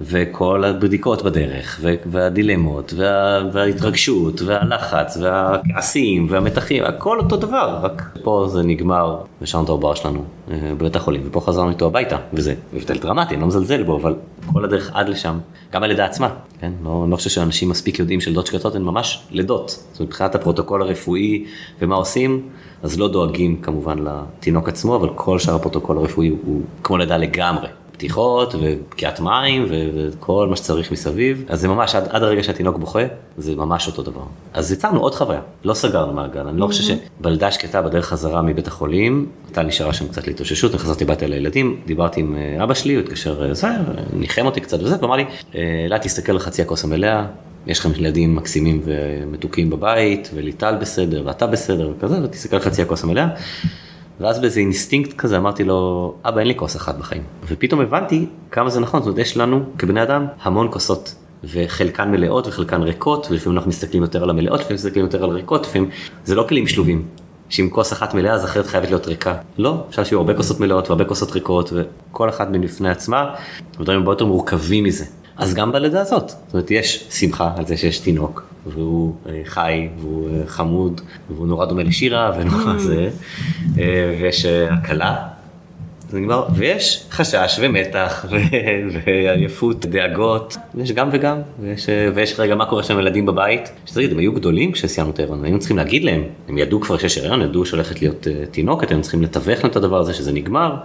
וכל 0.00 0.64
הבדיקות 0.64 1.22
בדרך, 1.22 1.80
והדילמות, 2.06 2.94
וה, 2.96 3.42
וההתרגשות, 3.52 4.42
והלחץ, 4.42 5.16
והכעסים, 5.20 6.26
והמתחים, 6.30 6.84
הכל 6.84 7.18
אותו 7.18 7.36
דבר, 7.36 7.78
רק 7.82 8.18
פה 8.22 8.46
זה 8.48 8.62
נגמר, 8.62 9.18
ושם 9.42 9.64
את 9.64 9.68
העובר 9.68 9.94
שלנו 9.94 10.24
אה, 10.50 10.56
בבית 10.78 10.96
החולים, 10.96 11.22
ופה 11.26 11.40
חזרנו 11.40 11.70
איתו 11.70 11.86
הביתה, 11.86 12.16
וזה 12.32 12.54
הבדל 12.76 12.98
דרמטי, 12.98 13.34
אני 13.34 13.40
לא 13.40 13.46
מזלזל 13.46 13.82
בו, 13.82 13.96
אבל 13.96 14.14
כל 14.52 14.64
הדרך 14.64 14.90
עד 14.94 15.08
לשם, 15.08 15.38
גם 15.72 15.82
הלידה 15.82 16.04
עצמה, 16.04 16.28
כן? 16.60 16.72
לא, 16.84 17.06
לא 17.10 17.16
חושב 17.16 17.30
שאנשים 17.30 17.68
מספיק 17.68 17.98
יודעים 17.98 18.20
שלידות 18.20 18.46
שקטות 18.46 18.74
הן 18.74 18.82
ממש 18.82 19.26
לידות, 19.30 19.68
זאת 19.68 20.00
אומרת, 20.00 20.10
מבחינת 20.12 20.34
הפרוטוקול 20.34 20.82
הרפואי 20.82 21.44
ומה 21.82 21.94
עושים, 21.94 22.48
אז 22.84 22.98
לא 22.98 23.08
דואגים 23.08 23.56
כמובן 23.56 23.98
לתינוק 23.98 24.68
עצמו, 24.68 24.96
אבל 24.96 25.08
כל 25.14 25.38
שאר 25.38 25.54
הפרוטוקול 25.54 25.98
הרפואי 25.98 26.28
הוא 26.28 26.62
כמו 26.82 26.96
לידה 26.96 27.16
לגמרי. 27.16 27.68
פתיחות 27.92 28.54
ופקיעת 28.60 29.20
מים 29.20 29.66
וכל 29.68 30.46
מה 30.50 30.56
שצריך 30.56 30.92
מסביב, 30.92 31.44
אז 31.48 31.60
זה 31.60 31.68
ממש 31.68 31.94
עד, 31.94 32.08
עד 32.10 32.22
הרגע 32.22 32.42
שהתינוק 32.42 32.76
בוכה, 32.76 33.02
זה 33.38 33.56
ממש 33.56 33.86
אותו 33.86 34.02
דבר. 34.02 34.22
אז 34.54 34.72
יצרנו 34.72 35.00
עוד 35.00 35.14
חוויה, 35.14 35.40
לא 35.64 35.74
סגרנו 35.74 36.12
מעגל, 36.12 36.40
אני 36.48 36.60
לא 36.60 36.66
חושב 36.66 36.96
שבלידה 37.20 37.50
שקטה 37.50 37.82
בדרך 37.82 38.06
חזרה 38.06 38.42
מבית 38.42 38.66
החולים, 38.66 39.26
הייתה 39.46 39.62
נשארה 39.62 39.92
שם 39.92 40.08
קצת 40.08 40.26
להתאוששות, 40.26 40.74
וחזרתי 40.74 41.04
הביתה 41.04 41.26
לילדים, 41.26 41.80
דיברתי 41.86 42.20
עם 42.20 42.36
אה, 42.36 42.64
אבא 42.64 42.74
שלי, 42.74 42.94
הוא 42.94 43.02
התקשר, 43.02 43.48
אה, 43.48 43.54
זה, 43.54 43.68
ניחם 44.12 44.46
אותי 44.46 44.60
קצת 44.60 44.82
וזה, 44.82 44.96
ואמר 45.00 45.16
לי, 45.16 45.24
אלא 45.86 45.98
תסתכל 45.98 46.32
על 46.32 46.38
חצי 46.38 46.62
הכוס 46.62 46.84
המלאה, 46.84 47.26
יש 47.66 47.78
לכם 47.78 47.90
ילדים 47.96 48.36
מקסימים 48.36 48.80
ומתוקים 48.84 49.70
בבית, 49.70 50.30
וליטל 50.34 50.76
בסדר, 50.80 51.22
ואתה 51.26 51.46
בסדר, 51.46 51.92
וכזה, 51.96 52.24
ותסתכל 52.24 52.56
על 52.56 52.62
חצי 52.62 52.82
הכוס 52.82 53.04
המלאה. 53.04 53.28
ואז 54.20 54.40
באיזה 54.40 54.60
אינסטינקט 54.60 55.16
כזה 55.16 55.36
אמרתי 55.36 55.64
לו, 55.64 56.14
אבא 56.24 56.38
אין 56.38 56.48
לי 56.48 56.54
כוס 56.56 56.76
אחת 56.76 56.98
בחיים. 56.98 57.22
ופתאום 57.46 57.80
הבנתי 57.80 58.26
כמה 58.50 58.70
זה 58.70 58.80
נכון, 58.80 59.00
זאת 59.00 59.06
אומרת 59.06 59.18
יש 59.18 59.36
לנו 59.36 59.64
כבני 59.78 60.02
אדם 60.02 60.26
המון 60.42 60.68
כוסות. 60.70 61.14
וחלקן 61.52 62.10
מלאות 62.10 62.46
וחלקן 62.46 62.82
ריקות, 62.82 63.26
ולפעמים 63.30 63.58
אנחנו 63.58 63.68
מסתכלים 63.68 64.02
יותר 64.02 64.22
על 64.22 64.30
המלאות, 64.30 64.60
לפעמים 64.60 64.74
מסתכלים 64.74 65.04
יותר 65.04 65.24
על 65.24 65.30
הריקות, 65.30 65.66
לפעמים 65.66 65.90
זה 66.24 66.34
לא 66.34 66.46
כלים 66.48 66.66
שלובים. 66.66 67.06
שאם 67.48 67.68
כוס 67.70 67.92
אחת 67.92 68.14
מלאה 68.14 68.32
אז 68.32 68.44
אחרת 68.44 68.66
חייבת 68.66 68.88
להיות 68.88 69.06
ריקה. 69.06 69.34
לא, 69.58 69.84
אפשר 69.88 70.04
שיהיו 70.04 70.18
הרבה 70.18 70.34
כוסות 70.34 70.60
מלאות 70.60 70.90
והרבה 70.90 71.04
כוסות 71.04 71.32
ריקות, 71.32 71.72
וכל 71.72 72.28
אחת 72.28 72.48
בפני 72.48 72.90
עצמה, 72.90 73.34
ודברים 73.80 73.98
הרבה 73.98 74.12
יותר 74.12 74.26
מורכבים 74.26 74.84
מזה. 74.84 75.04
אז 75.36 75.54
גם 75.54 75.72
בלידה 75.72 76.00
הזאת, 76.00 76.28
זאת 76.28 76.54
אומרת 76.54 76.70
יש 76.70 77.06
שמחה 77.10 77.50
על 77.56 77.66
זה 77.66 77.76
שיש 77.76 77.98
תינוק, 77.98 78.42
והוא 78.66 79.14
אה, 79.28 79.40
חי, 79.44 79.88
והוא 79.98 80.28
אה, 80.28 80.46
חמוד, 80.46 81.00
והוא 81.30 81.46
נורא 81.46 81.66
דומה 81.66 81.82
לשירה, 81.82 82.32
ונורא 82.38 82.74
mm. 82.76 82.78
זה, 82.78 83.10
אה, 83.78 84.16
ויש 84.20 84.46
הקלה, 84.46 85.16
זה 86.10 86.20
נגמר, 86.20 86.46
ויש 86.54 87.06
חשש 87.10 87.58
ומתח 87.60 88.26
ועייפות, 89.04 89.86
דאגות, 89.86 90.56
ויש 90.74 90.92
גם 90.92 91.08
וגם, 91.12 91.38
ויש, 91.60 91.86
ויש 92.14 92.40
רגע 92.40 92.54
מה 92.54 92.66
קורה 92.66 92.82
שם 92.82 92.98
ילדים 92.98 93.26
בבית, 93.26 93.72
שתגיד, 93.86 94.12
הם 94.12 94.18
היו 94.18 94.32
גדולים 94.32 94.72
כשסיימנו 94.72 95.12
את 95.12 95.18
ההיריון, 95.18 95.44
היינו 95.44 95.58
צריכים 95.58 95.76
להגיד 95.76 96.04
להם, 96.04 96.22
הם 96.48 96.58
ידעו 96.58 96.80
כבר 96.80 96.98
שיש 96.98 97.18
הריון, 97.18 97.42
ידעו 97.42 97.66
שהולכת 97.66 98.02
להיות 98.02 98.26
תינוקת, 98.50 98.90
הם 98.90 99.00
צריכים 99.00 99.22
לתווך 99.22 99.58
להם 99.58 99.70
את 99.70 99.76
הדבר 99.76 100.00
הזה 100.00 100.14
שזה 100.14 100.32
נגמר, 100.32 100.76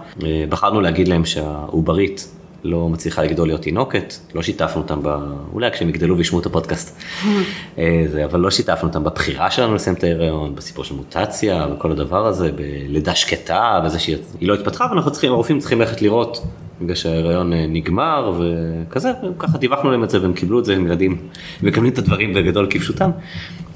בחרנו 0.48 0.80
להגיד 0.80 1.08
להם 1.08 1.24
שהעוברית 1.24 2.28
לא 2.64 2.88
מצליחה 2.88 3.22
לגדול 3.22 3.48
להיות 3.48 3.62
תינוקת, 3.62 4.14
לא 4.34 4.42
שיתפנו 4.42 4.82
אותם, 4.82 5.02
ב... 5.02 5.08
אולי 5.52 5.70
כשהם 5.70 5.88
יגדלו 5.88 6.18
וישמעו 6.18 6.40
את 6.40 6.46
הפודקאסט, 6.46 6.96
אה, 7.78 8.04
זה, 8.10 8.24
אבל 8.24 8.40
לא 8.40 8.50
שיתפנו 8.50 8.88
אותם 8.88 9.04
בבחירה 9.04 9.50
שלנו 9.50 9.74
לסיים 9.74 9.96
את 9.96 10.04
ההיריון, 10.04 10.54
בסיפור 10.54 10.84
של 10.84 10.94
מוטציה 10.94 11.66
וכל 11.72 11.92
הדבר 11.92 12.26
הזה, 12.26 12.52
בלידה 12.52 13.14
שקטה, 13.14 13.80
בזה 13.84 13.98
שהיא 13.98 14.16
לא 14.40 14.54
התפתחה, 14.54 14.86
ואנחנו 14.90 15.10
צריכים, 15.12 15.32
הרופאים 15.32 15.58
צריכים 15.58 15.80
ללכת 15.80 16.02
לראות 16.02 16.42
בגלל 16.80 16.94
שההיריון 16.94 17.52
אה, 17.52 17.66
נגמר 17.68 18.40
וכזה, 18.40 19.12
ככה 19.38 19.58
דיווחנו 19.58 19.90
להם 19.90 20.04
את 20.04 20.10
זה 20.10 20.22
והם 20.22 20.32
קיבלו 20.32 20.58
את 20.58 20.64
זה, 20.64 20.74
הם 20.74 20.86
ילדים 20.86 21.16
מקבלים 21.62 21.92
את 21.92 21.98
הדברים 21.98 22.34
בגדול 22.34 22.66
כפשוטם. 22.70 23.10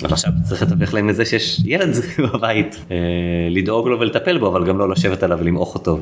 אבל 0.03 0.13
עכשיו 0.13 0.33
צריך 0.45 0.63
לתווך 0.63 0.95
להם 0.95 1.11
את 1.11 1.15
זה 1.15 1.25
שיש 1.25 1.61
ילד 1.65 1.95
בבית, 2.33 2.77
אה, 2.91 2.97
לדאוג 3.51 3.89
לו 3.89 4.01
ולטפל 4.01 4.39
בו, 4.39 4.49
אבל 4.49 4.67
גם 4.67 4.79
לא 4.79 4.91
לשבת 4.91 5.23
עליו 5.23 5.39
ולמעוך 5.41 5.75
אותו 5.75 5.99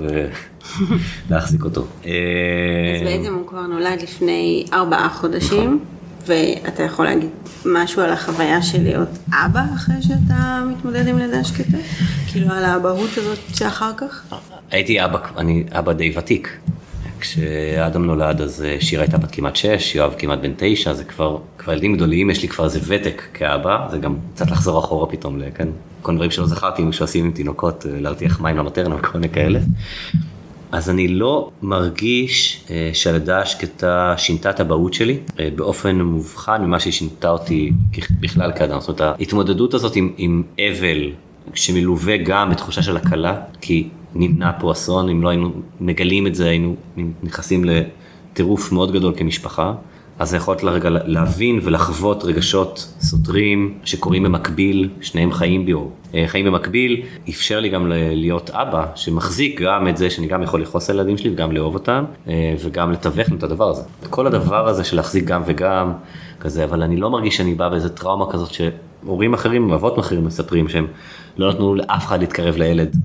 ולהחזיק 1.28 1.64
אותו. 1.64 1.80
אז 1.80 2.06
אה, 2.06 3.04
בעצם 3.04 3.34
הוא 3.34 3.46
כבר 3.46 3.66
נולד 3.66 4.02
לפני 4.02 4.64
ארבעה 4.72 5.08
חודשים. 5.08 5.60
נכון. 5.60 5.78
ואתה 6.26 6.82
יכול 6.82 7.04
להגיד 7.04 7.28
משהו 7.66 8.02
על 8.02 8.10
החוויה 8.10 8.62
של 8.62 8.82
להיות 8.82 9.08
אבא 9.28 9.60
אחרי 9.74 9.94
שאתה 10.00 10.64
מתמודד 10.70 11.08
עם 11.08 11.18
לידה 11.18 11.44
שקטה? 11.44 11.78
כאילו 12.32 12.50
על 12.52 12.64
האבהות 12.64 13.10
הזאת 13.16 13.38
שאחר 13.54 13.90
כך? 13.96 14.34
הייתי 14.70 15.04
אבא, 15.04 15.18
אני 15.36 15.64
אבא 15.72 15.92
די 15.92 16.12
ותיק. 16.18 16.58
כשאדם 17.22 18.06
נולד 18.06 18.40
אז 18.40 18.64
אה, 18.64 18.76
שירה 18.80 19.02
הייתה 19.02 19.18
בת 19.18 19.30
כמעט 19.30 19.56
6, 19.56 19.94
יואב 19.94 20.14
כמעט 20.18 20.38
בן 20.38 20.52
9, 20.56 20.92
זה 20.92 21.04
כבר, 21.04 21.38
כבר 21.58 21.72
ילדים 21.72 21.96
גדולים, 21.96 22.30
יש 22.30 22.42
לי 22.42 22.48
כבר 22.48 22.64
איזה 22.64 22.80
ותק 22.86 23.22
כאבא, 23.34 23.88
זה 23.90 23.98
גם 23.98 24.16
קצת 24.34 24.50
לחזור 24.50 24.78
אחורה 24.78 25.06
פתאום, 25.06 25.38
כן? 25.54 25.68
כל 26.02 26.14
דברים 26.14 26.30
שלא 26.30 26.46
זכרתי 26.46 26.82
שעושים 26.92 27.24
עם 27.24 27.30
תינוקות, 27.30 27.86
אה, 27.86 28.00
להרתיח 28.00 28.40
מים 28.40 28.56
למטרנה 28.56 28.94
וכל 28.94 29.18
מיני 29.18 29.28
כאלה. 29.28 29.58
אז 30.72 30.90
אני 30.90 31.08
לא 31.08 31.50
מרגיש 31.62 32.64
אה, 32.70 32.90
שהלידה 32.92 33.38
השקטה 33.38 34.14
שינתה 34.16 34.50
את 34.50 34.60
האבהות 34.60 34.94
שלי 34.94 35.18
באופן 35.56 36.00
מובחן 36.00 36.62
ממה 36.64 36.80
שהיא 36.80 36.92
שינתה 36.92 37.30
אותי 37.30 37.72
בכלל 38.20 38.52
כאדם. 38.56 38.80
זאת 38.80 39.00
אומרת, 39.00 39.18
ההתמודדות 39.18 39.74
הזאת 39.74 39.96
עם, 39.96 40.12
עם 40.16 40.42
אבל, 40.58 41.10
שמלווה 41.54 42.16
גם 42.16 42.50
בתחושה 42.50 42.82
של 42.82 42.96
הקלה, 42.96 43.40
כי 43.60 43.88
נמנע 44.14 44.50
פה 44.60 44.72
אסון, 44.72 45.08
אם 45.08 45.22
לא 45.22 45.28
היינו 45.28 45.52
מגלים 45.80 46.26
את 46.26 46.34
זה 46.34 46.48
היינו 46.48 46.76
נכנסים 47.22 47.64
לטירוף 47.64 48.72
מאוד 48.72 48.92
גדול 48.92 49.14
כמשפחה. 49.16 49.74
אז 50.18 50.34
יכולת 50.34 50.62
לרגע 50.62 50.90
להבין 50.90 51.60
ולחוות 51.62 52.24
רגשות 52.24 52.94
סותרים 53.00 53.78
שקורים 53.84 54.22
במקביל, 54.22 54.88
שניהם 55.00 55.32
חיים 55.32 55.66
בי 55.66 55.72
או 55.72 55.88
אה, 56.14 56.24
חיים 56.26 56.46
במקביל, 56.46 57.02
אפשר 57.28 57.60
לי 57.60 57.68
גם 57.68 57.86
להיות 57.88 58.50
אבא 58.50 58.86
שמחזיק 58.94 59.60
גם 59.60 59.88
את 59.88 59.96
זה 59.96 60.10
שאני 60.10 60.26
גם 60.26 60.42
יכול 60.42 60.62
לכעוס 60.62 60.90
על 60.90 60.98
הילדים 60.98 61.18
שלי 61.18 61.30
וגם 61.30 61.52
לאהוב 61.52 61.74
אותם 61.74 62.04
אה, 62.28 62.54
וגם 62.64 62.92
לתווך 62.92 63.28
את 63.38 63.42
הדבר 63.42 63.68
הזה. 63.68 63.82
כל 64.10 64.26
הדבר 64.26 64.68
הזה 64.68 64.84
של 64.84 64.96
להחזיק 64.96 65.24
גם 65.24 65.42
וגם 65.46 65.92
כזה, 66.40 66.64
אבל 66.64 66.82
אני 66.82 66.96
לא 66.96 67.10
מרגיש 67.10 67.36
שאני 67.36 67.54
בא 67.54 67.68
באיזה 67.68 67.88
טראומה 67.88 68.32
כזאת 68.32 68.50
שהורים 68.52 69.34
אחרים, 69.34 69.72
אבות 69.72 69.98
אחרים 69.98 70.24
מספרים 70.24 70.68
שהם 70.68 70.86
לא 71.36 71.50
נתנו 71.50 71.74
לאף 71.74 72.06
אחד 72.06 72.20
להתקרב 72.20 72.56
לילד 72.56 72.96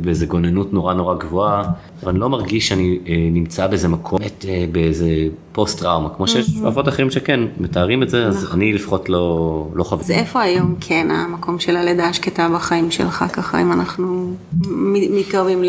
באיזה 0.00 0.26
גוננות 0.26 0.72
נורא 0.72 0.94
נורא 0.94 1.14
גבוהה, 1.14 1.62
אבל 2.02 2.10
אני 2.10 2.20
לא 2.20 2.28
מרגיש 2.28 2.68
שאני 2.68 2.98
אה, 3.08 3.14
נמצא 3.32 3.66
באיזה 3.66 3.88
מקום, 3.88 4.18
אה, 4.48 4.64
באיזה 4.72 5.10
פוסט 5.52 5.80
טראומה, 5.80 6.08
כמו 6.16 6.28
שיש 6.28 6.50
אבות 6.66 6.88
אחרים 6.88 7.10
שכן 7.10 7.40
מתארים 7.60 8.02
את 8.02 8.10
זה, 8.10 8.26
אז 8.26 8.44
נכון. 8.44 8.60
אני 8.60 8.72
לפחות 8.72 9.08
לא, 9.08 9.68
לא 9.74 9.84
חווה. 9.84 10.04
אז 10.04 10.10
איפה 10.10 10.42
היום 10.42 10.74
כן 10.80 11.10
המקום 11.10 11.58
של 11.58 11.76
הלידה 11.76 12.08
השקטה 12.08 12.48
בחיים 12.54 12.90
שלך, 12.90 13.24
ככה 13.32 13.62
אם 13.62 13.72
אנחנו 13.72 14.34
מתקרבים 14.90 15.62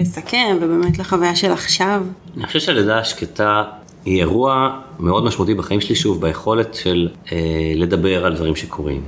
לסכם 0.00 0.56
ובאמת 0.60 0.98
לחוויה 0.98 1.36
של 1.36 1.52
עכשיו? 1.52 2.02
אני 2.36 2.46
חושב 2.46 2.60
שהלידה 2.60 2.98
השקטה 2.98 3.62
היא 4.04 4.20
אירוע 4.20 4.80
מאוד 5.00 5.24
משמעותי 5.24 5.54
בחיים 5.54 5.80
שלי, 5.80 5.94
שוב, 5.94 6.20
ביכולת 6.20 6.74
של 6.74 7.08
אה, 7.32 7.38
לדבר 7.76 8.26
על 8.26 8.34
דברים 8.34 8.56
שקורים. 8.56 9.00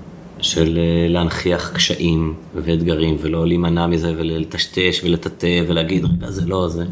של 0.47 0.79
אה, 0.79 1.09
להנכיח 1.09 1.73
קשיים 1.75 2.35
ואתגרים 2.55 3.17
ולא 3.21 3.47
להימנע 3.47 3.87
מזה 3.87 4.13
ולטשטש 4.17 5.01
ולטאטא 5.05 5.63
ולהגיד 5.69 6.05
רגע 6.05 6.31
זה 6.31 6.47
לא 6.47 6.69
זה. 6.69 6.85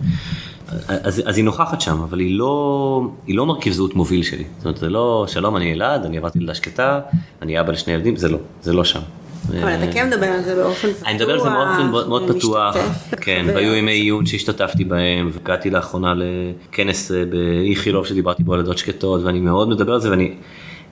אז, 0.89 1.23
אז 1.27 1.37
היא 1.37 1.45
נוכחת 1.45 1.81
שם, 1.81 2.01
אבל 2.03 2.21
היא 2.21 2.39
לא, 2.39 3.07
היא 3.27 3.37
לא 3.37 3.47
מרכיב 3.47 3.73
זהות 3.73 3.95
מוביל 3.95 4.23
שלי. 4.23 4.45
זאת 4.57 4.65
אומרת, 4.65 4.77
זה 4.79 4.89
לא, 4.89 5.25
שלום, 5.29 5.57
אני 5.57 5.65
ילד, 5.65 6.03
אני 6.05 6.19
עברתי 6.19 6.39
לידה 6.39 6.55
שקטה, 6.55 7.01
אני 7.43 7.61
אבא 7.61 7.73
לשני 7.73 7.93
ילדים, 7.93 8.17
זה 8.17 8.29
לא, 8.29 8.39
זה 8.63 8.73
לא 8.73 8.85
שם. 8.85 9.01
אבל 9.49 9.75
אתה 9.75 9.93
כן 9.93 10.07
מדבר 10.07 10.27
על 10.27 10.43
זה 10.43 10.55
באופן 10.55 10.93
פתוח. 10.93 11.07
אני 11.07 11.15
מדבר 11.15 11.33
על 11.33 11.41
זה 11.41 11.49
באופן 11.51 12.09
מאוד 12.09 12.31
פתוח, 12.37 12.77
כן, 13.21 13.47
והיו 13.55 13.75
ימי 13.75 13.93
עיון 13.93 14.27
שהשתתפתי 14.27 14.85
בהם, 14.85 15.31
והגעתי 15.33 15.71
לאחרונה 15.71 16.15
לכנס 16.17 17.13
אה, 17.13 17.25
באיכילוב 17.25 18.07
שדיברתי 18.07 18.45
בו 18.45 18.55
על 18.55 18.61
לידות 18.61 18.79
שקטות, 18.79 19.23
ואני 19.25 19.41
מאוד 19.41 19.69
מדבר 19.69 19.93
על 19.93 20.01
זה, 20.01 20.11
ואני... 20.11 20.35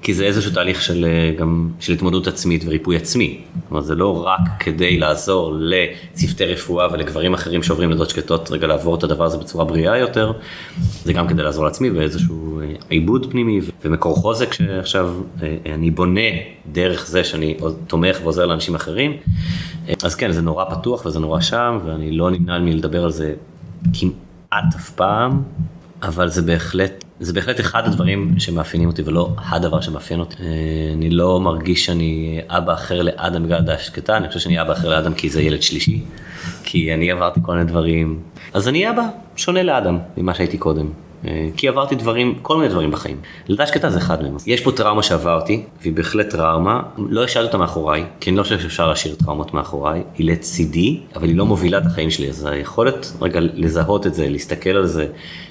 כי 0.03 0.15
זה 0.15 0.25
איזשהו 0.25 0.53
תהליך 0.53 0.83
של 0.83 1.05
אה, 1.05 1.35
גם 1.39 1.69
של 1.81 1.93
התמודדות 1.93 2.27
עצמית 2.27 2.65
וריפוי 2.67 2.97
עצמי. 2.97 3.41
אומרת, 3.71 3.85
זה 3.85 3.95
לא 3.95 4.27
רק 4.27 4.41
כדי 4.59 4.99
לעזור 4.99 5.55
לצוותי 5.59 6.45
רפואה 6.45 6.93
ולגברים 6.93 7.35
אחרים 7.35 7.63
שעוברים 7.63 7.91
לידות 7.91 8.11
שקטות, 8.11 8.51
רגע 8.51 8.67
לעבור 8.67 8.95
את 8.95 9.03
הדבר 9.03 9.25
הזה 9.25 9.39
בצורה 9.39 9.65
בריאה 9.65 9.99
יותר, 9.99 10.33
זה 11.05 11.13
גם 11.13 11.29
כדי 11.29 11.43
לעזור 11.43 11.65
לעצמי 11.65 11.91
ואיזשהו 11.91 12.61
אה, 12.61 12.67
עיבוד 12.89 13.31
פנימי 13.31 13.61
ומקור 13.85 14.17
חוזק 14.17 14.53
שעכשיו 14.53 15.15
אה, 15.43 15.57
אני 15.75 15.91
בונה 15.91 16.31
דרך 16.73 17.07
זה 17.07 17.25
שאני 17.25 17.57
תומך 17.87 18.19
ועוזר 18.23 18.47
לאנשים 18.47 18.75
אחרים. 18.75 19.17
אז 20.03 20.15
כן, 20.15 20.33
זה 20.33 20.43
נורא 20.43 20.65
פתוח 20.65 21.07
וזה 21.07 21.21
נורא 21.21 21.41
שם, 21.41 21.79
ואני 21.85 22.13
לא 22.13 22.31
נמנע 22.31 22.59
מלדבר 22.59 23.05
על 23.05 23.11
זה 23.11 23.35
כמעט 23.93 24.75
אף 24.77 24.91
פעם. 24.91 25.43
אבל 26.03 26.29
זה 26.29 26.43
בהחלט, 26.43 27.02
זה 27.23 27.33
בהחלט 27.33 27.61
אחד 27.61 27.87
הדברים 27.87 28.35
שמאפיינים 28.39 28.89
אותי 28.89 29.03
ולא 29.03 29.31
הדבר 29.39 29.81
שמאפיין 29.81 30.21
אותי. 30.21 30.37
אה, 30.41 30.47
אני 30.95 31.11
לא 31.11 31.41
מרגיש 31.41 31.87
שאני 31.87 32.41
אבא 32.49 32.75
אחר 32.75 33.03
לאדם 33.03 33.43
בגלל 33.43 33.61
דעה 33.61 33.79
שקטה, 33.79 34.17
אני 34.17 34.29
חושב 34.29 34.41
שאני 34.41 34.63
אבא 34.63 34.73
אחר 34.73 34.89
לאדם 34.89 35.15
כי 35.15 35.31
זה 35.31 35.43
ילד 35.43 35.63
שלישי, 35.63 36.01
כי 36.65 36.95
אני 36.95 37.11
עברתי 37.11 37.41
כל 37.43 37.53
מיני 37.53 37.65
דברים, 37.65 38.21
אז 38.53 38.69
אני 38.69 38.91
אבא 38.91 39.03
שונה 39.37 39.63
לאדם 39.63 39.99
ממה 40.17 40.35
שהייתי 40.35 40.59
קודם. 40.59 40.87
כי 41.57 41.69
עברתי 41.69 41.95
דברים, 41.95 42.35
כל 42.43 42.57
מיני 42.57 42.69
דברים 42.69 42.91
בחיים. 42.91 43.17
לידה 43.49 43.67
שקטה 43.67 43.91
זה 43.91 43.99
אחד 43.99 44.23
מהם. 44.23 44.37
יש 44.47 44.61
פה 44.61 44.73
טראומה 44.73 45.03
שעברתי, 45.03 45.63
והיא 45.81 45.93
בהחלט 45.93 46.31
טראומה, 46.31 46.83
לא 46.99 47.25
השארתי 47.25 47.47
אותה 47.47 47.59
מאחוריי, 47.59 48.05
כי 48.21 48.31
אני 48.31 48.37
לא 48.37 48.43
חושב 48.43 48.61
שאפשר 48.61 48.89
להשאיר 48.89 49.15
טראומות 49.15 49.55
מאחוריי, 49.55 50.03
היא 50.19 50.31
לצידי, 50.31 51.01
אבל 51.17 51.29
היא 51.29 51.37
לא 51.37 51.47
מובילה 51.47 51.79
את 51.79 51.87
החיים 51.87 52.11
שלי, 52.11 52.29
אז 52.29 52.45
היכולת 52.45 53.13
רגע 53.21 53.41
לזהות 53.41 54.07
את 54.07 54.15
זה, 54.15 54.29
להסתכל 54.29 54.71
על 54.71 54.87
זה, 54.87 55.07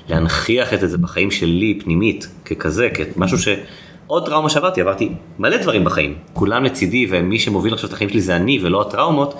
להנכיח 0.10 0.74
את 0.74 0.90
זה 0.90 0.98
בחיים 0.98 1.32
שלי 1.32 1.80
פנימית, 1.84 2.28
ככזה, 2.46 2.90
כמשהו 3.16 3.40
ש... 3.40 3.48
עוד 4.08 4.26
טראומה 4.26 4.50
שעברתי, 4.50 4.82
עברתי 4.82 5.12
מלא 5.40 5.58
דברים 5.58 5.84
בחיים, 5.84 6.16
כולם 6.34 6.64
לצידי 6.64 7.08
ומי 7.10 7.40
שמוביל 7.40 7.74
עכשיו 7.74 7.90
את 7.90 7.94
החיים 7.94 8.10
שלי 8.10 8.22
זה 8.22 8.36
אני 8.36 8.60
ולא 8.64 8.82
הטראומות, 8.82 9.34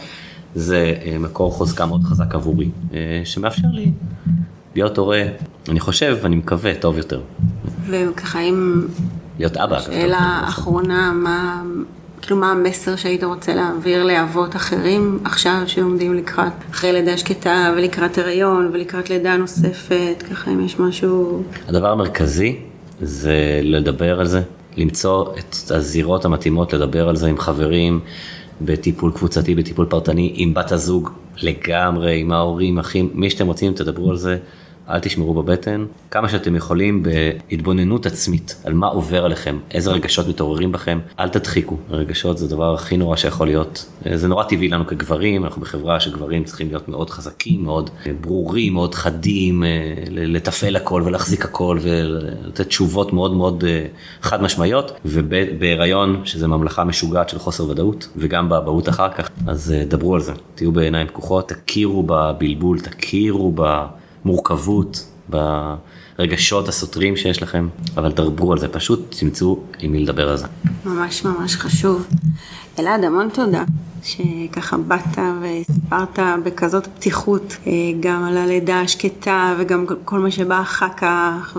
זה 0.56 0.94
אה, 1.06 1.18
מקור 1.20 1.52
חוזקה 1.52 1.86
מאוד 1.86 2.04
חזק 2.04 2.36
עבורי, 2.36 2.70
אה, 2.94 3.22
שמאפשר 3.26 3.68
לי 3.74 3.92
להיות 4.76 4.98
הורה, 4.98 5.24
אני 5.70 5.80
חושב, 5.80 6.18
אני 6.24 6.36
מקווה, 6.36 6.76
טוב 6.76 6.98
יותר. 6.98 7.22
וככה 7.90 8.40
אם... 8.40 8.82
להיות 9.40 9.58
אבא. 9.58 9.80
שאלה 9.80 10.42
אחרונה, 10.44 11.12
מה, 11.16 11.64
כאילו 12.22 12.38
מה 12.38 12.52
המסר 12.52 12.96
שהיית 12.96 13.24
רוצה 13.24 13.56
להעביר 13.56 14.04
לאבות 14.04 14.56
אחרים 14.56 15.20
עכשיו 15.24 15.62
שעומדים 15.66 16.14
לקראת, 16.14 16.52
אחרי 16.72 16.94
לידה 16.94 17.18
שקטה 17.18 17.74
ולקראת 17.78 18.18
הריון 18.18 18.70
ולקראת 18.74 19.10
לידה 19.10 19.38
נוספת, 19.38 20.24
ככה 20.32 20.52
אם 20.52 20.66
יש 20.66 20.80
משהו... 20.80 21.44
הדבר 21.68 21.92
המרכזי 21.92 22.60
זה 23.02 23.60
לדבר 23.64 24.20
על 24.20 24.28
זה, 24.28 24.42
למצוא 24.78 25.26
את 25.40 25.72
הזירות 25.72 26.26
המתאימות 26.26 26.74
לדבר 26.74 27.10
על 27.10 27.16
זה 27.16 27.28
עם 27.28 27.38
חברים, 27.38 28.00
בטיפול 28.62 29.12
קבוצתי, 29.12 29.56
בטיפול 29.56 29.86
פרטני, 29.86 30.32
עם 30.36 30.54
בת 30.54 30.72
הזוג 30.72 31.10
לגמרי, 31.42 32.20
עם 32.20 32.32
ההורים, 32.32 32.80
אחים, 32.80 33.10
מי 33.14 33.30
שאתם 33.30 33.48
רוצים, 33.48 33.74
תדברו 33.74 34.10
על 34.10 34.18
זה. 34.18 34.38
אל 34.92 35.00
תשמרו 35.00 35.34
בבטן, 35.34 35.86
כמה 36.12 36.30
שאתם 36.30 36.56
יכולים 36.56 37.04
בהתבוננות 37.04 38.06
עצמית 38.06 38.56
על 38.64 38.74
מה 38.74 38.88
עובר 38.88 39.26
עליכם, 39.26 39.60
איזה 39.72 39.92
רגשות 39.92 40.28
מתעוררים 40.28 40.72
בכם, 40.72 41.00
אל 41.20 41.30
תדחיקו, 41.30 41.78
רגשות 41.90 42.38
זה 42.38 42.46
הדבר 42.46 42.74
הכי 42.74 42.98
נורא 42.98 43.16
שיכול 43.16 43.48
להיות. 43.48 43.86
זה 44.16 44.28
נורא 44.28 44.44
טבעי 44.44 44.68
לנו 44.68 44.88
כגברים, 44.88 45.46
אנחנו 45.46 45.62
בחברה 45.62 46.00
שגברים 46.00 46.44
צריכים 46.44 46.68
להיות 46.68 46.90
מאוד 46.90 47.10
חזקים, 47.10 47.64
מאוד 47.64 47.90
ברורים, 48.22 48.74
מאוד 48.74 48.96
חדים, 48.96 49.64
לתפעל 50.10 50.76
הכל 50.76 51.02
ולהחזיק 51.06 51.46
הכל 51.46 51.78
ולתת 51.82 52.68
תשובות 52.68 53.14
מאוד 53.14 53.34
מאוד 53.34 53.64
אה, 53.68 53.86
חד 54.22 54.42
משמעיות, 54.44 54.92
ובהיריון, 55.06 56.22
שזה 56.26 56.48
ממלכה 56.48 56.84
משוגעת 56.84 57.30
של 57.30 57.40
חוסר 57.40 57.70
ודאות, 57.70 58.08
וגם 58.18 58.50
באבהות 58.50 58.90
אחר 58.90 59.10
כך, 59.10 59.30
אז 59.48 59.72
אה, 59.72 59.86
דברו 59.86 60.16
על 60.16 60.22
זה, 60.22 60.34
תהיו 60.56 60.72
בעיניים 60.72 61.08
פקוחות, 61.08 61.50
תכירו 61.50 62.04
בבלבול, 62.08 62.80
תכירו 62.80 63.52
ב... 63.56 63.86
מורכבות, 64.26 65.06
ברגשות 65.30 66.68
הסותרים 66.68 67.18
שיש 67.18 67.44
לכם, 67.44 67.70
אבל 67.98 68.12
דברו 68.12 68.52
על 68.52 68.60
זה, 68.60 68.68
פשוט 68.68 69.16
תמצאו 69.20 69.60
עם 69.80 69.92
מי 69.92 70.00
לדבר 70.00 70.30
על 70.30 70.38
זה. 70.38 70.48
ממש 70.86 71.26
ממש 71.26 71.56
חשוב. 71.56 72.08
אלעד, 72.80 73.04
המון 73.04 73.30
תודה. 73.34 73.64
שככה 74.04 74.78
באת 74.78 75.18
וסיפרת 75.42 76.20
בכזאת 76.44 76.88
פתיחות 76.88 77.58
אה, 77.68 77.72
גם 78.00 78.24
על 78.24 78.38
הלידה 78.38 78.82
השקטה 78.82 79.56
וגם 79.60 79.86
כל 80.06 80.20
מה 80.20 80.32
שבא 80.32 80.62
אחר 80.62 80.90
כך 80.98 81.58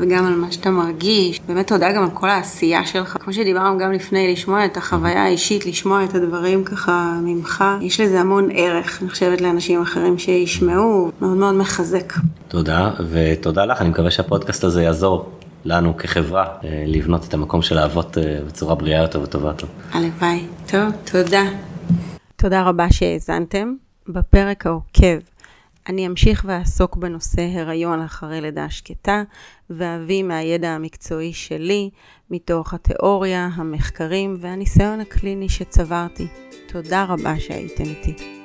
וגם 0.00 0.26
על 0.26 0.34
מה 0.34 0.52
שאתה 0.52 0.70
מרגיש. 0.70 1.40
באמת 1.48 1.66
תודה 1.66 1.92
גם 1.92 2.02
על 2.02 2.10
כל 2.14 2.28
העשייה 2.28 2.86
שלך. 2.86 3.16
כמו 3.20 3.32
שדיברנו 3.32 3.78
גם 3.78 3.92
לפני, 3.92 4.32
לשמוע 4.32 4.64
את 4.64 4.76
החוויה 4.76 5.24
האישית, 5.24 5.66
לשמוע 5.66 6.04
את 6.04 6.14
הדברים 6.14 6.64
ככה 6.64 7.18
ממך, 7.22 7.64
יש 7.80 8.00
לזה 8.00 8.20
המון 8.20 8.48
ערך, 8.52 9.02
אני 9.02 9.10
חושבת, 9.10 9.40
לאנשים 9.40 9.82
אחרים 9.82 10.18
שישמעו, 10.18 11.10
מאוד 11.20 11.36
מאוד 11.36 11.54
מחזק. 11.54 12.12
תודה, 12.48 12.90
ותודה 13.10 13.64
לך, 13.64 13.80
אני 13.80 13.88
מקווה 13.88 14.10
שהפודקאסט 14.10 14.64
הזה 14.64 14.82
יעזור 14.82 15.30
לנו 15.64 15.96
כחברה 15.96 16.44
אה, 16.64 16.84
לבנות 16.86 17.24
את 17.28 17.34
המקום 17.34 17.62
של 17.62 17.78
האבות 17.78 18.18
אה, 18.18 18.38
בצורה 18.46 18.74
בריאה 18.74 19.02
יותר 19.02 19.20
וטובה 19.20 19.48
יותר. 19.48 19.66
הלוואי. 19.92 20.46
טוב, 20.66 20.90
תודה. 21.04 21.71
תודה 22.42 22.62
רבה 22.62 22.86
שהאזנתם. 22.90 23.74
בפרק 24.08 24.66
העוקב 24.66 25.18
אני 25.88 26.06
אמשיך 26.06 26.44
ואעסוק 26.48 26.96
בנושא 26.96 27.42
הריון 27.42 28.00
אחרי 28.02 28.40
לידה 28.40 28.70
שקטה, 28.70 29.22
ואביא 29.70 30.22
מהידע 30.22 30.68
המקצועי 30.68 31.32
שלי, 31.32 31.90
מתוך 32.30 32.74
התיאוריה, 32.74 33.48
המחקרים 33.54 34.36
והניסיון 34.40 35.00
הקליני 35.00 35.48
שצברתי. 35.48 36.26
תודה 36.68 37.04
רבה 37.04 37.40
שהייתם 37.40 37.84
איתי. 37.84 38.41